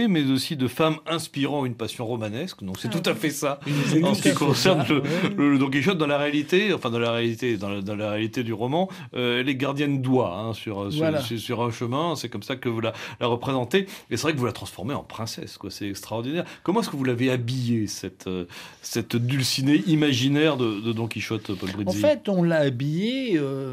mais 0.08 0.30
aussi 0.30 0.56
de 0.56 0.68
femme 0.68 0.96
inspirant 1.06 1.64
une 1.66 1.74
passion 1.74 2.06
romanesque. 2.06 2.62
Donc 2.62 2.78
c'est 2.78 2.90
tout 2.90 3.02
à 3.08 3.14
fait 3.14 3.30
ça 3.30 3.60
en 4.02 4.14
ce 4.14 4.22
qui 4.22 4.34
concerne 4.34 4.84
le, 4.88 5.02
le- 5.36 5.50
le 5.52 5.58
Don 5.58 5.70
Quichotte 5.70 5.98
dans 5.98 6.06
la 6.06 6.18
réalité, 6.18 6.72
enfin 6.72 6.90
dans 6.90 6.98
la 6.98 7.12
réalité, 7.12 7.56
dans 7.56 7.68
la, 7.68 7.80
dans 7.82 7.96
la 7.96 8.10
réalité 8.10 8.42
du 8.42 8.52
roman, 8.52 8.88
euh, 9.14 9.40
elle 9.40 9.48
est 9.48 9.54
gardienne 9.56 10.02
d'oie 10.02 10.36
hein, 10.38 10.52
sur, 10.54 10.90
sur, 10.92 10.98
Voilà. 11.02 11.20
sur- 11.20 11.38
sur 11.38 11.62
un 11.62 11.70
chemin. 11.70 12.14
C'est 12.16 12.28
comme 12.28 12.42
ça 12.42 12.56
que 12.56 12.68
vous 12.68 12.80
la, 12.80 12.92
la 13.20 13.26
représentez. 13.26 13.86
Et 14.10 14.16
c'est 14.16 14.22
vrai 14.22 14.32
que 14.32 14.38
vous 14.38 14.46
la 14.46 14.52
transformez 14.52 14.94
en 14.94 15.02
princesse, 15.02 15.58
quoi. 15.58 15.70
C'est 15.70 15.88
extraordinaire. 15.88 16.44
Comment 16.62 16.80
est-ce 16.80 16.90
que 16.90 16.96
vous 16.96 17.04
l'avez 17.04 17.30
habillée 17.30 17.86
cette 17.86 18.26
euh, 18.26 18.44
cette 18.82 19.16
dulcinée 19.16 19.82
imaginaire 19.86 20.56
de, 20.56 20.80
de 20.80 20.92
Don 20.92 21.06
Quichotte, 21.08 21.52
Paul 21.54 21.70
Brizzi 21.72 21.88
En 21.88 21.92
fait, 22.00 22.28
on 22.28 22.42
l'a 22.42 22.58
habillé 22.58 23.38
euh, 23.38 23.72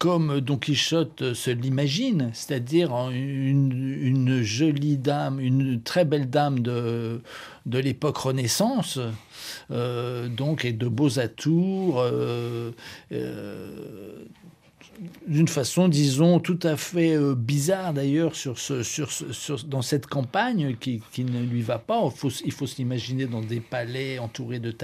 comme 0.00 0.40
Don 0.40 0.56
Quichotte 0.56 1.34
se 1.34 1.50
l'imagine, 1.50 2.30
c'est-à-dire 2.32 2.90
une, 3.10 4.40
jolie 4.42 4.96
dame, 4.96 5.38
une 5.38 5.82
très 5.82 6.06
belle 6.06 6.30
dame 6.30 6.60
de, 6.60 7.20
de 7.66 7.78
l'époque 7.78 8.16
Renaissance, 8.16 8.98
euh, 9.70 10.26
donc 10.28 10.64
et 10.64 10.72
de 10.72 10.88
beaux 10.88 11.18
atours. 11.18 12.00
euh, 12.00 12.72
euh, 13.12 13.69
d'une 15.30 15.48
façon, 15.48 15.88
disons, 15.88 16.40
tout 16.40 16.58
à 16.64 16.76
fait 16.76 17.14
euh, 17.16 17.34
bizarre 17.36 17.94
d'ailleurs 17.94 18.34
sur 18.34 18.58
ce, 18.58 18.82
sur, 18.82 19.10
ce- 19.12 19.64
dans 19.64 19.80
cette 19.80 20.06
campagne 20.08 20.76
qui, 20.80 21.00
qui 21.12 21.24
ne 21.24 21.40
lui 21.42 21.62
va 21.62 21.78
pas. 21.78 22.02
Il 22.44 22.52
faut, 22.52 22.66
s'imaginer 22.66 23.26
dans 23.26 23.40
des 23.40 23.60
palais 23.60 24.18
entourés 24.18 24.58
de, 24.58 24.74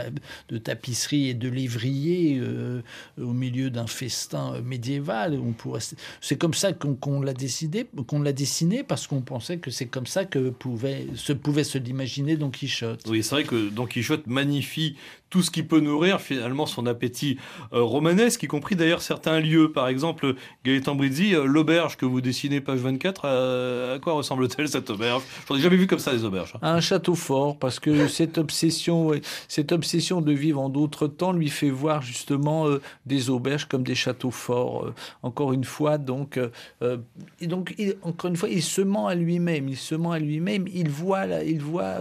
de 0.48 0.58
tapisseries 0.58 1.28
et 1.28 1.34
de 1.34 1.48
lévriers 1.48 2.38
euh, 2.40 2.80
au 3.20 3.32
milieu 3.32 3.70
d'un 3.70 3.88
festin 3.88 4.54
euh, 4.54 4.62
médiéval. 4.62 5.34
On 5.34 5.52
pourrait, 5.52 5.80
c'est 6.20 6.38
comme 6.38 6.54
ça 6.54 6.72
qu'on 6.72 6.94
qu'on 6.94 7.20
l'a 7.20 7.34
décidé, 7.34 7.84
qu'on 8.06 8.22
l'a 8.22 8.32
dessiné 8.32 8.84
parce 8.84 9.06
qu'on 9.08 9.22
pensait 9.22 9.58
que 9.58 9.70
c'est 9.72 9.86
comme 9.86 10.06
ça 10.06 10.24
que 10.24 10.50
pouvait, 10.50 11.06
se 11.16 11.32
pouvait 11.32 11.64
se 11.64 11.78
l'imaginer 11.78 12.36
Don 12.36 12.50
Quichotte. 12.50 13.02
Oui, 13.08 13.22
c'est 13.22 13.34
vrai 13.34 13.44
que 13.44 13.68
Don 13.68 13.86
Quichotte 13.86 14.26
magnifie 14.28 14.96
tout 15.28 15.42
ce 15.42 15.50
qui 15.50 15.62
peut 15.64 15.80
nourrir 15.80 16.20
finalement 16.20 16.66
son 16.66 16.86
appétit 16.86 17.36
euh, 17.72 17.82
romanesque, 17.82 18.42
y 18.44 18.46
compris 18.46 18.76
d'ailleurs 18.76 19.02
certains 19.02 19.40
lieux. 19.40 19.72
Par 19.72 19.88
exemple, 19.88 20.34
Gaëtan 20.64 20.94
Brizzi, 20.94 21.34
euh, 21.34 21.44
l'auberge 21.46 21.96
que 21.96 22.06
vous 22.06 22.20
dessinez, 22.20 22.60
page 22.60 22.78
24, 22.78 23.22
euh, 23.24 23.96
à 23.96 23.98
quoi 23.98 24.12
ressemble-t-elle 24.12 24.68
cette 24.68 24.88
auberge? 24.90 25.22
Je 25.48 25.54
n'ai 25.54 25.60
jamais 25.60 25.76
vu 25.76 25.86
comme 25.88 25.98
ça 25.98 26.12
des 26.12 26.24
auberges. 26.24 26.52
hein. 26.54 26.74
un 26.76 26.80
château 26.80 27.14
fort 27.16 27.58
parce 27.58 27.80
que 27.80 28.06
cette 28.08 28.38
obsession, 28.38 29.12
cette 29.48 29.72
obsession 29.72 30.20
de 30.20 30.32
vivre 30.32 30.60
en 30.60 30.68
d'autres 30.68 31.08
temps 31.08 31.32
lui 31.32 31.48
fait 31.50 31.70
voir 31.70 32.02
justement 32.02 32.68
euh, 32.68 32.80
des 33.04 33.28
auberges 33.30 33.64
comme 33.66 33.82
des 33.82 33.94
châteaux 33.96 34.30
forts. 34.30 34.84
euh, 34.86 34.94
encore 35.22 35.52
une 35.52 35.64
fois, 35.64 35.98
donc, 35.98 36.38
euh, 36.82 36.98
et 37.40 37.46
donc 37.48 37.74
il- 37.78 37.96
encore 38.02 38.30
une 38.30 38.36
fois, 38.36 38.48
il 38.48 38.62
se 38.62 38.80
ment 38.80 39.08
à 39.08 39.14
lui-même. 39.16 39.68
Il 39.68 39.76
se 39.76 39.94
ment 39.96 40.12
à 40.12 40.18
lui-même. 40.20 40.66
Il 40.72 40.88
voit, 40.88 41.26
là, 41.26 41.42
il 41.42 41.60
voit, 41.60 41.96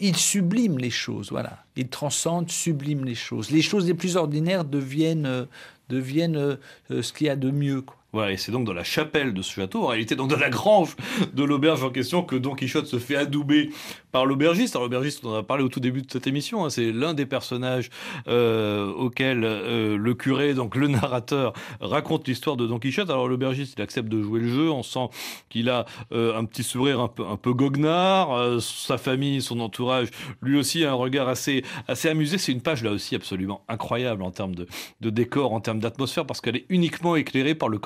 il 0.00 0.16
sublime 0.16 0.78
les 0.78 0.90
choses. 0.90 1.30
Voilà, 1.30 1.58
il 1.76 1.88
transcende, 1.88 2.50
sublime 2.50 3.04
les 3.04 3.14
choses. 3.14 3.50
Les 3.50 3.62
choses 3.62 3.86
les 3.86 3.94
plus 3.94 4.16
ordinaires 4.16 4.64
deviennent, 4.64 5.26
euh, 5.26 5.44
deviennent 5.88 6.36
euh, 6.36 6.56
euh, 6.90 7.02
ce 7.02 7.12
qu'il 7.12 7.26
y 7.26 7.30
a 7.30 7.36
de 7.36 7.50
mieux. 7.50 7.84
Voilà, 8.12 8.32
et 8.32 8.36
c'est 8.36 8.50
donc 8.50 8.64
dans 8.64 8.72
la 8.72 8.82
chapelle 8.82 9.32
de 9.32 9.42
ce 9.42 9.52
château, 9.52 9.84
en 9.84 9.86
réalité 9.88 10.16
donc 10.16 10.30
dans 10.30 10.38
la 10.38 10.50
grange 10.50 10.96
de 11.32 11.44
l'auberge 11.44 11.84
en 11.84 11.90
question, 11.90 12.22
que 12.22 12.34
Don 12.34 12.54
Quichotte 12.54 12.86
se 12.86 12.98
fait 12.98 13.14
adouber 13.14 13.70
par 14.10 14.26
l'aubergiste. 14.26 14.74
Alors 14.74 14.86
l'aubergiste, 14.86 15.24
on 15.24 15.30
en 15.30 15.36
a 15.36 15.42
parlé 15.44 15.62
au 15.62 15.68
tout 15.68 15.78
début 15.78 16.02
de 16.02 16.10
cette 16.10 16.26
émission, 16.26 16.64
hein, 16.64 16.70
c'est 16.70 16.90
l'un 16.90 17.14
des 17.14 17.26
personnages 17.26 17.90
euh, 18.26 18.90
auquel 18.92 19.44
euh, 19.44 19.96
le 19.96 20.14
curé, 20.14 20.54
donc 20.54 20.74
le 20.74 20.88
narrateur, 20.88 21.52
raconte 21.80 22.26
l'histoire 22.26 22.56
de 22.56 22.66
Don 22.66 22.80
Quichotte. 22.80 23.10
Alors 23.10 23.28
l'aubergiste, 23.28 23.74
il 23.78 23.82
accepte 23.82 24.08
de 24.08 24.20
jouer 24.20 24.40
le 24.40 24.48
jeu, 24.48 24.70
on 24.70 24.82
sent 24.82 25.08
qu'il 25.48 25.68
a 25.68 25.86
euh, 26.12 26.36
un 26.36 26.44
petit 26.44 26.64
sourire 26.64 27.00
un 27.00 27.36
peu, 27.36 27.52
goguenard, 27.52 28.32
euh, 28.32 28.58
sa 28.58 28.98
famille, 28.98 29.40
son 29.40 29.60
entourage, 29.60 30.08
lui 30.42 30.58
aussi 30.58 30.84
a 30.84 30.90
un 30.90 30.94
regard 30.94 31.28
assez, 31.28 31.64
assez 31.86 32.08
amusé. 32.08 32.38
C'est 32.38 32.50
une 32.52 32.62
page 32.62 32.82
là 32.82 32.90
aussi 32.90 33.14
absolument 33.14 33.62
incroyable 33.68 34.22
en 34.22 34.32
termes 34.32 34.56
de, 34.56 34.66
de 35.00 35.10
décor, 35.10 35.52
en 35.52 35.60
termes 35.60 35.78
d'atmosphère, 35.78 36.26
parce 36.26 36.40
qu'elle 36.40 36.56
est 36.56 36.66
uniquement 36.70 37.14
éclairée 37.14 37.54
par 37.54 37.68
le 37.68 37.78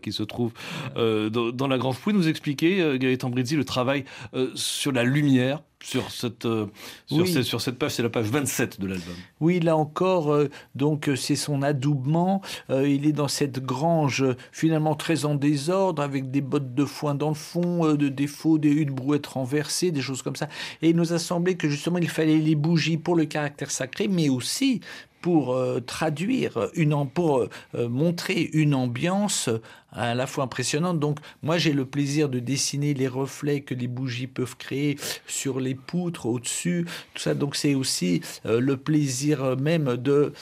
qui 0.00 0.12
se 0.12 0.22
trouve 0.22 0.52
euh, 0.96 1.30
dans, 1.30 1.50
dans 1.50 1.68
la 1.68 1.78
grange. 1.78 1.96
Vous 1.96 2.02
pouvez 2.02 2.16
nous 2.16 2.28
expliquer, 2.28 2.80
euh, 2.80 2.98
Gaëtan 2.98 3.30
Brizzi, 3.30 3.56
le 3.56 3.64
travail 3.64 4.04
euh, 4.34 4.50
sur 4.54 4.92
la 4.92 5.04
lumière 5.04 5.62
sur 5.80 6.10
cette, 6.10 6.44
euh, 6.44 6.66
sur, 7.06 7.18
Oui. 7.18 7.32
cette, 7.32 7.44
sur 7.44 7.60
cette 7.60 7.78
page, 7.78 7.92
c'est 7.92 8.02
la 8.02 8.10
page 8.10 8.26
27 8.26 8.80
de 8.80 8.86
l'album. 8.88 9.14
Oui, 9.40 9.60
là 9.60 9.76
encore, 9.76 10.32
euh, 10.32 10.48
donc 10.74 11.08
c'est 11.16 11.36
son 11.36 11.62
adoubement. 11.62 12.42
Euh, 12.70 12.88
il 12.88 13.06
est 13.06 13.12
dans 13.12 13.28
cette 13.28 13.64
grange 13.64 14.24
finalement 14.50 14.96
très 14.96 15.24
en 15.24 15.36
désordre, 15.36 16.02
avec 16.02 16.32
des 16.32 16.40
bottes 16.40 16.74
de 16.74 16.84
foin 16.84 17.14
dans 17.14 17.28
le 17.28 17.34
fond, 17.36 17.94
de 17.94 18.08
défauts, 18.08 18.58
des 18.58 18.70
une 18.70 18.90
brouette 18.90 19.26
renversée, 19.28 19.92
des 19.92 20.02
choses 20.02 20.22
comme 20.22 20.36
ça. 20.36 20.48
Et 20.82 20.90
il 20.90 20.96
nous 20.96 21.12
a 21.12 21.18
semblé 21.18 21.56
que 21.56 21.68
justement 21.68 21.98
il 21.98 22.08
fallait 22.08 22.38
les 22.38 22.56
bougies 22.56 22.96
pour 22.96 23.14
le 23.14 23.26
caractère 23.26 23.70
sacré, 23.70 24.08
mais 24.08 24.28
aussi 24.28 24.80
pour 25.20 25.54
euh, 25.54 25.80
traduire 25.80 26.68
une 26.74 27.08
pour 27.08 27.38
euh, 27.38 27.48
euh, 27.74 27.88
montrer 27.88 28.50
une 28.52 28.74
ambiance 28.74 29.48
à 29.92 30.14
la 30.14 30.26
fois 30.26 30.44
impressionnante. 30.44 31.00
Donc 31.00 31.18
moi 31.42 31.58
j'ai 31.58 31.72
le 31.72 31.84
plaisir 31.84 32.28
de 32.28 32.38
dessiner 32.38 32.94
les 32.94 33.08
reflets 33.08 33.62
que 33.62 33.74
les 33.74 33.88
bougies 33.88 34.26
peuvent 34.26 34.56
créer 34.56 34.98
sur 35.26 35.60
les 35.60 35.74
poutres 35.74 36.26
au-dessus, 36.26 36.86
tout 37.14 37.22
ça. 37.22 37.34
Donc 37.34 37.56
c'est 37.56 37.74
aussi 37.74 38.20
le 38.44 38.76
plaisir 38.76 39.56
même 39.56 39.96
de, 39.96 40.32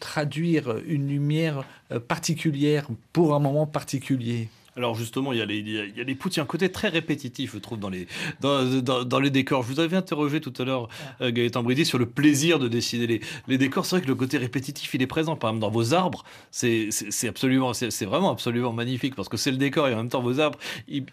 traduire 0.00 0.76
une 0.86 1.08
lumière 1.08 1.64
particulière 2.08 2.88
pour 3.12 3.34
un 3.34 3.38
moment 3.38 3.66
particulier. 3.66 4.48
Alors 4.74 4.94
justement, 4.94 5.32
il 5.32 5.38
y 5.38 5.42
a 5.42 5.44
les, 5.44 5.58
il 5.58 5.96
y 5.96 6.00
a 6.00 6.04
les 6.04 6.14
poutres, 6.14 6.36
il 6.36 6.38
y 6.38 6.40
a 6.40 6.44
un 6.44 6.46
côté 6.46 6.70
très 6.70 6.88
répétitif, 6.88 7.52
je 7.54 7.58
trouve, 7.58 7.78
dans 7.78 7.90
les, 7.90 8.06
dans, 8.40 8.64
dans, 8.80 9.04
dans 9.04 9.20
les 9.20 9.28
décors. 9.28 9.62
Je 9.62 9.68
vous 9.68 9.80
avais 9.80 9.96
interrogé 9.96 10.40
tout 10.40 10.52
à 10.58 10.64
l'heure, 10.64 10.88
euh, 11.20 11.30
Gaëtan 11.30 11.62
Bridi, 11.62 11.84
sur 11.84 11.98
le 11.98 12.06
plaisir 12.06 12.58
de 12.58 12.68
dessiner 12.68 13.06
les, 13.06 13.20
les 13.48 13.58
décors. 13.58 13.84
C'est 13.84 13.96
vrai 13.96 14.02
que 14.02 14.08
le 14.08 14.14
côté 14.14 14.38
répétitif, 14.38 14.94
il 14.94 15.02
est 15.02 15.06
présent. 15.06 15.36
Par 15.36 15.50
exemple, 15.50 15.60
dans 15.60 15.70
vos 15.70 15.92
arbres, 15.92 16.24
c'est 16.50 16.88
absolument, 17.28 17.74
c'est 17.74 18.04
vraiment 18.06 18.30
absolument 18.30 18.72
magnifique 18.72 19.14
parce 19.14 19.28
que 19.28 19.36
c'est 19.36 19.50
le 19.50 19.58
décor 19.58 19.88
et 19.88 19.94
en 19.94 19.98
même 19.98 20.08
temps 20.08 20.22
vos 20.22 20.40
arbres, 20.40 20.58
ils, 20.88 21.04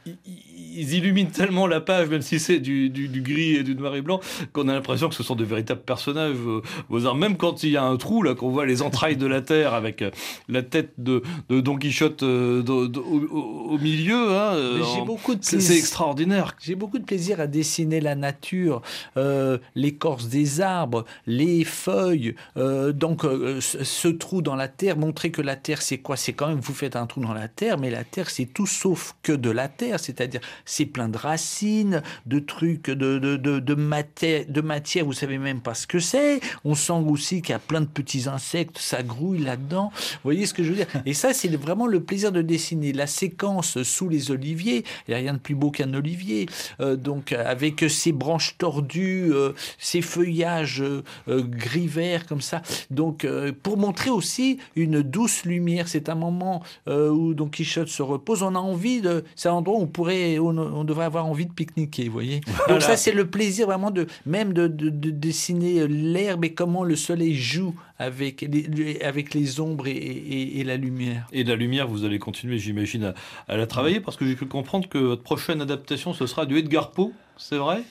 illuminent 0.94 1.30
tellement 1.30 1.68
la 1.68 1.82
page, 1.82 2.08
même 2.08 2.22
si 2.22 2.40
c'est 2.40 2.60
du, 2.60 2.90
du, 2.90 3.10
du, 3.10 3.22
gris 3.22 3.56
et 3.56 3.64
du 3.64 3.76
noir 3.76 3.96
et 3.96 4.02
blanc, 4.02 4.22
qu'on 4.54 4.70
a 4.70 4.74
l'impression 4.74 5.10
que 5.10 5.16
ce 5.16 5.24
sont 5.24 5.36
de 5.36 5.44
véritables 5.44 5.82
personnages. 5.82 6.36
Vos, 6.36 6.62
vos 6.88 7.06
arbres, 7.06 7.20
même 7.20 7.36
quand 7.36 7.64
il 7.64 7.72
y 7.72 7.78
a 7.78 7.84
un 7.84 7.98
trou 7.98 8.24
là, 8.24 8.36
qu'on 8.36 8.50
voit 8.50 8.66
les 8.66 8.82
entrailles 8.82 9.18
de 9.18 9.28
la 9.28 9.42
terre 9.42 9.74
avec 9.74 10.02
euh, 10.02 10.12
la 10.48 10.64
tête 10.64 10.94
de, 10.98 11.22
de 11.50 11.60
Don 11.60 11.76
Quichotte 11.76 12.24
euh, 12.24 12.64
de, 12.64 12.88
de, 12.88 13.00
au, 13.00 13.49
au 13.70 13.78
milieu. 13.78 14.32
Hein, 14.32 14.82
j'ai 14.96 15.06
beaucoup 15.06 15.36
de 15.36 15.44
C'est 15.44 15.78
extraordinaire. 15.78 16.56
J'ai 16.60 16.76
beaucoup 16.76 17.00
de 17.00 17.04
plaisir 17.04 17.40
à 17.40 17.48
dessiner 17.48 18.00
la 18.02 18.16
nature, 18.16 18.82
euh, 19.18 19.58
l'écorce 19.76 20.28
des 20.28 20.62
arbres, 20.62 21.06
les 21.26 21.64
feuilles. 21.64 22.36
Euh, 22.58 22.92
donc, 22.92 23.26
euh, 23.26 23.62
ce, 23.62 23.84
ce, 23.84 24.08
trou 24.08 24.42
dans 24.42 24.56
la 24.56 24.68
terre, 24.68 24.98
montrer 24.98 25.32
que 25.32 25.42
la 25.42 25.56
terre, 25.56 25.82
c'est 25.82 25.98
quoi? 25.98 26.18
C'est 26.18 26.34
quand 26.34 26.48
même, 26.48 26.60
vous 26.60 26.74
faites 26.74 26.96
un 26.96 27.06
trou 27.08 27.22
dans 27.22 27.34
la 27.34 27.48
terre, 27.48 27.78
mais 27.78 27.90
la 27.90 28.04
terre, 28.04 28.30
c'est 28.30 28.46
tout 28.46 28.68
sauf 28.68 29.16
que 29.24 29.32
de 29.32 29.50
la 29.50 29.68
terre. 29.68 30.00
C'est-à-dire, 30.00 30.42
c'est 30.66 30.86
plein 30.86 31.10
de 31.10 31.18
racines, 31.18 32.02
de 32.26 32.40
trucs, 32.40 32.90
de, 32.90 33.20
de, 33.20 33.38
de, 33.38 33.60
de, 33.60 33.76
matière, 33.76 34.46
de 34.48 34.62
matière, 34.62 35.06
vous 35.06 35.14
savez 35.14 35.38
même 35.38 35.62
pas 35.62 35.74
ce 35.74 35.88
que 35.88 36.00
c'est. 36.00 36.40
On 36.66 36.76
sent 36.76 36.94
aussi 37.08 37.42
qu'il 37.42 37.52
y 37.52 37.56
a 37.56 37.60
plein 37.60 37.82
de 37.82 37.86
petits 37.86 38.28
insectes, 38.28 38.78
ça 38.78 39.04
grouille 39.04 39.40
là-dedans. 39.40 39.92
Vous 39.94 40.20
voyez 40.24 40.46
ce 40.46 40.54
que 40.54 40.64
je 40.64 40.70
veux 40.70 40.76
dire? 40.76 40.88
Et 41.06 41.14
ça, 41.14 41.34
c'est 41.34 41.50
vraiment 41.56 41.88
le 41.88 42.02
plaisir 42.02 42.32
de 42.32 42.42
dessiner. 42.42 42.94
La 42.94 43.08
séquence 43.08 43.39
sous 43.84 44.10
les 44.10 44.32
oliviers, 44.32 44.84
il 45.08 45.12
n'y 45.12 45.16
a 45.16 45.18
rien 45.18 45.34
de 45.34 45.40
plus 45.40 45.56
beau 45.56 45.72
qu'un 45.72 45.94
olivier. 45.94 46.48
Euh, 46.80 46.96
donc, 46.96 47.32
avec 47.32 47.86
ses 47.90 48.12
branches 48.12 48.56
tordues, 48.58 49.32
euh, 49.34 49.54
ses 49.78 50.02
feuillages 50.02 50.82
euh, 50.82 51.02
gris-vert 51.28 52.26
comme 52.26 52.42
ça. 52.42 52.62
Donc, 52.90 53.26
euh, 53.26 53.52
pour 53.64 53.78
montrer 53.78 54.10
aussi 54.10 54.60
une 54.76 55.02
douce 55.02 55.46
lumière, 55.46 55.88
c'est 55.88 56.10
un 56.10 56.16
moment 56.16 56.64
euh, 56.88 57.10
où 57.10 57.34
Don 57.34 57.48
Quichotte 57.48 57.88
se 57.88 58.02
repose. 58.02 58.44
On 58.44 58.56
a 58.56 58.60
envie 58.60 59.02
de, 59.02 59.24
c'est 59.36 59.50
un 59.50 59.54
endroit 59.54 59.78
où 59.78 59.82
on 59.84 59.88
pourrait, 59.88 60.40
on, 60.40 60.58
on 60.58 60.84
devrait 60.84 61.06
avoir 61.06 61.26
envie 61.26 61.46
de 61.46 61.54
pique-niquer, 61.54 62.06
vous 62.06 62.14
voyez. 62.14 62.42
Voilà. 62.46 62.74
Donc 62.74 62.82
ça, 62.82 62.98
c'est 62.98 63.12
le 63.12 63.30
plaisir 63.30 63.68
vraiment 63.68 63.92
de, 63.92 64.08
même 64.26 64.54
de, 64.54 64.68
de, 64.68 64.90
de 64.90 65.10
dessiner 65.10 65.88
l'herbe 65.88 66.46
et 66.46 66.54
comment 66.54 66.84
le 66.84 66.96
soleil 66.96 67.36
joue 67.36 67.74
avec 68.00 68.42
les, 68.42 69.02
avec 69.02 69.34
les 69.34 69.60
ombres 69.60 69.88
et, 69.88 69.92
et, 69.92 70.60
et, 70.60 70.64
la 70.64 70.78
lumière. 70.78 71.28
Et 71.34 71.44
la 71.44 71.56
lumière, 71.56 71.88
vous 71.88 72.06
allez 72.06 72.18
continuer, 72.18 72.58
j'imagine, 72.58 73.04
à, 73.04 73.14
à, 73.48 73.58
la 73.58 73.68
travailler, 73.68 74.00
parce 74.00 74.16
que 74.16 74.26
j'ai 74.26 74.36
cru 74.36 74.48
comprendre 74.48 74.88
que 74.88 74.98
votre 74.98 75.22
prochaine 75.22 75.62
adaptation, 75.62 76.14
ce 76.14 76.26
sera 76.26 76.46
du 76.46 76.58
Edgar 76.58 76.92
Poe, 76.92 77.12
c'est 77.38 77.58
vrai? 77.58 77.84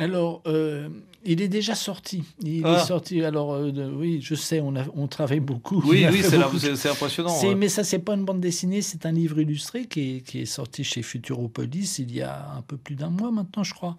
Alors, 0.00 0.42
euh, 0.46 0.88
il 1.24 1.40
est 1.40 1.48
déjà 1.48 1.74
sorti. 1.74 2.24
Il 2.42 2.64
ah. 2.64 2.76
est 2.76 2.86
sorti. 2.86 3.22
Alors, 3.22 3.54
euh, 3.54 3.70
de, 3.70 3.84
oui, 3.84 4.20
je 4.22 4.34
sais, 4.34 4.60
on, 4.60 4.74
a, 4.76 4.84
on 4.94 5.06
travaille 5.06 5.40
beaucoup. 5.40 5.82
Oui, 5.86 6.04
oui, 6.10 6.22
c'est 6.22 6.88
impressionnant. 6.88 7.38
Ouais. 7.42 7.54
Mais 7.54 7.68
ça, 7.68 7.84
c'est 7.84 7.98
pas 7.98 8.14
une 8.14 8.24
bande 8.24 8.40
dessinée, 8.40 8.82
c'est 8.82 9.06
un 9.06 9.12
livre 9.12 9.40
illustré 9.40 9.86
qui 9.86 10.16
est, 10.16 10.20
qui 10.20 10.40
est, 10.40 10.46
sorti 10.46 10.84
chez 10.84 11.02
Futuropolis 11.02 11.98
il 11.98 12.14
y 12.14 12.22
a 12.22 12.54
un 12.56 12.62
peu 12.62 12.76
plus 12.76 12.94
d'un 12.94 13.10
mois 13.10 13.30
maintenant, 13.30 13.62
je 13.62 13.74
crois. 13.74 13.96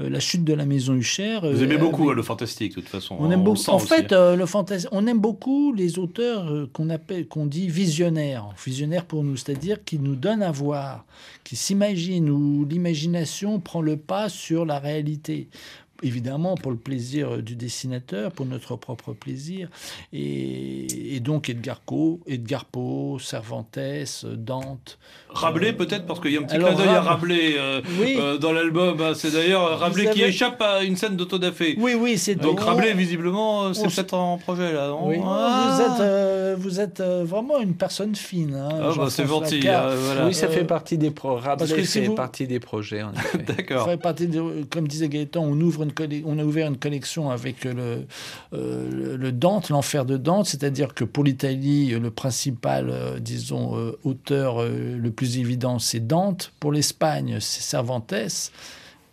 Euh, 0.00 0.08
la 0.08 0.20
chute 0.20 0.44
de 0.44 0.52
la 0.52 0.66
maison 0.66 0.94
Huchère. 0.94 1.46
Vous 1.46 1.62
aimez 1.62 1.78
beaucoup 1.78 2.12
le 2.12 2.22
fantastique, 2.22 2.76
de 2.76 2.80
toute 2.80 2.90
façon. 2.90 3.16
On 3.18 3.30
aime 3.30 3.44
beaucoup. 3.44 3.60
En 3.68 3.78
fait, 3.78 4.12
le 4.12 4.46
fantastique, 4.46 4.90
on 4.92 5.06
aime 5.06 5.20
beaucoup 5.20 5.72
les 5.72 5.98
auteurs 5.98 6.68
qu'on 6.72 6.90
appelle, 6.90 7.28
qu'on 7.28 7.46
dit 7.46 7.68
visionnaires. 7.68 8.48
Visionnaires 8.64 9.04
pour 9.04 9.24
nous, 9.24 9.36
c'est-à-dire 9.36 9.84
qui 9.84 9.98
nous 9.98 10.16
donnent 10.16 10.42
à 10.42 10.50
voir, 10.50 11.04
qui 11.44 11.56
s'imaginent 11.56 12.30
où 12.30 12.66
l'imagination 12.68 13.60
prend 13.60 13.80
le 13.80 13.96
pas 13.96 14.28
sur 14.28 14.64
la 14.64 14.78
réalité 14.78 15.48
évidemment 16.02 16.56
pour 16.56 16.70
le 16.70 16.76
plaisir 16.76 17.42
du 17.42 17.56
dessinateur, 17.56 18.32
pour 18.32 18.46
notre 18.46 18.76
propre 18.76 19.12
plaisir. 19.12 19.68
Et, 20.12 21.14
et 21.16 21.20
donc 21.20 21.48
Edgar 21.48 21.80
Poe, 21.80 22.20
Edgar 22.26 22.64
Poe, 22.64 23.18
Cervantes, 23.20 23.78
Dante. 24.24 24.98
Rabelais 25.30 25.70
euh, 25.70 25.76
peut-être, 25.76 26.06
parce 26.06 26.20
qu'il 26.20 26.32
y 26.32 26.36
a 26.36 26.40
un 26.40 26.44
petit 26.44 26.58
clin 26.58 26.74
d'œil 26.74 26.88
à 26.88 27.00
Rabelais 27.00 27.54
euh, 27.58 27.80
oui. 28.00 28.16
euh, 28.18 28.38
dans 28.38 28.52
l'album. 28.52 29.14
C'est 29.14 29.32
d'ailleurs 29.32 29.78
Rabelais 29.78 30.10
qui 30.10 30.22
échappe 30.22 30.60
à 30.62 30.82
une 30.82 30.96
scène 30.96 31.16
d'autodafé. 31.16 31.76
Oui, 31.78 31.94
oui, 31.98 32.18
c'est 32.18 32.34
Donc 32.34 32.60
on... 32.60 32.64
Rabelais, 32.64 32.94
visiblement, 32.94 33.74
c'est 33.74 33.88
peut-être 33.88 34.14
en 34.14 34.38
projet 34.38 34.72
là. 34.72 34.94
Oui. 35.00 35.16
Ah. 35.24 35.70
Vous 35.70 35.82
êtes, 35.82 36.00
euh, 36.00 36.56
vous 36.58 36.80
êtes 36.80 37.00
vraiment 37.00 37.60
une 37.60 37.74
personne 37.74 38.14
fine. 38.14 38.54
Hein, 38.54 38.68
ah, 38.82 38.92
bah, 38.96 39.06
c'est 39.10 39.26
gentil. 39.26 39.60
Voilà. 39.60 40.26
Oui, 40.26 40.34
ça 40.34 40.48
fait 40.48 40.64
partie 40.64 40.98
des 40.98 41.10
projets. 41.10 41.48
Rabelais 41.48 41.84
si 41.84 42.02
vous... 42.02 42.14
partie 42.14 42.46
des 42.46 42.60
projets. 42.60 43.02
D'accord. 43.46 43.88
Comme 44.70 44.88
disait 44.88 45.08
Gaëtan, 45.08 45.42
on 45.42 45.60
ouvre 45.60 45.83
une 45.84 46.24
on 46.24 46.38
a 46.38 46.44
ouvert 46.44 46.68
une 46.68 46.76
collection 46.76 47.30
avec 47.30 47.64
le, 47.64 48.06
euh, 48.52 49.16
le 49.16 49.32
Dante, 49.32 49.68
l'enfer 49.68 50.04
de 50.04 50.16
Dante, 50.16 50.46
c'est-à-dire 50.46 50.94
que 50.94 51.04
pour 51.04 51.24
l'Italie, 51.24 51.90
le 51.90 52.10
principal, 52.10 52.88
euh, 52.90 53.18
disons, 53.18 53.78
euh, 53.78 53.98
auteur 54.04 54.62
le 54.64 55.10
plus 55.10 55.38
évident, 55.38 55.78
c'est 55.78 56.06
Dante. 56.06 56.52
Pour 56.60 56.72
l'Espagne, 56.72 57.38
c'est 57.40 57.62
Cervantes. 57.62 58.14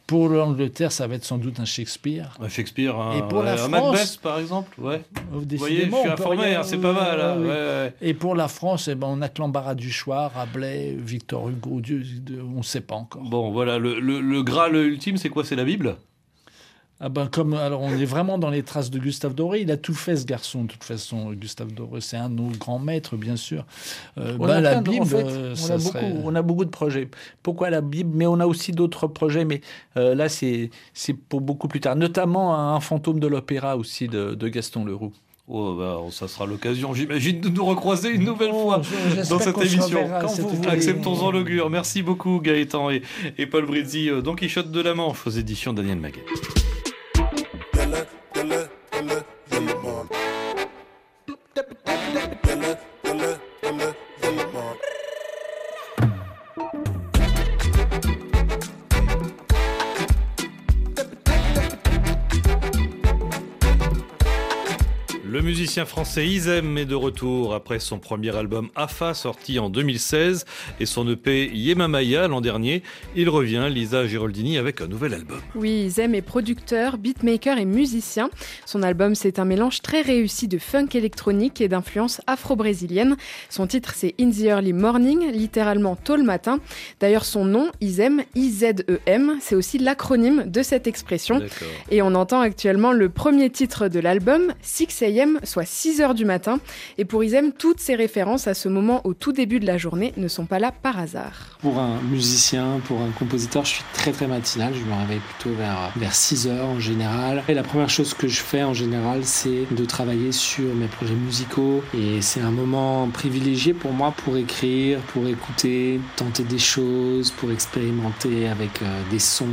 Pour 0.07 0.27
l'Angleterre, 0.27 0.91
ça 0.91 1.07
va 1.07 1.15
être 1.15 1.23
sans 1.23 1.37
doute 1.37 1.61
un 1.61 1.65
Shakespeare. 1.65 2.37
Un 2.41 2.49
Shakespeare, 2.49 2.99
un, 2.99 3.17
et 3.17 3.21
pour 3.29 3.43
la 3.43 3.55
France, 3.55 3.69
Macbeth, 3.69 4.19
par 4.21 4.39
exemple. 4.39 4.81
Ouais. 4.81 5.03
Vous 5.31 5.45
voyez, 5.57 5.89
je 5.89 5.95
suis 5.95 6.09
informé, 6.09 6.55
hein, 6.55 6.63
c'est 6.63 6.79
pas 6.79 6.91
mal. 6.91 7.21
Hein. 7.21 7.35
Oui. 7.37 7.45
Ouais, 7.45 7.53
ouais. 7.53 7.93
Et 8.01 8.13
pour 8.13 8.35
la 8.35 8.49
France, 8.49 8.89
eh 8.89 8.95
ben, 8.95 9.07
on 9.09 9.21
a 9.21 9.29
que 9.29 9.39
l'embarras 9.41 9.75
du 9.75 9.89
choix, 9.89 10.27
Rabelais, 10.27 10.97
Victor 10.99 11.47
Hugo, 11.47 11.79
Dieu, 11.79 12.03
on 12.41 12.57
ne 12.57 12.63
sait 12.63 12.81
pas 12.81 12.95
encore. 12.95 13.21
Bon, 13.21 13.51
voilà, 13.51 13.77
le, 13.79 14.01
le, 14.01 14.19
le 14.19 14.43
Graal 14.43 14.75
ultime, 14.75 15.15
c'est 15.15 15.29
quoi? 15.29 15.45
C'est 15.45 15.55
la 15.55 15.63
Bible? 15.63 15.95
Ah 17.03 17.09
ben 17.09 17.25
comme 17.25 17.55
alors 17.55 17.81
on 17.81 17.89
est 17.89 18.05
vraiment 18.05 18.37
dans 18.37 18.51
les 18.51 18.61
traces 18.61 18.91
de 18.91 18.99
Gustave 18.99 19.33
Doré. 19.33 19.61
Il 19.61 19.71
a 19.71 19.77
tout 19.77 19.95
fait 19.95 20.15
ce 20.15 20.25
garçon 20.25 20.65
de 20.65 20.67
toute 20.67 20.83
façon. 20.83 21.31
Gustave 21.31 21.73
Doré, 21.73 21.99
c'est 21.99 22.15
un 22.15 22.29
de 22.29 22.35
nos 22.35 22.49
grands 22.49 22.77
maîtres 22.77 23.17
bien 23.17 23.35
sûr. 23.35 23.65
Euh, 24.19 24.37
on, 24.39 24.45
ben, 24.45 24.57
a 24.57 24.61
la 24.61 24.81
Bible, 24.81 25.01
en 25.01 25.05
fait, 25.05 25.25
euh, 25.25 25.55
on, 25.57 25.71
a 25.71 25.77
beaucoup, 25.77 25.89
serait... 25.89 26.13
on 26.23 26.35
a 26.35 26.41
beaucoup 26.43 26.65
de 26.65 26.69
projets. 26.69 27.09
Pourquoi 27.41 27.71
la 27.71 27.81
Bible? 27.81 28.11
Mais 28.13 28.27
on 28.27 28.39
a 28.39 28.45
aussi 28.45 28.71
d'autres 28.71 29.07
projets. 29.07 29.45
Mais 29.45 29.61
euh, 29.97 30.13
là 30.13 30.29
c'est 30.29 30.69
c'est 30.93 31.13
pour 31.13 31.41
beaucoup 31.41 31.67
plus 31.67 31.79
tard. 31.79 31.95
Notamment 31.95 32.55
un 32.55 32.79
fantôme 32.79 33.19
de 33.19 33.25
l'opéra 33.25 33.77
aussi 33.77 34.07
de, 34.07 34.35
de 34.35 34.47
Gaston 34.47 34.85
Leroux. 34.85 35.11
Oh, 35.47 35.75
bah, 35.77 35.97
ça 36.11 36.27
sera 36.27 36.45
l'occasion, 36.45 36.93
j'imagine, 36.93 37.41
de 37.41 37.49
nous 37.49 37.65
recroiser 37.65 38.09
une 38.09 38.23
nouvelle 38.23 38.51
oh, 38.53 38.61
fois 38.61 38.81
dans 39.27 39.39
cette 39.39 39.57
émission. 39.57 40.07
Quand 40.21 40.27
vous 40.27 40.69
Acceptons-en 40.69 41.31
l'augure. 41.31 41.69
Merci 41.71 42.03
beaucoup, 42.03 42.39
Gaëtan 42.39 42.91
et, 42.91 43.01
et 43.39 43.47
Paul 43.47 43.65
Brizzi, 43.65 44.09
Don 44.23 44.35
Quichotte 44.35 44.71
de 44.71 44.81
la 44.81 44.93
Manche 44.93 45.25
aux 45.25 45.31
éditions 45.31 45.73
Daniel 45.73 45.99
Maguet. 45.99 46.23
Le 48.33 48.80
musicien 65.51 65.83
français 65.83 66.25
Izem 66.25 66.77
est 66.77 66.85
de 66.85 66.95
retour 66.95 67.53
après 67.53 67.79
son 67.79 67.99
premier 67.99 68.33
album 68.33 68.69
AFA 68.73 69.13
sorti 69.13 69.59
en 69.59 69.69
2016 69.69 70.45
et 70.79 70.85
son 70.85 71.05
EP 71.09 71.51
Yemamaya 71.53 72.29
l'an 72.29 72.39
dernier. 72.39 72.83
Il 73.17 73.27
revient, 73.27 73.67
Lisa 73.69 74.07
Giraldini, 74.07 74.57
avec 74.57 74.79
un 74.79 74.87
nouvel 74.87 75.13
album. 75.13 75.41
Oui, 75.55 75.87
Izem 75.87 76.15
est 76.15 76.21
producteur, 76.21 76.97
beatmaker 76.97 77.57
et 77.57 77.65
musicien. 77.65 78.29
Son 78.65 78.81
album, 78.81 79.13
c'est 79.13 79.39
un 79.39 79.43
mélange 79.43 79.81
très 79.81 79.99
réussi 79.99 80.47
de 80.47 80.57
funk 80.57 80.87
électronique 80.93 81.59
et 81.59 81.67
d'influence 81.67 82.21
afro-brésilienne. 82.27 83.17
Son 83.49 83.67
titre, 83.67 83.91
c'est 83.93 84.15
In 84.21 84.29
the 84.29 84.43
Early 84.43 84.71
Morning, 84.71 85.33
littéralement 85.33 85.97
tôt 85.97 86.15
le 86.15 86.23
matin. 86.23 86.59
D'ailleurs, 87.01 87.25
son 87.25 87.43
nom, 87.43 87.71
Izem, 87.81 88.23
I-Z-E-M, 88.35 89.37
c'est 89.41 89.55
aussi 89.55 89.79
l'acronyme 89.79 90.45
de 90.45 90.63
cette 90.63 90.87
expression. 90.87 91.41
Et 91.89 92.01
on 92.01 92.15
entend 92.15 92.39
actuellement 92.39 92.93
le 92.93 93.09
premier 93.09 93.49
titre 93.49 93.89
de 93.89 93.99
l'album, 93.99 94.53
6 94.61 95.03
AM 95.03 95.40
soit 95.43 95.65
6 95.65 96.01
heures 96.01 96.13
du 96.13 96.25
matin. 96.25 96.59
Et 96.97 97.05
pour 97.05 97.23
Isem, 97.23 97.51
toutes 97.51 97.79
ces 97.79 97.95
références 97.95 98.47
à 98.47 98.53
ce 98.53 98.69
moment 98.69 99.01
au 99.05 99.13
tout 99.13 99.31
début 99.31 99.59
de 99.59 99.65
la 99.65 99.77
journée 99.77 100.13
ne 100.17 100.27
sont 100.27 100.45
pas 100.45 100.59
là 100.59 100.71
par 100.71 100.99
hasard. 100.99 101.57
Pour 101.61 101.79
un 101.79 101.99
musicien, 102.01 102.79
pour 102.85 103.01
un 103.01 103.09
compositeur, 103.11 103.65
je 103.65 103.71
suis 103.71 103.83
très 103.93 104.11
très 104.11 104.27
matinal. 104.27 104.73
Je 104.73 104.83
me 104.83 104.95
réveille 104.99 105.21
plutôt 105.37 105.55
vers, 105.55 105.91
vers 105.95 106.13
6 106.13 106.47
heures 106.47 106.67
en 106.67 106.79
général. 106.79 107.43
Et 107.47 107.53
la 107.53 107.63
première 107.63 107.89
chose 107.89 108.13
que 108.13 108.27
je 108.27 108.41
fais 108.41 108.63
en 108.63 108.73
général, 108.73 109.23
c'est 109.23 109.65
de 109.71 109.85
travailler 109.85 110.31
sur 110.31 110.73
mes 110.75 110.87
projets 110.87 111.13
musicaux. 111.13 111.83
Et 111.93 112.21
c'est 112.21 112.41
un 112.41 112.51
moment 112.51 113.07
privilégié 113.07 113.73
pour 113.73 113.93
moi 113.93 114.13
pour 114.23 114.37
écrire, 114.37 114.99
pour 115.13 115.27
écouter, 115.27 115.99
tenter 116.15 116.43
des 116.43 116.59
choses, 116.59 117.31
pour 117.31 117.51
expérimenter 117.51 118.47
avec 118.47 118.81
euh, 118.81 119.01
des 119.09 119.19
sons, 119.19 119.45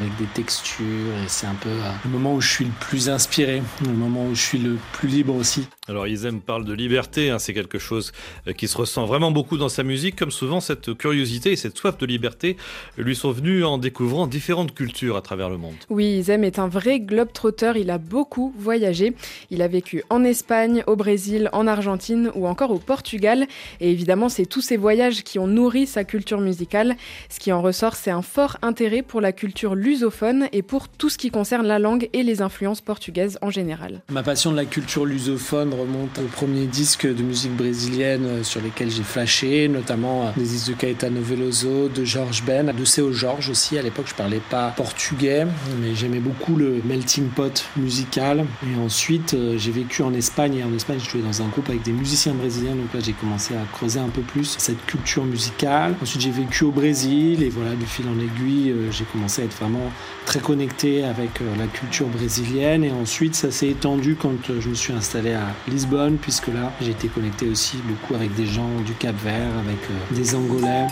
avec 0.00 0.16
des 0.16 0.26
textures. 0.34 0.84
Et 1.24 1.28
c'est 1.28 1.46
un 1.46 1.54
peu 1.54 1.68
euh, 1.68 1.90
le 2.04 2.10
moment 2.10 2.34
où 2.34 2.40
je 2.40 2.48
suis 2.48 2.64
le 2.64 2.72
plus 2.80 3.08
inspiré, 3.08 3.62
le 3.84 3.92
moment 3.92 4.26
où 4.26 4.34
je 4.34 4.42
suis 4.42 4.58
le 4.58 4.78
plus 4.92 5.08
libre 5.08 5.33
libre 5.34 5.40
aussi. 5.40 5.66
Alors 5.88 6.06
Isem 6.06 6.40
parle 6.40 6.64
de 6.64 6.72
liberté, 6.72 7.30
hein, 7.30 7.38
c'est 7.38 7.54
quelque 7.54 7.78
chose 7.78 8.12
euh, 8.46 8.52
qui 8.52 8.68
se 8.68 8.76
ressent 8.76 9.04
vraiment 9.06 9.30
beaucoup 9.30 9.58
dans 9.58 9.68
sa 9.68 9.82
musique, 9.82 10.16
comme 10.16 10.30
souvent 10.30 10.60
cette 10.60 10.94
curiosité 10.94 11.52
et 11.52 11.56
cette 11.56 11.76
soif 11.76 11.98
de 11.98 12.06
liberté 12.06 12.56
lui 12.96 13.14
sont 13.14 13.32
venues 13.32 13.64
en 13.64 13.78
découvrant 13.78 14.26
différentes 14.26 14.74
cultures 14.74 15.16
à 15.16 15.22
travers 15.22 15.50
le 15.50 15.58
monde. 15.58 15.74
Oui, 15.90 16.18
Isem 16.18 16.44
est 16.44 16.58
un 16.58 16.68
vrai 16.68 17.00
globe-trotteur, 17.00 17.76
il 17.76 17.90
a 17.90 17.98
beaucoup 17.98 18.54
voyagé. 18.58 19.14
Il 19.50 19.62
a 19.62 19.68
vécu 19.68 20.02
en 20.10 20.24
Espagne, 20.24 20.82
au 20.86 20.96
Brésil, 20.96 21.50
en 21.52 21.66
Argentine 21.66 22.30
ou 22.34 22.46
encore 22.46 22.70
au 22.70 22.78
Portugal. 22.78 23.46
Et 23.80 23.90
évidemment, 23.90 24.28
c'est 24.28 24.46
tous 24.46 24.60
ces 24.60 24.76
voyages 24.76 25.22
qui 25.22 25.38
ont 25.38 25.46
nourri 25.46 25.86
sa 25.86 26.04
culture 26.04 26.40
musicale. 26.40 26.96
Ce 27.28 27.40
qui 27.40 27.52
en 27.52 27.62
ressort, 27.62 27.96
c'est 27.96 28.10
un 28.10 28.22
fort 28.22 28.56
intérêt 28.62 29.02
pour 29.02 29.20
la 29.20 29.32
culture 29.32 29.74
lusophone 29.74 30.48
et 30.52 30.62
pour 30.62 30.88
tout 30.88 31.10
ce 31.10 31.18
qui 31.18 31.30
concerne 31.30 31.66
la 31.66 31.78
langue 31.78 32.08
et 32.12 32.22
les 32.22 32.42
influences 32.42 32.80
portugaises 32.80 33.38
en 33.42 33.50
général. 33.50 34.02
Ma 34.10 34.22
passion 34.22 34.50
de 34.50 34.56
la 34.56 34.64
culture 34.64 35.04
lusophone 35.04 35.23
remonte 35.30 36.18
au 36.18 36.26
premier 36.32 36.66
disque 36.66 37.06
de 37.06 37.22
musique 37.22 37.56
brésilienne 37.56 38.26
euh, 38.26 38.42
sur 38.42 38.60
lesquels 38.60 38.90
j'ai 38.90 39.02
flashé, 39.02 39.68
notamment 39.68 40.26
euh, 40.26 40.30
des 40.36 40.44
disques 40.44 40.70
de 40.70 40.74
Caetano 40.74 41.20
Veloso, 41.20 41.88
de 41.88 42.04
George 42.04 42.42
Ben, 42.44 42.72
de 42.72 42.84
Seu 42.84 43.12
George 43.12 43.48
aussi. 43.48 43.78
À 43.78 43.82
l'époque, 43.82 44.06
je 44.08 44.14
parlais 44.14 44.40
pas 44.50 44.70
portugais, 44.70 45.46
mais 45.80 45.94
j'aimais 45.94 46.18
beaucoup 46.18 46.56
le 46.56 46.80
melting 46.84 47.28
pot 47.28 47.64
musical. 47.76 48.44
Et 48.64 48.78
ensuite, 48.78 49.34
euh, 49.34 49.56
j'ai 49.56 49.70
vécu 49.70 50.02
en 50.02 50.12
Espagne. 50.12 50.56
Et 50.56 50.64
en 50.64 50.74
Espagne, 50.74 50.98
je 51.02 51.10
jouais 51.10 51.22
dans 51.22 51.42
un 51.42 51.48
groupe 51.48 51.68
avec 51.68 51.82
des 51.82 51.92
musiciens 51.92 52.34
brésiliens. 52.34 52.74
Donc 52.74 52.92
là, 52.92 53.00
j'ai 53.00 53.12
commencé 53.12 53.54
à 53.54 53.64
creuser 53.72 54.00
un 54.00 54.08
peu 54.08 54.22
plus 54.22 54.56
cette 54.58 54.84
culture 54.86 55.24
musicale. 55.24 55.94
Ensuite, 56.02 56.22
j'ai 56.22 56.30
vécu 56.30 56.64
au 56.64 56.70
Brésil. 56.70 57.42
Et 57.42 57.48
voilà, 57.48 57.74
du 57.74 57.86
fil 57.86 58.06
en 58.08 58.18
aiguille, 58.18 58.74
j'ai 58.90 59.04
commencé 59.04 59.42
à 59.42 59.44
être 59.46 59.56
vraiment 59.56 59.90
très 60.26 60.40
connecté 60.40 61.04
avec 61.04 61.40
la 61.58 61.66
culture 61.66 62.06
brésilienne. 62.08 62.84
Et 62.84 62.90
ensuite, 62.92 63.34
ça 63.34 63.50
s'est 63.50 63.68
étendu 63.68 64.16
quand 64.20 64.32
je 64.58 64.68
me 64.68 64.74
suis 64.74 64.92
installé 64.92 65.13
à 65.16 65.70
Lisbonne, 65.70 66.16
puisque 66.16 66.48
là, 66.48 66.72
j'ai 66.80 66.90
été 66.90 67.08
connecté 67.08 67.48
aussi 67.48 67.76
beaucoup 67.84 68.14
avec 68.14 68.34
des 68.34 68.46
gens 68.46 68.68
du 68.84 68.94
Cap 68.94 69.14
Vert, 69.22 69.56
avec 69.58 69.78
euh, 69.90 70.16
des 70.16 70.34
Angolais. 70.34 70.88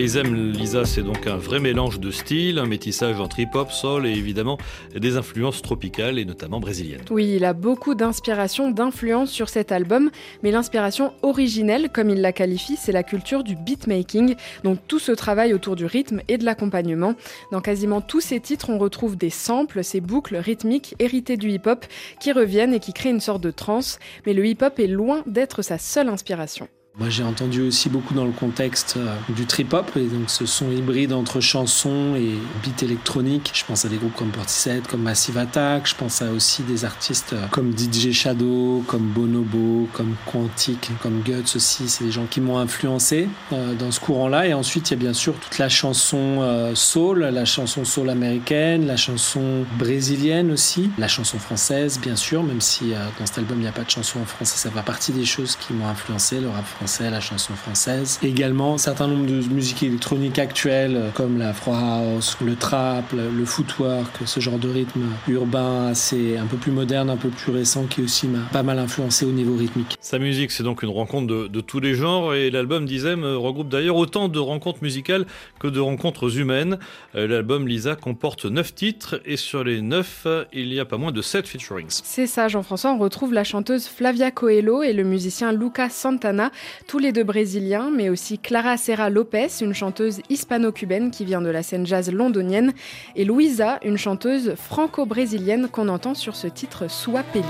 Isem 0.00 0.49
C'est 0.70 1.02
donc 1.02 1.26
un 1.26 1.36
vrai 1.36 1.58
mélange 1.58 1.98
de 1.98 2.12
styles, 2.12 2.60
un 2.60 2.66
métissage 2.66 3.18
entre 3.18 3.40
hip-hop, 3.40 3.72
soul 3.72 4.06
et 4.06 4.12
évidemment 4.12 4.56
des 4.94 5.16
influences 5.16 5.62
tropicales 5.62 6.16
et 6.16 6.24
notamment 6.24 6.60
brésiliennes. 6.60 7.00
Oui, 7.10 7.34
il 7.34 7.44
a 7.44 7.54
beaucoup 7.54 7.96
d'inspiration, 7.96 8.70
d'influence 8.70 9.32
sur 9.32 9.48
cet 9.48 9.72
album, 9.72 10.12
mais 10.44 10.52
l'inspiration 10.52 11.12
originelle, 11.22 11.88
comme 11.92 12.08
il 12.08 12.20
la 12.20 12.32
qualifie, 12.32 12.76
c'est 12.76 12.92
la 12.92 13.02
culture 13.02 13.42
du 13.42 13.56
beatmaking, 13.56 14.36
donc 14.62 14.78
tout 14.86 15.00
ce 15.00 15.10
travail 15.10 15.54
autour 15.54 15.74
du 15.74 15.86
rythme 15.86 16.20
et 16.28 16.38
de 16.38 16.44
l'accompagnement. 16.44 17.14
Dans 17.50 17.60
quasiment 17.60 18.00
tous 18.00 18.20
ses 18.20 18.38
titres, 18.38 18.70
on 18.70 18.78
retrouve 18.78 19.16
des 19.16 19.30
samples, 19.30 19.82
ces 19.82 20.00
boucles 20.00 20.36
rythmiques 20.36 20.94
héritées 21.00 21.36
du 21.36 21.50
hip-hop 21.50 21.84
qui 22.20 22.30
reviennent 22.30 22.74
et 22.74 22.80
qui 22.80 22.92
créent 22.92 23.10
une 23.10 23.18
sorte 23.18 23.42
de 23.42 23.50
trance, 23.50 23.98
mais 24.24 24.34
le 24.34 24.46
hip-hop 24.46 24.78
est 24.78 24.86
loin 24.86 25.24
d'être 25.26 25.62
sa 25.62 25.78
seule 25.78 26.08
inspiration. 26.08 26.68
Moi, 26.98 27.08
j'ai 27.08 27.22
entendu 27.22 27.62
aussi 27.62 27.88
beaucoup 27.88 28.14
dans 28.14 28.24
le 28.24 28.32
contexte 28.32 28.96
euh, 28.96 29.14
du 29.28 29.46
trip-hop, 29.46 29.92
et 29.96 30.06
donc 30.06 30.28
ce 30.28 30.44
son 30.44 30.72
hybride 30.72 31.12
entre 31.12 31.40
chansons 31.40 32.16
et 32.16 32.34
beat 32.64 32.82
électronique. 32.82 33.52
Je 33.54 33.64
pense 33.64 33.84
à 33.84 33.88
des 33.88 33.96
groupes 33.96 34.16
comme 34.16 34.30
Portishead, 34.30 34.88
comme 34.88 35.02
Massive 35.02 35.38
Attack. 35.38 35.88
Je 35.88 35.94
pense 35.94 36.20
à 36.20 36.32
aussi 36.32 36.64
des 36.64 36.84
artistes 36.84 37.32
euh, 37.32 37.46
comme 37.52 37.72
DJ 37.78 38.10
Shadow, 38.10 38.82
comme 38.88 39.06
Bonobo, 39.06 39.88
comme 39.92 40.16
Quantic, 40.26 40.90
comme 41.00 41.20
Guts 41.20 41.54
aussi. 41.54 41.88
C'est 41.88 42.04
des 42.04 42.10
gens 42.10 42.26
qui 42.28 42.40
m'ont 42.40 42.58
influencé 42.58 43.28
euh, 43.52 43.74
dans 43.74 43.92
ce 43.92 44.00
courant-là. 44.00 44.48
Et 44.48 44.52
ensuite, 44.52 44.90
il 44.90 44.94
y 44.94 44.96
a 44.96 44.98
bien 45.00 45.14
sûr 45.14 45.34
toute 45.34 45.58
la 45.58 45.68
chanson 45.68 46.72
soul, 46.74 47.20
la 47.20 47.44
chanson 47.44 47.84
soul 47.84 48.10
américaine, 48.10 48.86
la 48.86 48.96
chanson 48.96 49.64
brésilienne 49.78 50.50
aussi, 50.50 50.90
la 50.98 51.08
chanson 51.08 51.38
française, 51.38 52.00
bien 52.00 52.16
sûr, 52.16 52.42
même 52.42 52.60
si 52.60 52.92
dans 53.18 53.26
cet 53.26 53.38
album, 53.38 53.58
il 53.58 53.62
n'y 53.62 53.68
a 53.68 53.72
pas 53.72 53.84
de 53.84 53.90
chanson 53.90 54.20
en 54.20 54.24
français. 54.24 54.56
Ça 54.56 54.70
va 54.70 54.82
partie 54.82 55.12
des 55.12 55.24
choses 55.24 55.56
qui 55.56 55.72
m'ont 55.72 55.86
influencé, 55.86 56.40
le 56.40 56.48
rap 56.48 56.64
la 57.00 57.20
chanson 57.20 57.54
française. 57.54 58.18
Également, 58.22 58.74
un 58.74 58.78
certain 58.78 59.06
nombre 59.06 59.26
de 59.26 59.42
musiques 59.52 59.82
électroniques 59.82 60.38
actuelles, 60.38 60.96
euh, 60.96 61.10
comme 61.14 61.38
la 61.38 61.52
House, 61.66 62.36
le 62.44 62.56
trap, 62.56 63.12
le 63.12 63.44
footwork, 63.44 64.10
ce 64.24 64.40
genre 64.40 64.58
de 64.58 64.68
rythme 64.68 65.02
urbain 65.28 65.88
assez 65.88 66.36
un 66.36 66.46
peu 66.46 66.56
plus 66.56 66.72
moderne, 66.72 67.10
un 67.10 67.16
peu 67.16 67.28
plus 67.28 67.52
récent, 67.52 67.84
qui 67.84 68.02
aussi 68.02 68.26
m'a 68.26 68.40
pas 68.52 68.62
mal 68.62 68.78
influencé 68.78 69.24
au 69.24 69.30
niveau 69.30 69.56
rythmique. 69.56 69.96
Sa 70.00 70.18
musique, 70.18 70.50
c'est 70.50 70.62
donc 70.62 70.82
une 70.82 70.90
rencontre 70.90 71.26
de, 71.26 71.60
tous 71.60 71.80
les 71.80 71.94
genres, 71.94 72.34
et 72.34 72.50
l'album 72.50 72.86
d'Isem 72.86 73.24
regroupe 73.24 73.68
d'ailleurs 73.68 73.96
autant 73.96 74.28
de 74.28 74.38
rencontres 74.38 74.82
musicales 74.82 75.26
que 75.58 75.68
de 75.68 75.80
rencontres 75.80 76.38
humaines. 76.38 76.78
Euh, 77.14 77.28
l'album 77.28 77.68
Lisa 77.68 77.94
comporte 77.94 78.46
9 78.46 78.74
titres, 78.74 79.20
et 79.24 79.36
sur 79.36 79.64
les 79.64 79.82
9, 79.82 80.26
il 80.52 80.72
y 80.72 80.80
a 80.80 80.84
pas 80.84 80.96
moins 80.96 81.12
de 81.12 81.22
7 81.22 81.46
featurings. 81.46 82.00
C'est 82.02 82.26
ça, 82.26 82.48
Jean-François, 82.48 82.92
on 82.92 82.98
retrouve 82.98 83.32
la 83.32 83.44
chanteuse 83.44 83.86
Flavia 83.86 84.30
Coelho 84.30 84.82
et 84.82 84.92
le 84.92 85.04
musicien 85.04 85.52
Lucas 85.52 85.90
Santana 85.90 86.50
tous 86.86 86.98
les 86.98 87.12
deux 87.12 87.24
brésiliens, 87.24 87.90
mais 87.94 88.08
aussi 88.08 88.38
Clara 88.38 88.76
Serra 88.76 89.10
Lopez, 89.10 89.48
une 89.60 89.74
chanteuse 89.74 90.20
hispano-cubaine 90.28 91.10
qui 91.10 91.24
vient 91.24 91.42
de 91.42 91.50
la 91.50 91.62
scène 91.62 91.86
jazz 91.86 92.10
londonienne, 92.12 92.72
et 93.16 93.24
Louisa, 93.24 93.78
une 93.84 93.98
chanteuse 93.98 94.54
franco-brésilienne 94.54 95.68
qu'on 95.68 95.88
entend 95.88 96.14
sur 96.14 96.36
ce 96.36 96.46
titre 96.46 96.90
Suapeli. 96.90 97.44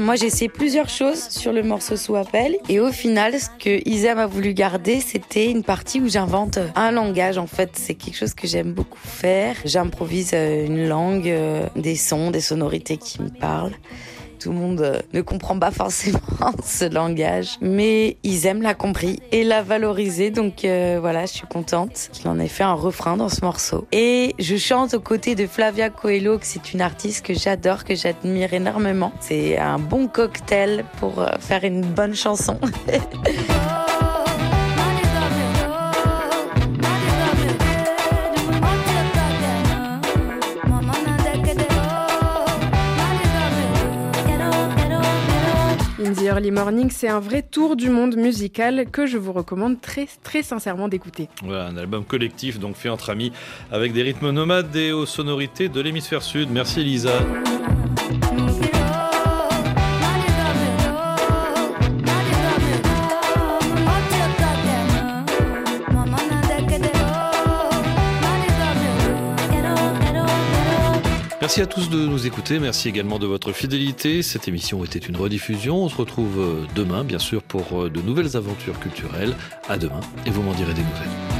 Moi, 0.00 0.16
j'ai 0.16 0.26
essayé 0.26 0.48
plusieurs 0.48 0.88
choses 0.88 1.28
sur 1.28 1.52
le 1.52 1.62
morceau 1.62 1.94
sous 1.94 2.16
appel. 2.16 2.56
Et 2.70 2.80
au 2.80 2.90
final, 2.90 3.38
ce 3.38 3.50
que 3.58 3.86
Isam 3.86 4.18
a 4.18 4.26
voulu 4.26 4.54
garder, 4.54 4.98
c'était 4.98 5.50
une 5.50 5.62
partie 5.62 6.00
où 6.00 6.08
j'invente 6.08 6.58
un 6.74 6.90
langage. 6.90 7.36
En 7.36 7.46
fait, 7.46 7.72
c'est 7.74 7.94
quelque 7.94 8.16
chose 8.16 8.32
que 8.32 8.46
j'aime 8.46 8.72
beaucoup 8.72 8.98
faire. 8.98 9.56
J'improvise 9.66 10.30
euh, 10.32 10.64
une 10.64 10.88
langue, 10.88 11.28
euh, 11.28 11.66
des 11.76 11.96
sons, 11.96 12.30
des 12.30 12.40
sonorités 12.40 12.96
qui 12.96 13.20
me 13.20 13.28
parlent 13.28 13.76
tout 14.40 14.50
le 14.50 14.56
monde 14.56 14.80
euh, 14.80 15.00
ne 15.12 15.20
comprend 15.20 15.58
pas 15.58 15.70
forcément 15.70 16.18
ce 16.64 16.86
langage, 16.86 17.58
mais 17.60 18.16
ils 18.22 18.46
aiment 18.46 18.62
l'a 18.62 18.74
compris 18.74 19.20
et 19.32 19.44
l'a 19.44 19.62
valorisé. 19.62 20.30
Donc 20.30 20.64
euh, 20.64 20.98
voilà, 21.00 21.26
je 21.26 21.32
suis 21.32 21.46
contente 21.46 22.08
qu'il 22.12 22.28
en 22.28 22.38
ait 22.38 22.48
fait 22.48 22.64
un 22.64 22.74
refrain 22.74 23.16
dans 23.16 23.28
ce 23.28 23.44
morceau. 23.44 23.86
Et 23.92 24.34
je 24.38 24.56
chante 24.56 24.94
aux 24.94 25.00
côtés 25.00 25.34
de 25.34 25.46
Flavia 25.46 25.90
Coelho, 25.90 26.38
que 26.38 26.46
c'est 26.46 26.72
une 26.72 26.80
artiste 26.80 27.24
que 27.24 27.34
j'adore, 27.34 27.84
que 27.84 27.94
j'admire 27.94 28.54
énormément. 28.54 29.12
C'est 29.20 29.58
un 29.58 29.78
bon 29.78 30.08
cocktail 30.08 30.84
pour 30.98 31.20
euh, 31.20 31.28
faire 31.38 31.64
une 31.64 31.82
bonne 31.82 32.14
chanson. 32.14 32.58
Early 46.18 46.50
Morning, 46.50 46.90
c'est 46.90 47.08
un 47.08 47.20
vrai 47.20 47.42
tour 47.42 47.76
du 47.76 47.90
monde 47.90 48.16
musical 48.16 48.86
que 48.90 49.06
je 49.06 49.18
vous 49.18 49.32
recommande 49.32 49.80
très 49.80 50.08
très 50.22 50.42
sincèrement 50.42 50.88
d'écouter. 50.88 51.28
Voilà, 51.42 51.66
un 51.66 51.76
album 51.76 52.04
collectif 52.04 52.58
donc 52.58 52.76
fait 52.76 52.88
entre 52.88 53.10
amis 53.10 53.32
avec 53.70 53.92
des 53.92 54.02
rythmes 54.02 54.30
nomades 54.30 54.74
et 54.74 54.92
aux 54.92 55.06
sonorités 55.06 55.68
de 55.68 55.80
l'hémisphère 55.80 56.22
sud. 56.22 56.50
Merci 56.50 56.80
Elisa. 56.80 57.20
Merci 71.50 71.62
à 71.62 71.66
tous 71.66 71.90
de 71.90 72.06
nous 72.06 72.28
écouter. 72.28 72.60
Merci 72.60 72.88
également 72.88 73.18
de 73.18 73.26
votre 73.26 73.50
fidélité. 73.50 74.22
Cette 74.22 74.46
émission 74.46 74.84
était 74.84 75.00
une 75.00 75.16
rediffusion. 75.16 75.82
On 75.82 75.88
se 75.88 75.96
retrouve 75.96 76.38
euh, 76.38 76.64
demain, 76.76 77.02
bien 77.02 77.18
sûr, 77.18 77.42
pour 77.42 77.82
euh, 77.82 77.90
de 77.90 78.00
nouvelles 78.00 78.36
aventures 78.36 78.78
culturelles. 78.78 79.34
À 79.68 79.76
demain 79.76 79.98
et 80.26 80.30
vous 80.30 80.42
m'en 80.42 80.52
direz 80.52 80.74
des 80.74 80.82
nouvelles. 80.82 81.39